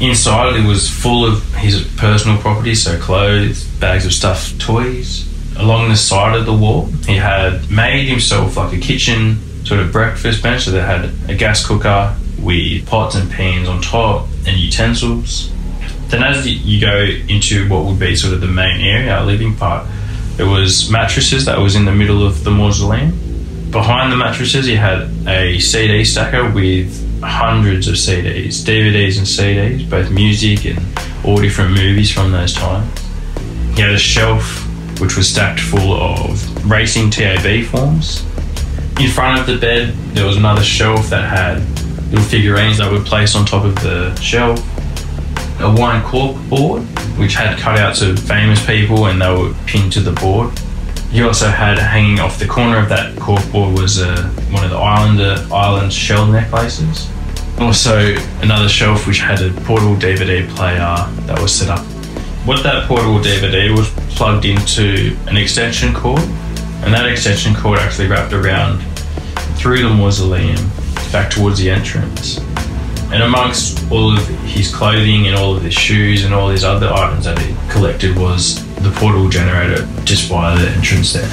Inside, 0.01 0.57
it 0.57 0.67
was 0.67 0.89
full 0.89 1.27
of 1.27 1.45
his 1.55 1.87
personal 1.97 2.39
property, 2.39 2.75
so 2.75 2.99
clothes, 2.99 3.65
bags 3.79 4.07
of 4.07 4.13
stuff, 4.13 4.57
toys. 4.59 5.29
Along 5.59 5.91
the 5.91 5.97
side 5.97 6.37
of 6.37 6.47
the 6.47 6.55
wall, 6.55 6.87
he 7.07 7.17
had 7.17 7.71
made 7.71 8.07
himself 8.07 8.57
like 8.57 8.73
a 8.73 8.81
kitchen 8.81 9.39
sort 9.65 9.81
of 9.81 9.93
breakfast 9.93 10.43
bench. 10.43 10.63
So 10.65 10.71
they 10.71 10.81
had 10.81 11.11
a 11.29 11.35
gas 11.35 11.67
cooker 11.67 12.17
with 12.41 12.87
pots 12.87 13.15
and 13.15 13.31
pans 13.31 13.69
on 13.69 13.83
top 13.83 14.27
and 14.47 14.57
utensils. 14.57 15.51
Then, 16.09 16.23
as 16.23 16.47
you 16.47 16.81
go 16.81 17.05
into 17.29 17.69
what 17.69 17.85
would 17.85 17.99
be 17.99 18.17
sort 18.17 18.35
of 18.35 18.41
the 18.41 18.49
main 18.49 18.81
area, 18.81 19.15
our 19.15 19.25
living 19.25 19.55
part, 19.55 19.87
there 20.37 20.47
was 20.47 20.91
mattresses 20.91 21.45
that 21.45 21.59
was 21.59 21.77
in 21.77 21.85
the 21.85 21.93
middle 21.93 22.27
of 22.27 22.45
the 22.45 22.51
mausoleum. 22.51 23.11
Behind 23.71 24.11
the 24.11 24.17
mattresses, 24.17 24.67
he 24.67 24.75
had 24.75 25.09
a 25.29 25.59
CD 25.61 26.05
stacker 26.05 26.51
with 26.51 27.23
hundreds 27.23 27.87
of 27.87 27.95
CDs, 27.95 28.65
DVDs 28.65 29.19
and 29.19 29.27
CDs, 29.27 29.89
both 29.89 30.11
music 30.11 30.65
and 30.65 30.81
all 31.25 31.37
different 31.37 31.73
movies 31.73 32.11
from 32.11 32.33
those 32.33 32.55
times. 32.55 32.91
He 33.75 33.83
had 33.83 33.93
a 33.93 33.99
shelf 33.99 34.67
which 35.01 35.17
was 35.17 35.29
stacked 35.29 35.61
full 35.61 35.95
of 35.95 36.71
racing 36.71 37.11
TAB 37.11 37.65
forms. 37.67 38.25
In 38.99 39.11
front 39.11 39.41
of 39.41 39.47
the 39.47 39.57
bed, 39.59 39.95
there 40.15 40.27
was 40.27 40.37
another 40.37 40.63
shelf 40.63 41.09
that 41.11 41.29
had 41.29 41.63
little 42.11 42.25
figurines 42.25 42.79
that 42.79 42.91
were 42.91 43.01
placed 43.01 43.37
on 43.37 43.45
top 43.47 43.65
of 43.65 43.75
the 43.77 44.15
shelf. 44.17 44.59
A 45.61 45.73
wine 45.73 46.03
cork 46.03 46.37
board, 46.49 46.83
which 47.19 47.35
had 47.35 47.59
cutouts 47.59 48.09
of 48.09 48.19
famous 48.19 48.65
people 48.65 49.07
and 49.07 49.21
they 49.21 49.33
were 49.33 49.55
pinned 49.67 49.93
to 49.93 50.01
the 50.01 50.13
board. 50.13 50.59
He 51.11 51.23
also 51.23 51.49
had 51.49 51.79
hanging 51.79 52.21
off 52.21 52.39
the 52.39 52.47
corner 52.47 52.79
of 52.79 52.89
that 52.89 53.19
cork 53.19 53.43
board 53.53 53.79
was 53.79 54.01
uh, 54.01 54.23
one 54.51 54.65
of 54.65 54.71
the 54.71 54.77
Islander 54.77 55.47
Island 55.53 55.93
shell 55.93 56.27
necklaces. 56.27 57.11
Also, 57.59 58.17
another 58.41 58.69
shelf 58.69 59.07
which 59.07 59.19
had 59.19 59.43
a 59.43 59.53
portable 59.63 59.97
DVD 59.97 60.49
player 60.51 60.79
that 61.27 61.39
was 61.41 61.55
set 61.55 61.69
up. 61.69 61.85
What 62.47 62.63
that 62.63 62.89
portable 62.89 63.19
DVD 63.19 63.77
was 63.77 63.91
plugged 64.17 64.47
into 64.47 65.17
an 65.27 65.37
extension 65.37 65.93
cord, 65.93 66.23
and 66.83 66.95
that 66.95 67.07
extension 67.07 67.55
cord 67.55 67.79
actually 67.79 68.09
wrapped 68.09 68.33
around 68.33 68.81
through 69.59 69.83
the 69.83 69.91
mausoleum 69.91 70.71
back 71.13 71.31
towards 71.31 71.59
the 71.59 71.71
entrance. 71.71 72.39
And 73.13 73.23
amongst 73.23 73.91
all 73.91 74.17
of 74.17 74.27
his 74.45 74.73
clothing 74.73 75.27
and 75.27 75.37
all 75.37 75.57
of 75.57 75.63
his 75.63 75.75
shoes 75.75 76.25
and 76.25 76.33
all 76.33 76.49
his 76.49 76.63
other 76.63 76.93
items 76.93 77.25
that 77.25 77.39
he 77.39 77.55
collected 77.69 78.17
was 78.17 78.65
the 78.77 78.91
portable 78.93 79.29
generator 79.29 79.87
just 80.05 80.31
by 80.31 80.57
the 80.57 80.69
entrance 80.71 81.13
there. 81.13 81.29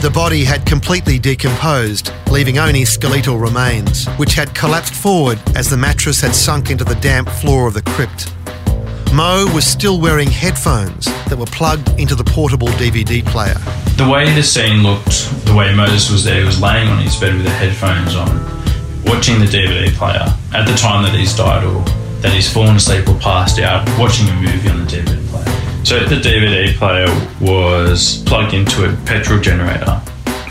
The 0.00 0.10
body 0.10 0.44
had 0.44 0.64
completely 0.64 1.18
decomposed, 1.18 2.10
leaving 2.30 2.56
only 2.56 2.86
skeletal 2.86 3.36
remains, 3.36 4.06
which 4.16 4.32
had 4.32 4.54
collapsed 4.54 4.94
forward 4.94 5.38
as 5.54 5.68
the 5.68 5.76
mattress 5.76 6.22
had 6.22 6.34
sunk 6.34 6.70
into 6.70 6.84
the 6.84 6.94
damp 6.96 7.28
floor 7.28 7.68
of 7.68 7.74
the 7.74 7.82
crypt. 7.82 8.32
Mo 9.12 9.44
was 9.52 9.66
still 9.66 10.00
wearing 10.00 10.30
headphones 10.30 11.04
that 11.28 11.36
were 11.36 11.44
plugged 11.46 11.88
into 12.00 12.14
the 12.14 12.24
portable 12.24 12.68
DVD 12.68 13.22
player. 13.26 13.58
The 13.96 14.08
way 14.08 14.32
the 14.32 14.42
scene 14.42 14.82
looked, 14.82 15.28
the 15.44 15.54
way 15.54 15.74
Moses 15.74 16.10
was 16.10 16.24
there, 16.24 16.40
he 16.40 16.46
was 16.46 16.62
laying 16.62 16.88
on 16.88 17.02
his 17.02 17.16
bed 17.16 17.34
with 17.34 17.44
the 17.44 17.50
headphones 17.50 18.14
on, 18.14 18.28
watching 19.10 19.40
the 19.40 19.46
DVD 19.46 19.92
player 19.94 20.24
at 20.54 20.64
the 20.66 20.74
time 20.76 21.02
that 21.02 21.12
he's 21.18 21.34
died 21.34 21.64
or 21.64 21.82
that 22.22 22.32
he's 22.32 22.50
fallen 22.50 22.76
asleep 22.76 23.08
or 23.08 23.18
passed 23.18 23.58
out, 23.58 23.84
watching 23.98 24.28
a 24.28 24.34
movie 24.34 24.68
on 24.68 24.84
the 24.84 24.86
DVD 24.86 25.26
player. 25.26 25.84
So 25.84 25.98
the 26.04 26.14
DVD 26.14 26.72
player 26.76 27.08
was 27.40 28.22
plugged 28.24 28.54
into 28.54 28.88
a 28.88 28.96
petrol 29.06 29.40
generator. 29.40 30.00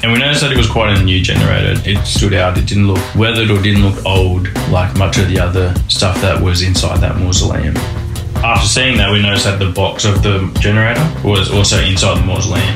And 0.04 0.12
we 0.12 0.20
noticed 0.20 0.42
that 0.42 0.52
it 0.52 0.58
was 0.58 0.70
quite 0.70 0.98
a 0.98 1.02
new 1.02 1.22
generator. 1.22 1.82
It 1.90 2.06
stood 2.06 2.34
out. 2.34 2.58
It 2.58 2.68
didn't 2.68 2.88
look 2.88 3.00
weathered 3.16 3.50
or 3.50 3.62
didn't 3.62 3.82
look 3.82 4.06
old 4.06 4.54
like 4.70 4.94
much 4.98 5.18
of 5.18 5.30
the 5.30 5.40
other 5.40 5.74
stuff 5.88 6.20
that 6.20 6.42
was 6.42 6.62
inside 6.62 7.00
that 7.00 7.16
mausoleum. 7.16 7.78
After 8.44 8.68
seeing 8.68 8.98
that, 8.98 9.10
we 9.10 9.22
noticed 9.22 9.46
that 9.46 9.60
the 9.60 9.72
box 9.72 10.04
of 10.04 10.22
the 10.22 10.52
generator 10.60 11.10
was 11.24 11.50
also 11.50 11.80
inside 11.80 12.18
the 12.18 12.26
mausoleum. 12.26 12.76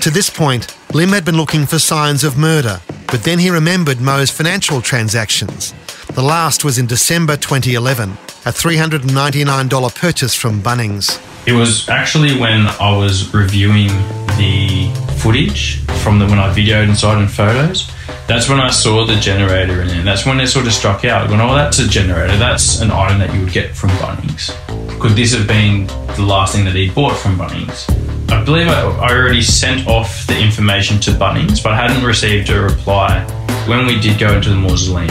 To 0.00 0.10
this 0.10 0.30
point, 0.30 0.74
Lim 0.94 1.08
had 1.08 1.24
been 1.24 1.38
looking 1.38 1.64
for 1.64 1.78
signs 1.78 2.22
of 2.22 2.36
murder, 2.36 2.78
but 3.06 3.24
then 3.24 3.38
he 3.38 3.48
remembered 3.48 3.98
Mo's 3.98 4.30
financial 4.30 4.82
transactions. 4.82 5.72
The 6.12 6.20
last 6.22 6.66
was 6.66 6.76
in 6.76 6.84
December 6.84 7.36
2011, 7.38 8.10
a 8.10 8.52
$399 8.52 9.94
purchase 9.94 10.34
from 10.34 10.60
Bunnings. 10.60 11.18
It 11.46 11.54
was 11.54 11.88
actually 11.88 12.38
when 12.38 12.66
I 12.78 12.94
was 12.94 13.32
reviewing 13.32 13.88
the 14.36 14.92
footage 15.16 15.80
from 16.02 16.18
the 16.18 16.26
when 16.26 16.38
I 16.38 16.52
videoed 16.52 16.88
inside 16.88 17.18
and 17.18 17.30
photos 17.30 17.90
That's 18.26 18.50
when 18.50 18.60
I 18.60 18.70
saw 18.70 19.06
the 19.06 19.16
generator 19.16 19.80
in 19.80 19.88
there. 19.88 20.02
That's 20.02 20.26
when 20.26 20.40
it 20.40 20.48
sort 20.48 20.66
of 20.66 20.74
struck 20.74 21.06
out. 21.06 21.30
When, 21.30 21.40
oh, 21.40 21.54
that's 21.54 21.78
a 21.78 21.88
generator. 21.88 22.36
That's 22.36 22.82
an 22.82 22.90
item 22.90 23.18
that 23.20 23.32
you 23.32 23.40
would 23.44 23.52
get 23.52 23.74
from 23.74 23.90
Bunnings. 23.92 24.52
Could 25.00 25.12
this 25.12 25.32
have 25.32 25.48
been 25.48 25.86
the 26.16 26.26
last 26.26 26.54
thing 26.54 26.66
that 26.66 26.74
he 26.74 26.90
bought 26.90 27.16
from 27.16 27.38
Bunnings? 27.38 28.11
I 28.32 28.42
believe 28.44 28.66
I, 28.66 28.80
I 28.80 29.14
already 29.14 29.42
sent 29.42 29.86
off 29.86 30.26
the 30.26 30.36
information 30.40 30.98
to 31.00 31.10
Bunnings, 31.10 31.62
but 31.62 31.72
I 31.72 31.76
hadn't 31.76 32.02
received 32.02 32.48
a 32.48 32.60
reply. 32.60 33.22
When 33.68 33.86
we 33.86 34.00
did 34.00 34.18
go 34.18 34.32
into 34.32 34.48
the 34.48 34.56
mausoleum, 34.56 35.10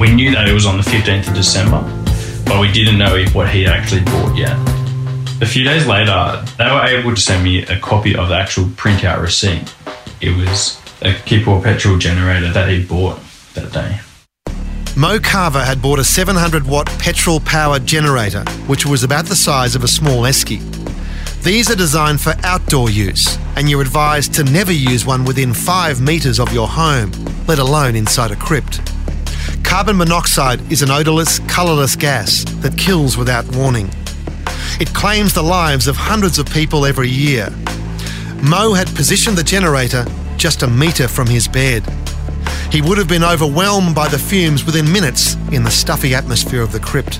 we 0.00 0.12
knew 0.12 0.32
that 0.32 0.48
it 0.48 0.52
was 0.52 0.66
on 0.66 0.76
the 0.76 0.82
15th 0.82 1.28
of 1.28 1.34
December, 1.34 1.80
but 2.44 2.60
we 2.60 2.70
didn't 2.72 2.98
know 2.98 3.24
what 3.32 3.48
he 3.48 3.66
actually 3.66 4.02
bought 4.02 4.36
yet. 4.36 4.58
A 5.40 5.46
few 5.46 5.62
days 5.62 5.86
later, 5.86 6.44
they 6.58 6.64
were 6.64 6.84
able 6.84 7.14
to 7.14 7.20
send 7.20 7.44
me 7.44 7.62
a 7.62 7.78
copy 7.78 8.16
of 8.16 8.28
the 8.28 8.34
actual 8.34 8.64
printout 8.64 9.22
receipt. 9.22 9.72
It 10.20 10.36
was 10.36 10.76
a 11.02 11.14
Kipor 11.24 11.62
petrol 11.62 11.98
generator 11.98 12.52
that 12.52 12.68
he 12.68 12.84
bought 12.84 13.20
that 13.54 13.72
day. 13.72 14.00
Mo 14.96 15.20
Cava 15.20 15.64
had 15.64 15.80
bought 15.80 16.00
a 16.00 16.04
700 16.04 16.66
watt 16.66 16.86
petrol 16.98 17.38
powered 17.38 17.86
generator, 17.86 18.42
which 18.66 18.84
was 18.84 19.04
about 19.04 19.26
the 19.26 19.36
size 19.36 19.76
of 19.76 19.84
a 19.84 19.88
small 19.88 20.24
esky. 20.24 20.60
These 21.42 21.70
are 21.70 21.76
designed 21.76 22.20
for 22.20 22.34
outdoor 22.42 22.90
use, 22.90 23.38
and 23.56 23.70
you're 23.70 23.80
advised 23.80 24.34
to 24.34 24.44
never 24.44 24.72
use 24.72 25.06
one 25.06 25.24
within 25.24 25.54
five 25.54 25.98
metres 25.98 26.38
of 26.38 26.52
your 26.52 26.68
home, 26.68 27.10
let 27.46 27.58
alone 27.58 27.96
inside 27.96 28.30
a 28.30 28.36
crypt. 28.36 28.82
Carbon 29.64 29.96
monoxide 29.96 30.60
is 30.70 30.82
an 30.82 30.90
odourless, 30.90 31.38
colourless 31.48 31.96
gas 31.96 32.44
that 32.60 32.76
kills 32.76 33.16
without 33.16 33.46
warning. 33.56 33.88
It 34.78 34.92
claims 34.92 35.32
the 35.32 35.42
lives 35.42 35.86
of 35.86 35.96
hundreds 35.96 36.38
of 36.38 36.44
people 36.44 36.84
every 36.84 37.08
year. 37.08 37.48
Mo 38.42 38.74
had 38.74 38.94
positioned 38.94 39.38
the 39.38 39.42
generator 39.42 40.04
just 40.36 40.62
a 40.62 40.66
metre 40.66 41.08
from 41.08 41.26
his 41.26 41.48
bed. 41.48 41.82
He 42.70 42.82
would 42.82 42.98
have 42.98 43.08
been 43.08 43.24
overwhelmed 43.24 43.94
by 43.94 44.08
the 44.08 44.18
fumes 44.18 44.66
within 44.66 44.92
minutes 44.92 45.36
in 45.52 45.64
the 45.64 45.70
stuffy 45.70 46.14
atmosphere 46.14 46.60
of 46.60 46.72
the 46.72 46.80
crypt. 46.80 47.18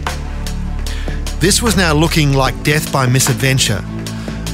This 1.40 1.62
was 1.62 1.74
now 1.74 1.94
looking 1.94 2.34
like 2.34 2.62
death 2.62 2.92
by 2.92 3.06
misadventure. 3.06 3.82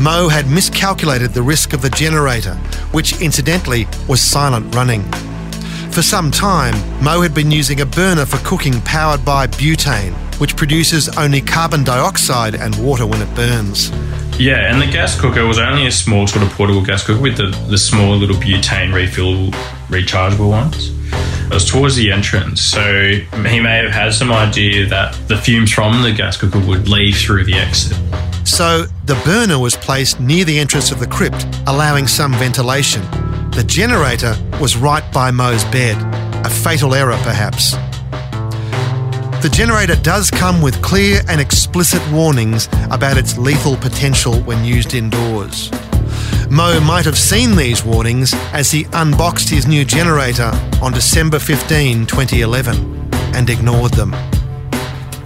Mo 0.01 0.29
had 0.29 0.51
miscalculated 0.51 1.33
the 1.33 1.43
risk 1.43 1.73
of 1.73 1.81
the 1.81 1.89
generator, 1.89 2.55
which 2.93 3.21
incidentally 3.23 3.89
was 4.07 4.21
silent 4.21 4.75
running. 4.75 5.03
For 5.91 6.03
some 6.03 6.31
time, 6.31 6.75
Mo 7.03 7.23
had 7.23 7.35
been 7.35 7.51
using 7.51 7.81
a 7.81 7.87
burner 7.87 8.27
for 8.27 8.37
cooking 8.47 8.79
powered 8.83 9.25
by 9.25 9.47
butane, 9.47 10.13
which 10.39 10.55
produces 10.55 11.09
only 11.17 11.41
carbon 11.41 11.83
dioxide 11.83 12.55
and 12.55 12.77
water 12.85 13.07
when 13.07 13.23
it 13.23 13.35
burns. 13.35 13.89
Yeah, 14.39 14.71
and 14.71 14.83
the 14.83 14.87
gas 14.87 15.19
cooker 15.19 15.47
was 15.47 15.59
only 15.59 15.87
a 15.87 15.91
small 15.91 16.27
sort 16.27 16.45
of 16.45 16.53
portable 16.53 16.85
gas 16.85 17.03
cooker 17.03 17.23
with 17.23 17.39
the, 17.39 17.47
the 17.71 17.79
small 17.79 18.15
little 18.17 18.37
butane 18.37 18.93
refill 18.93 19.51
rechargeable 19.89 20.51
ones. 20.51 20.91
It 21.47 21.55
was 21.55 21.67
towards 21.67 21.97
the 21.97 22.13
entrance, 22.13 22.61
so 22.61 23.13
he 23.13 23.61
may 23.61 23.77
have 23.79 23.93
had 23.93 24.13
some 24.13 24.31
idea 24.31 24.85
that 24.87 25.15
the 25.29 25.39
fumes 25.39 25.73
from 25.73 26.03
the 26.03 26.13
gas 26.13 26.37
cooker 26.37 26.59
would 26.59 26.87
leave 26.87 27.17
through 27.17 27.45
the 27.45 27.55
exit. 27.55 27.97
So 28.47 28.87
the 29.05 29.21
burner 29.25 29.59
was 29.59 29.75
placed 29.75 30.21
near 30.21 30.45
the 30.45 30.59
entrance 30.59 30.93
of 30.93 31.01
the 31.01 31.07
crypt, 31.07 31.47
allowing 31.67 32.07
some 32.07 32.33
ventilation. 32.35 33.03
The 33.51 33.65
generator 33.67 34.37
was 34.61 34.77
right 34.77 35.03
by 35.13 35.33
Mo's 35.33 35.65
bed, 35.65 35.97
a 36.47 36.49
fatal 36.49 36.95
error 36.95 37.19
perhaps. 37.23 37.73
The 39.43 39.51
generator 39.53 39.97
does 39.97 40.31
come 40.31 40.63
with 40.63 40.81
clear 40.81 41.23
and 41.29 41.41
explicit 41.41 42.01
warnings 42.13 42.69
about 42.91 43.17
its 43.17 43.37
lethal 43.37 43.77
potential 43.77 44.41
when 44.43 44.65
used 44.65 44.95
indoors. 44.95 45.71
Mo 46.49 46.79
might 46.81 47.05
have 47.05 47.19
seen 47.19 47.57
these 47.57 47.85
warnings 47.85 48.33
as 48.53 48.71
he 48.71 48.85
unboxed 48.93 49.49
his 49.49 49.67
new 49.67 49.85
generator 49.85 50.53
on 50.81 50.93
December 50.93 51.41
15, 51.41 52.07
2011, 52.07 53.11
and 53.35 53.51
ignored 53.51 53.93
them. 53.95 54.15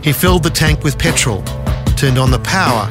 He 0.02 0.12
filled 0.12 0.42
the 0.42 0.50
tank 0.50 0.82
with 0.82 0.98
petrol, 0.98 1.42
turned 1.96 2.18
on 2.18 2.30
the 2.30 2.40
power, 2.40 2.90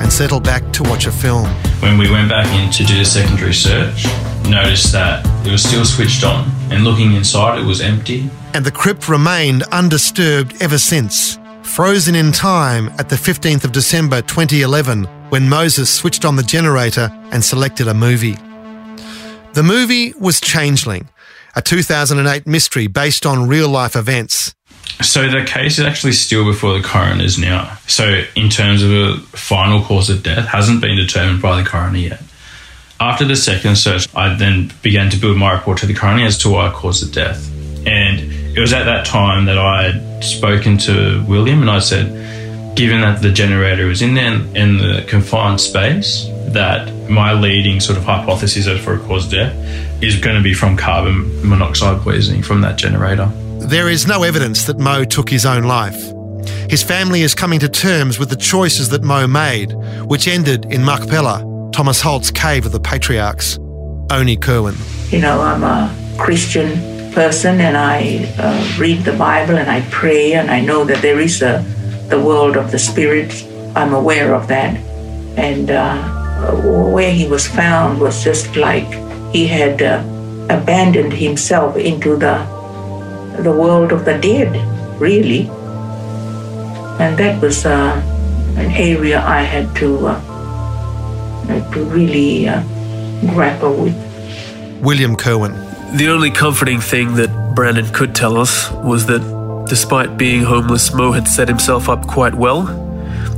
and 0.00 0.12
settled 0.12 0.44
back 0.44 0.72
to 0.72 0.82
watch 0.84 1.06
a 1.06 1.12
film. 1.12 1.48
When 1.80 1.98
we 1.98 2.10
went 2.10 2.28
back 2.28 2.46
in 2.58 2.70
to 2.72 2.84
do 2.84 2.98
the 2.98 3.04
secondary 3.04 3.54
search, 3.54 4.04
noticed 4.48 4.92
that 4.92 5.24
it 5.46 5.52
was 5.52 5.62
still 5.62 5.84
switched 5.84 6.24
on, 6.24 6.50
and 6.70 6.84
looking 6.84 7.12
inside, 7.12 7.58
it 7.58 7.64
was 7.64 7.80
empty. 7.80 8.30
And 8.54 8.64
the 8.64 8.70
crypt 8.70 9.08
remained 9.08 9.62
undisturbed 9.64 10.60
ever 10.60 10.78
since, 10.78 11.38
frozen 11.62 12.14
in 12.14 12.32
time 12.32 12.88
at 12.98 13.08
the 13.08 13.16
15th 13.16 13.64
of 13.64 13.72
December 13.72 14.22
2011 14.22 15.04
when 15.28 15.48
Moses 15.48 15.92
switched 15.92 16.24
on 16.24 16.36
the 16.36 16.42
generator 16.42 17.10
and 17.32 17.44
selected 17.44 17.88
a 17.88 17.94
movie. 17.94 18.36
The 19.52 19.62
movie 19.62 20.14
was 20.18 20.40
Changeling, 20.40 21.08
a 21.54 21.62
2008 21.62 22.46
mystery 22.46 22.86
based 22.86 23.26
on 23.26 23.48
real 23.48 23.68
life 23.68 23.96
events. 23.96 24.54
So 25.00 25.28
the 25.28 25.44
case 25.44 25.78
is 25.78 25.84
actually 25.84 26.12
still 26.12 26.44
before 26.44 26.76
the 26.76 26.82
coroners 26.82 27.38
now. 27.38 27.78
So 27.86 28.24
in 28.34 28.50
terms 28.50 28.82
of 28.82 28.90
a 28.90 29.16
final 29.36 29.82
cause 29.82 30.10
of 30.10 30.24
death, 30.24 30.48
hasn't 30.48 30.80
been 30.80 30.96
determined 30.96 31.40
by 31.40 31.62
the 31.62 31.68
coroner 31.68 31.98
yet. 31.98 32.20
After 33.00 33.24
the 33.24 33.36
second 33.36 33.76
search, 33.76 34.08
I 34.16 34.34
then 34.34 34.72
began 34.82 35.08
to 35.10 35.16
build 35.16 35.36
my 35.36 35.52
report 35.52 35.78
to 35.78 35.86
the 35.86 35.94
coroner 35.94 36.24
as 36.24 36.36
to 36.38 36.50
why 36.50 36.66
I 36.66 36.72
caused 36.72 37.06
the 37.06 37.12
death. 37.12 37.48
And 37.86 38.56
it 38.56 38.60
was 38.60 38.72
at 38.72 38.84
that 38.84 39.06
time 39.06 39.44
that 39.44 39.56
I 39.56 39.92
had 39.92 40.24
spoken 40.24 40.78
to 40.78 41.24
William 41.28 41.60
and 41.60 41.70
I 41.70 41.78
said, 41.78 42.76
given 42.76 43.00
that 43.02 43.22
the 43.22 43.30
generator 43.30 43.86
was 43.86 44.02
in 44.02 44.14
there 44.14 44.32
in 44.32 44.78
the 44.78 45.04
confined 45.08 45.60
space, 45.60 46.26
that 46.48 46.92
my 47.08 47.34
leading 47.34 47.78
sort 47.78 47.98
of 47.98 48.04
hypothesis 48.04 48.66
as 48.66 48.80
for 48.80 48.94
a 48.94 48.98
cause 48.98 49.26
of 49.26 49.32
death 49.32 50.02
is 50.02 50.18
going 50.18 50.36
to 50.36 50.42
be 50.42 50.54
from 50.54 50.76
carbon 50.76 51.48
monoxide 51.48 52.00
poisoning 52.02 52.42
from 52.42 52.62
that 52.62 52.76
generator. 52.76 53.30
There 53.60 53.88
is 53.88 54.06
no 54.06 54.22
evidence 54.22 54.64
that 54.64 54.78
Mo 54.78 55.04
took 55.04 55.28
his 55.28 55.44
own 55.44 55.64
life. 55.64 56.00
His 56.70 56.82
family 56.82 57.22
is 57.22 57.34
coming 57.34 57.60
to 57.60 57.68
terms 57.68 58.18
with 58.18 58.30
the 58.30 58.36
choices 58.36 58.88
that 58.90 59.02
Mo 59.02 59.26
made, 59.26 59.72
which 60.04 60.28
ended 60.28 60.66
in 60.72 60.84
Machpelah, 60.84 61.70
Thomas 61.72 62.00
Holt's 62.00 62.30
Cave 62.30 62.66
of 62.66 62.72
the 62.72 62.80
Patriarchs. 62.80 63.58
Oni 64.10 64.36
Kerwin. 64.36 64.74
You 65.10 65.20
know, 65.20 65.40
I'm 65.40 65.62
a 65.62 65.94
Christian 66.18 67.12
person 67.12 67.60
and 67.60 67.76
I 67.76 68.32
uh, 68.38 68.76
read 68.78 69.04
the 69.04 69.12
Bible 69.12 69.56
and 69.56 69.70
I 69.70 69.82
pray 69.90 70.32
and 70.32 70.50
I 70.50 70.60
know 70.60 70.84
that 70.84 71.02
there 71.02 71.20
is 71.20 71.42
a 71.42 71.64
the 72.08 72.20
world 72.20 72.56
of 72.56 72.70
the 72.70 72.78
spirit. 72.78 73.44
I'm 73.76 73.92
aware 73.92 74.34
of 74.34 74.48
that. 74.48 74.76
And 75.36 75.70
uh, 75.70 76.52
where 76.62 77.12
he 77.12 77.28
was 77.28 77.46
found 77.46 78.00
was 78.00 78.24
just 78.24 78.56
like 78.56 78.88
he 79.32 79.46
had 79.46 79.82
uh, 79.82 80.02
abandoned 80.48 81.12
himself 81.12 81.76
into 81.76 82.16
the 82.16 82.38
the 83.42 83.52
world 83.52 83.92
of 83.92 84.04
the 84.04 84.18
dead, 84.18 84.52
really. 85.00 85.48
And 87.00 87.16
that 87.18 87.40
was 87.40 87.64
uh, 87.64 88.02
an 88.56 88.70
area 88.72 89.20
I 89.20 89.42
had 89.42 89.74
to 89.76 90.08
uh, 90.08 91.70
to 91.72 91.84
really 91.84 92.48
uh, 92.48 92.62
grapple 93.32 93.74
with. 93.74 93.96
William 94.82 95.16
Kerwin. 95.16 95.52
The 95.96 96.08
only 96.08 96.30
comforting 96.30 96.80
thing 96.80 97.14
that 97.14 97.54
Brandon 97.54 97.86
could 97.92 98.14
tell 98.14 98.36
us 98.36 98.70
was 98.84 99.06
that 99.06 99.22
despite 99.68 100.18
being 100.18 100.42
homeless, 100.42 100.92
Mo 100.92 101.12
had 101.12 101.26
set 101.26 101.48
himself 101.48 101.88
up 101.88 102.06
quite 102.06 102.34
well 102.34 102.68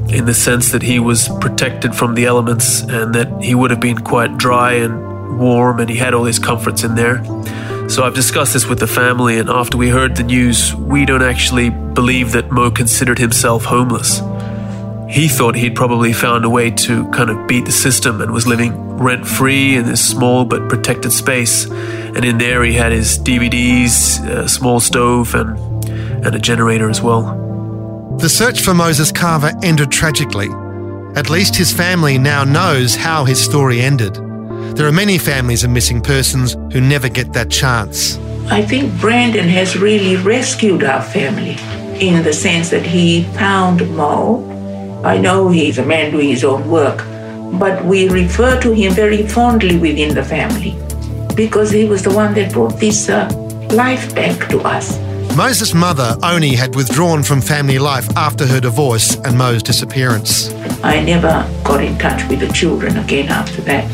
in 0.08 0.24
the 0.24 0.34
sense 0.34 0.72
that 0.72 0.82
he 0.82 0.98
was 0.98 1.28
protected 1.40 1.94
from 1.94 2.14
the 2.14 2.24
elements 2.24 2.80
and 2.82 3.14
that 3.14 3.42
he 3.42 3.54
would 3.54 3.70
have 3.70 3.80
been 3.80 3.98
quite 3.98 4.36
dry 4.38 4.72
and 4.72 5.38
warm 5.38 5.78
and 5.78 5.88
he 5.88 5.96
had 5.96 6.14
all 6.14 6.24
his 6.24 6.38
comforts 6.38 6.82
in 6.82 6.96
there. 6.96 7.22
So 7.90 8.04
I've 8.04 8.14
discussed 8.14 8.52
this 8.52 8.66
with 8.66 8.78
the 8.78 8.86
family, 8.86 9.40
and 9.40 9.50
after 9.50 9.76
we 9.76 9.88
heard 9.88 10.14
the 10.14 10.22
news, 10.22 10.72
we 10.76 11.04
don't 11.04 11.24
actually 11.24 11.70
believe 11.70 12.30
that 12.32 12.52
Mo 12.52 12.70
considered 12.70 13.18
himself 13.18 13.64
homeless. 13.64 14.20
He 15.08 15.26
thought 15.26 15.56
he'd 15.56 15.74
probably 15.74 16.12
found 16.12 16.44
a 16.44 16.48
way 16.48 16.70
to 16.70 17.10
kind 17.10 17.30
of 17.30 17.48
beat 17.48 17.64
the 17.64 17.72
system 17.72 18.20
and 18.20 18.30
was 18.30 18.46
living 18.46 18.96
rent 18.96 19.26
free 19.26 19.74
in 19.74 19.86
this 19.86 20.08
small 20.08 20.44
but 20.44 20.68
protected 20.68 21.10
space. 21.12 21.64
And 21.68 22.24
in 22.24 22.38
there, 22.38 22.62
he 22.62 22.74
had 22.74 22.92
his 22.92 23.18
DVDs, 23.18 24.24
a 24.24 24.48
small 24.48 24.78
stove, 24.78 25.34
and, 25.34 25.58
and 26.24 26.32
a 26.32 26.38
generator 26.38 26.88
as 26.88 27.02
well. 27.02 28.16
The 28.20 28.28
search 28.28 28.60
for 28.60 28.72
Moses 28.72 29.10
Cava 29.10 29.52
ended 29.64 29.90
tragically. 29.90 30.48
At 31.16 31.28
least 31.28 31.56
his 31.56 31.72
family 31.72 32.18
now 32.18 32.44
knows 32.44 32.94
how 32.94 33.24
his 33.24 33.42
story 33.42 33.80
ended. 33.80 34.29
There 34.74 34.86
are 34.86 34.92
many 34.92 35.18
families 35.18 35.64
of 35.64 35.70
missing 35.70 36.00
persons 36.00 36.54
who 36.72 36.80
never 36.80 37.08
get 37.08 37.32
that 37.32 37.50
chance. 37.50 38.16
I 38.50 38.62
think 38.62 38.98
Brandon 39.00 39.48
has 39.48 39.76
really 39.76 40.16
rescued 40.16 40.84
our 40.84 41.02
family 41.02 41.56
in 42.00 42.22
the 42.22 42.32
sense 42.32 42.70
that 42.70 42.86
he 42.86 43.24
found 43.34 43.88
Mo. 43.96 45.02
I 45.04 45.18
know 45.18 45.48
he's 45.48 45.78
a 45.78 45.84
man 45.84 46.12
doing 46.12 46.28
his 46.30 46.44
own 46.44 46.70
work, 46.70 46.98
but 47.58 47.84
we 47.84 48.08
refer 48.08 48.60
to 48.60 48.72
him 48.72 48.92
very 48.92 49.26
fondly 49.26 49.76
within 49.76 50.14
the 50.14 50.24
family 50.24 50.78
because 51.34 51.70
he 51.70 51.84
was 51.84 52.02
the 52.02 52.12
one 52.12 52.32
that 52.34 52.52
brought 52.52 52.78
this 52.78 53.08
uh, 53.08 53.28
life 53.72 54.14
back 54.14 54.48
to 54.50 54.60
us. 54.60 54.98
Moses' 55.36 55.74
mother, 55.74 56.16
Oni, 56.22 56.54
had 56.54 56.74
withdrawn 56.74 57.22
from 57.22 57.40
family 57.40 57.78
life 57.78 58.08
after 58.16 58.46
her 58.46 58.60
divorce 58.60 59.16
and 59.16 59.36
Mo's 59.36 59.62
disappearance. 59.62 60.52
I 60.82 61.00
never 61.02 61.46
got 61.64 61.82
in 61.82 61.98
touch 61.98 62.28
with 62.28 62.40
the 62.40 62.52
children 62.52 62.96
again 62.98 63.28
after 63.28 63.60
that 63.62 63.84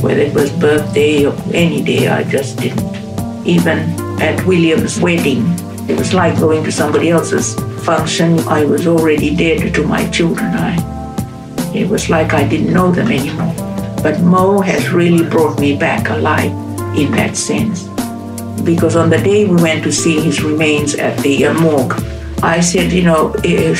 whether 0.00 0.20
it 0.20 0.34
was 0.34 0.50
birthday 0.52 1.26
or 1.26 1.34
any 1.52 1.82
day, 1.82 2.08
I 2.08 2.24
just 2.24 2.58
didn't 2.58 2.98
even 3.46 3.78
at 4.20 4.44
William's 4.46 5.00
wedding. 5.00 5.44
It 5.88 5.96
was 5.96 6.12
like 6.12 6.38
going 6.38 6.64
to 6.64 6.72
somebody 6.72 7.10
else's 7.10 7.54
function. 7.84 8.38
I 8.40 8.64
was 8.64 8.86
already 8.86 9.34
dead 9.34 9.74
to 9.74 9.86
my 9.86 10.08
children. 10.10 10.50
I, 10.54 10.76
it 11.74 11.88
was 11.88 12.10
like 12.10 12.34
I 12.34 12.46
didn't 12.46 12.72
know 12.72 12.92
them 12.92 13.08
anymore. 13.08 13.54
But 14.02 14.20
Mo 14.20 14.60
has 14.60 14.90
really 14.90 15.28
brought 15.28 15.58
me 15.58 15.76
back 15.76 16.10
alive 16.10 16.52
in 16.96 17.10
that 17.12 17.36
sense. 17.36 17.88
Because 18.62 18.96
on 18.96 19.08
the 19.10 19.18
day 19.18 19.46
we 19.46 19.56
went 19.56 19.82
to 19.84 19.92
see 19.92 20.20
his 20.20 20.42
remains 20.42 20.94
at 20.94 21.18
the 21.20 21.46
uh, 21.46 21.54
morgue, 21.54 21.94
I 22.42 22.60
said, 22.60 22.92
you 22.92 23.02
know, 23.02 23.34
if 23.42 23.78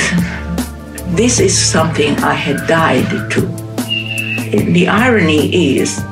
this 1.16 1.41
is 1.41 1.57
something 1.57 2.16
I 2.19 2.35
had 2.35 2.66
died 2.66 3.31
to. 3.33 3.41
The 4.51 4.89
irony 4.89 5.77
is 5.79 6.03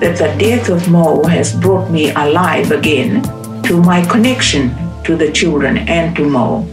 that 0.00 0.18
the 0.18 0.34
death 0.38 0.68
of 0.68 0.90
Mo 0.90 1.24
has 1.24 1.54
brought 1.54 1.90
me 1.90 2.10
alive 2.10 2.72
again 2.72 3.22
to 3.62 3.80
my 3.80 4.04
connection 4.06 4.74
to 5.04 5.16
the 5.16 5.30
children 5.30 5.78
and 5.78 6.16
to 6.16 6.28
Mo. 6.28 6.66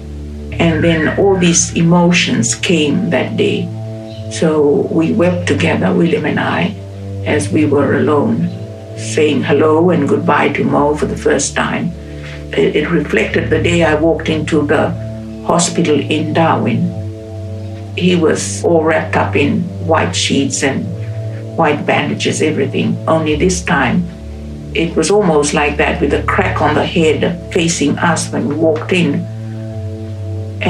And 0.54 0.84
then 0.84 1.20
all 1.20 1.38
these 1.38 1.76
emotions 1.76 2.56
came 2.56 3.10
that 3.10 3.38
day. 3.38 3.70
So 4.32 4.88
we 4.92 5.14
wept 5.14 5.48
together, 5.48 5.94
William 5.94 6.26
and 6.26 6.40
I, 6.40 6.76
as 7.26 7.50
we 7.50 7.66
were 7.66 7.98
alone, 7.98 8.50
saying 8.98 9.44
hello 9.44 9.90
and 9.90 10.08
goodbye 10.08 10.50
to 10.54 10.64
Mo 10.64 10.96
for 10.96 11.06
the 11.06 11.18
first 11.18 11.56
time. 11.56 11.92
It, 12.54 12.90
reflected 12.90 13.50
the 13.50 13.62
day 13.62 13.84
I 13.84 13.96
walked 13.96 14.28
into 14.28 14.66
the 14.66 14.90
hospital 15.46 16.00
in 16.00 16.34
Darwin. 16.34 17.96
He 17.98 18.16
was 18.16 18.64
all 18.64 18.84
wrapped 18.84 19.16
up 19.16 19.36
in 19.36 19.62
white 19.88 20.14
sheets 20.14 20.64
and 20.64 20.86
white 21.62 21.86
bandages, 21.86 22.42
everything. 22.42 22.88
Only 23.08 23.36
this 23.36 23.64
time, 23.64 23.98
it 24.74 24.96
was 24.96 25.12
almost 25.12 25.54
like 25.54 25.78
that 25.78 26.02
with 26.02 26.14
a 26.14 26.24
crack 26.24 26.60
on 26.60 26.74
the 26.74 26.86
head 26.86 27.20
facing 27.54 27.94
us 28.00 28.32
when 28.32 28.48
we 28.50 28.56
walked 28.56 28.92
in. 28.94 29.12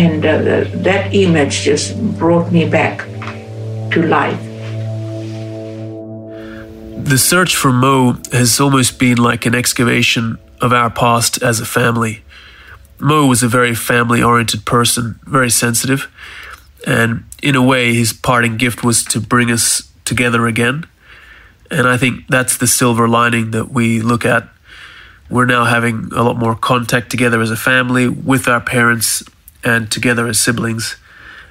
And 0.03 0.25
uh, 0.25 0.65
that 0.89 1.13
image 1.13 1.61
just 1.61 1.87
brought 2.17 2.51
me 2.51 2.63
back 2.69 2.97
to 3.93 3.99
life. 4.19 4.41
The 7.11 7.17
search 7.17 7.55
for 7.55 7.71
Mo 7.71 8.17
has 8.31 8.59
almost 8.59 8.99
been 8.99 9.17
like 9.17 9.45
an 9.45 9.55
excavation 9.55 10.37
of 10.59 10.73
our 10.73 10.89
past 10.89 11.41
as 11.41 11.59
a 11.61 11.65
family. 11.65 12.23
Mo 12.99 13.27
was 13.27 13.43
a 13.43 13.47
very 13.47 13.75
family 13.75 14.21
oriented 14.21 14.65
person, 14.65 15.19
very 15.23 15.49
sensitive, 15.49 16.01
and 16.85 17.23
in 17.41 17.55
a 17.55 17.61
way, 17.61 17.93
his 17.93 18.13
parting 18.13 18.57
gift 18.57 18.83
was 18.83 19.03
to 19.03 19.19
bring 19.19 19.51
us 19.51 19.90
together 20.06 20.47
again. 20.47 20.86
And 21.70 21.88
I 21.88 21.97
think 21.97 22.28
that's 22.28 22.58
the 22.58 22.68
silver 22.68 23.08
lining 23.08 23.52
that 23.52 23.72
we 23.72 24.02
look 24.02 24.26
at. 24.26 24.47
We're 25.30 25.45
now 25.45 25.64
having 25.64 26.10
a 26.14 26.24
lot 26.24 26.38
more 26.38 26.56
contact 26.56 27.10
together 27.10 27.41
as 27.41 27.49
a 27.49 27.56
family 27.56 28.10
with 28.10 28.47
our 28.47 28.60
parents 28.60 29.24
and 29.64 29.89
together 29.89 30.28
as 30.28 30.39
siblings. 30.39 30.97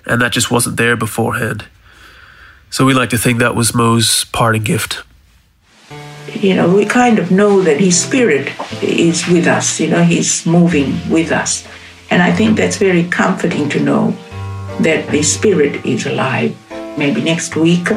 And 0.04 0.20
that 0.20 0.32
just 0.32 0.50
wasn't 0.50 0.76
there 0.76 0.96
beforehand. 0.96 1.64
So 2.68 2.84
we 2.84 2.92
like 2.92 3.10
to 3.10 3.18
think 3.18 3.38
that 3.38 3.56
was 3.56 3.74
Mo's 3.74 4.24
parting 4.24 4.62
gift. 4.62 5.02
You 6.34 6.54
know, 6.54 6.72
we 6.72 6.84
kind 6.84 7.18
of 7.18 7.30
know 7.30 7.62
that 7.62 7.80
his 7.80 8.00
spirit 8.00 8.52
is 8.82 9.26
with 9.26 9.46
us, 9.46 9.80
you 9.80 9.88
know, 9.88 10.02
he's 10.02 10.46
moving 10.46 10.96
with 11.10 11.32
us. 11.32 11.66
And 12.10 12.22
I 12.22 12.32
think 12.32 12.56
that's 12.56 12.76
very 12.76 13.04
comforting 13.04 13.68
to 13.70 13.80
know 13.80 14.10
that 14.80 15.08
the 15.10 15.22
spirit 15.22 15.84
is 15.84 16.06
alive. 16.06 16.56
Maybe 16.96 17.22
next 17.22 17.56
week 17.56 17.88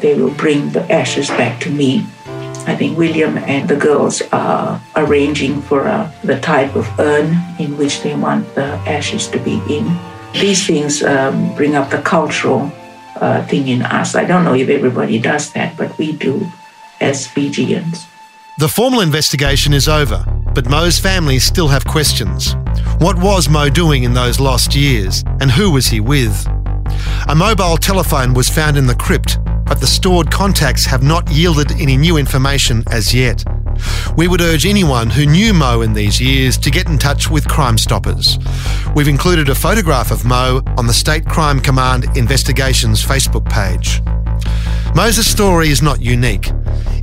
they 0.00 0.14
will 0.14 0.34
bring 0.34 0.70
the 0.70 0.90
ashes 0.92 1.28
back 1.28 1.60
to 1.60 1.70
me. 1.70 2.06
I 2.66 2.74
think 2.74 2.98
William 2.98 3.38
and 3.38 3.68
the 3.68 3.76
girls 3.76 4.22
are 4.32 4.80
arranging 4.96 5.62
for 5.62 5.86
uh, 5.86 6.10
the 6.24 6.40
type 6.40 6.74
of 6.74 6.88
urn 6.98 7.36
in 7.58 7.76
which 7.76 8.02
they 8.02 8.14
want 8.16 8.54
the 8.54 8.74
ashes 8.86 9.28
to 9.28 9.38
be 9.38 9.62
in. 9.70 9.86
These 10.32 10.66
things 10.66 11.02
um, 11.02 11.54
bring 11.54 11.76
up 11.76 11.90
the 11.90 12.02
cultural 12.02 12.72
uh, 13.20 13.46
thing 13.46 13.68
in 13.68 13.82
us. 13.82 14.14
I 14.14 14.24
don't 14.24 14.44
know 14.44 14.54
if 14.54 14.68
everybody 14.68 15.18
does 15.18 15.52
that, 15.52 15.76
but 15.76 15.96
we 15.96 16.12
do 16.12 16.46
as 17.00 17.26
Fijians. 17.26 18.06
The 18.58 18.68
formal 18.68 19.00
investigation 19.00 19.72
is 19.72 19.86
over, 19.86 20.24
but 20.54 20.68
Mo's 20.68 20.98
family 20.98 21.38
still 21.38 21.68
have 21.68 21.84
questions. 21.84 22.56
What 22.98 23.18
was 23.18 23.48
Mo 23.48 23.68
doing 23.68 24.04
in 24.04 24.14
those 24.14 24.40
lost 24.40 24.74
years, 24.74 25.22
and 25.40 25.50
who 25.50 25.70
was 25.70 25.86
he 25.86 26.00
with? 26.00 26.46
A 27.28 27.34
mobile 27.34 27.76
telephone 27.76 28.34
was 28.34 28.48
found 28.48 28.76
in 28.76 28.86
the 28.86 28.94
crypt, 28.94 29.38
but 29.66 29.80
the 29.80 29.86
stored 29.86 30.30
contacts 30.30 30.84
have 30.86 31.02
not 31.02 31.30
yielded 31.30 31.72
any 31.72 31.96
new 31.96 32.16
information 32.16 32.84
as 32.90 33.12
yet. 33.12 33.44
We 34.16 34.28
would 34.28 34.40
urge 34.40 34.64
anyone 34.64 35.10
who 35.10 35.26
knew 35.26 35.52
Mo 35.52 35.82
in 35.82 35.92
these 35.92 36.20
years 36.20 36.56
to 36.58 36.70
get 36.70 36.88
in 36.88 36.98
touch 36.98 37.28
with 37.30 37.46
Crime 37.48 37.76
Stoppers. 37.76 38.38
We've 38.94 39.08
included 39.08 39.48
a 39.48 39.54
photograph 39.54 40.10
of 40.10 40.24
Mo 40.24 40.62
on 40.78 40.86
the 40.86 40.94
State 40.94 41.26
Crime 41.26 41.60
Command 41.60 42.16
Investigations 42.16 43.04
Facebook 43.04 43.48
page. 43.50 44.00
Mo's 44.94 45.24
story 45.26 45.68
is 45.68 45.82
not 45.82 46.00
unique. 46.00 46.50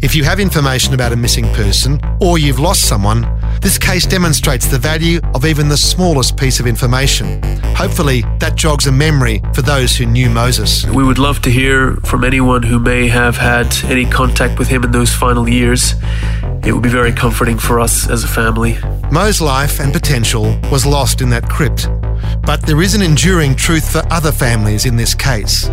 If 0.02 0.16
you 0.16 0.24
have 0.24 0.40
information 0.40 0.94
about 0.94 1.14
a 1.14 1.16
missing 1.16 1.46
person 1.54 2.00
or 2.20 2.38
you've 2.38 2.60
lost 2.60 2.88
someone, 2.88 3.24
this 3.64 3.78
case 3.78 4.06
demonstrates 4.06 4.68
the 4.68 4.78
value 4.78 5.22
of 5.34 5.46
even 5.46 5.70
the 5.70 5.78
smallest 5.78 6.36
piece 6.36 6.60
of 6.60 6.68
information. 6.68 7.42
Hopefully, 7.76 8.24
that 8.40 8.56
jogs 8.56 8.88
a 8.88 8.92
memory 8.92 9.42
for 9.54 9.62
those 9.62 9.96
who 9.96 10.06
knew 10.06 10.30
Moses. 10.30 10.86
We 10.88 11.04
would 11.06 11.18
love 11.18 11.42
to 11.44 11.50
hear 11.50 11.96
from 12.06 12.26
anyone 12.26 12.62
who 12.62 12.78
may 12.78 13.08
have 13.08 13.38
had 13.38 13.74
any 13.86 14.06
contact 14.06 14.60
with 14.60 14.68
him 14.68 14.84
in 14.84 14.92
those 14.92 15.14
final 15.14 15.48
years. 15.48 15.94
It 16.66 16.74
would 16.74 16.84
be 16.84 16.90
very 16.90 17.14
comforting 17.14 17.58
for 17.58 17.80
us 17.80 18.10
as 18.10 18.26
a 18.26 18.28
family. 18.28 18.78
Mo's 19.12 19.40
life 19.40 19.80
and 19.80 19.94
potential 19.94 20.60
was 20.70 20.86
lost 20.86 21.22
in 21.22 21.30
that 21.30 21.50
crypt, 21.50 21.88
but 22.46 22.62
there 22.64 22.82
is 22.82 22.96
an 22.96 23.02
enduring 23.02 23.56
truth 23.56 23.90
for 23.90 24.02
other 24.12 24.34
families 24.34 24.86
in 24.86 24.98
this 24.98 25.16
case. 25.16 25.70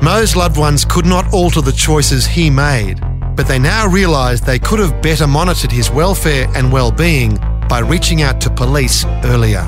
Mo's 0.00 0.36
loved 0.36 0.56
ones 0.56 0.84
could 0.84 1.06
not 1.06 1.32
alter 1.34 1.60
the 1.60 1.72
choices 1.72 2.26
he 2.26 2.48
made, 2.48 3.00
but 3.34 3.48
they 3.48 3.58
now 3.58 3.86
realise 3.86 4.40
they 4.40 4.58
could 4.58 4.78
have 4.78 5.02
better 5.02 5.26
monitored 5.26 5.72
his 5.72 5.90
welfare 5.90 6.46
and 6.54 6.72
well-being 6.72 7.36
by 7.68 7.80
reaching 7.80 8.22
out 8.22 8.40
to 8.42 8.50
police 8.50 9.04
earlier. 9.24 9.64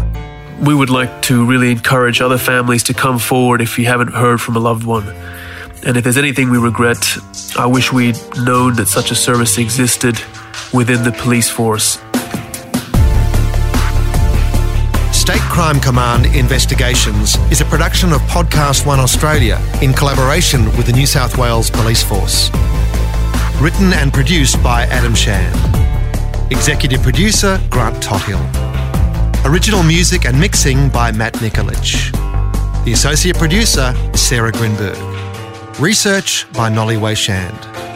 We 0.61 0.75
would 0.75 0.91
like 0.91 1.23
to 1.23 1.45
really 1.47 1.71
encourage 1.71 2.21
other 2.21 2.39
families 2.39 2.83
to 2.85 2.95
come 2.95 3.19
forward 3.19 3.61
if 3.61 3.79
you 3.79 3.87
haven't 3.87 4.13
heard 4.13 4.41
from 4.41 4.57
a 4.57 4.61
loved 4.61 4.85
one. 4.85 5.09
And 5.87 5.97
if 5.97 6.05
there's 6.05 6.17
anything 6.17 6.51
we 6.51 6.59
regret, 6.59 7.17
I 7.59 7.67
wish 7.67 7.93
we'd 7.93 8.19
known 8.37 8.75
that 8.77 8.89
such 8.89 9.11
a 9.11 9.15
service 9.15 9.59
existed 9.59 10.21
within 10.73 11.03
the 11.03 11.13
police 11.13 11.51
force. 11.51 11.99
State 15.13 15.41
Crime 15.51 15.81
Command 15.81 16.27
Investigations 16.37 17.37
is 17.51 17.61
a 17.61 17.65
production 17.65 18.13
of 18.13 18.21
Podcast 18.23 18.87
One 18.87 19.01
Australia 19.01 19.59
in 19.81 19.95
collaboration 19.95 20.67
with 20.77 20.87
the 20.87 20.93
New 20.93 21.07
South 21.07 21.39
Wales 21.39 21.71
Police 21.71 22.03
Force. 22.03 22.51
Written 23.61 23.93
and 23.95 24.13
produced 24.13 24.63
by 24.63 24.83
Adam 24.87 25.15
Shand. 25.15 25.55
Executive 26.53 27.03
producer 27.03 27.59
Grant 27.71 28.03
Tothill. 28.03 28.41
Original 29.51 29.83
music 29.83 30.27
and 30.27 30.39
mixing 30.39 30.91
by 30.91 31.13
Matt 31.13 31.35
Nikolic. 31.35 32.13
The 32.85 32.93
associate 32.93 33.39
producer 33.39 33.95
Sarah 34.15 34.53
Grinberg. 34.53 34.99
Research 35.81 36.47
by 36.53 36.69
Nolly 36.69 36.97
Wayshand. 36.97 37.94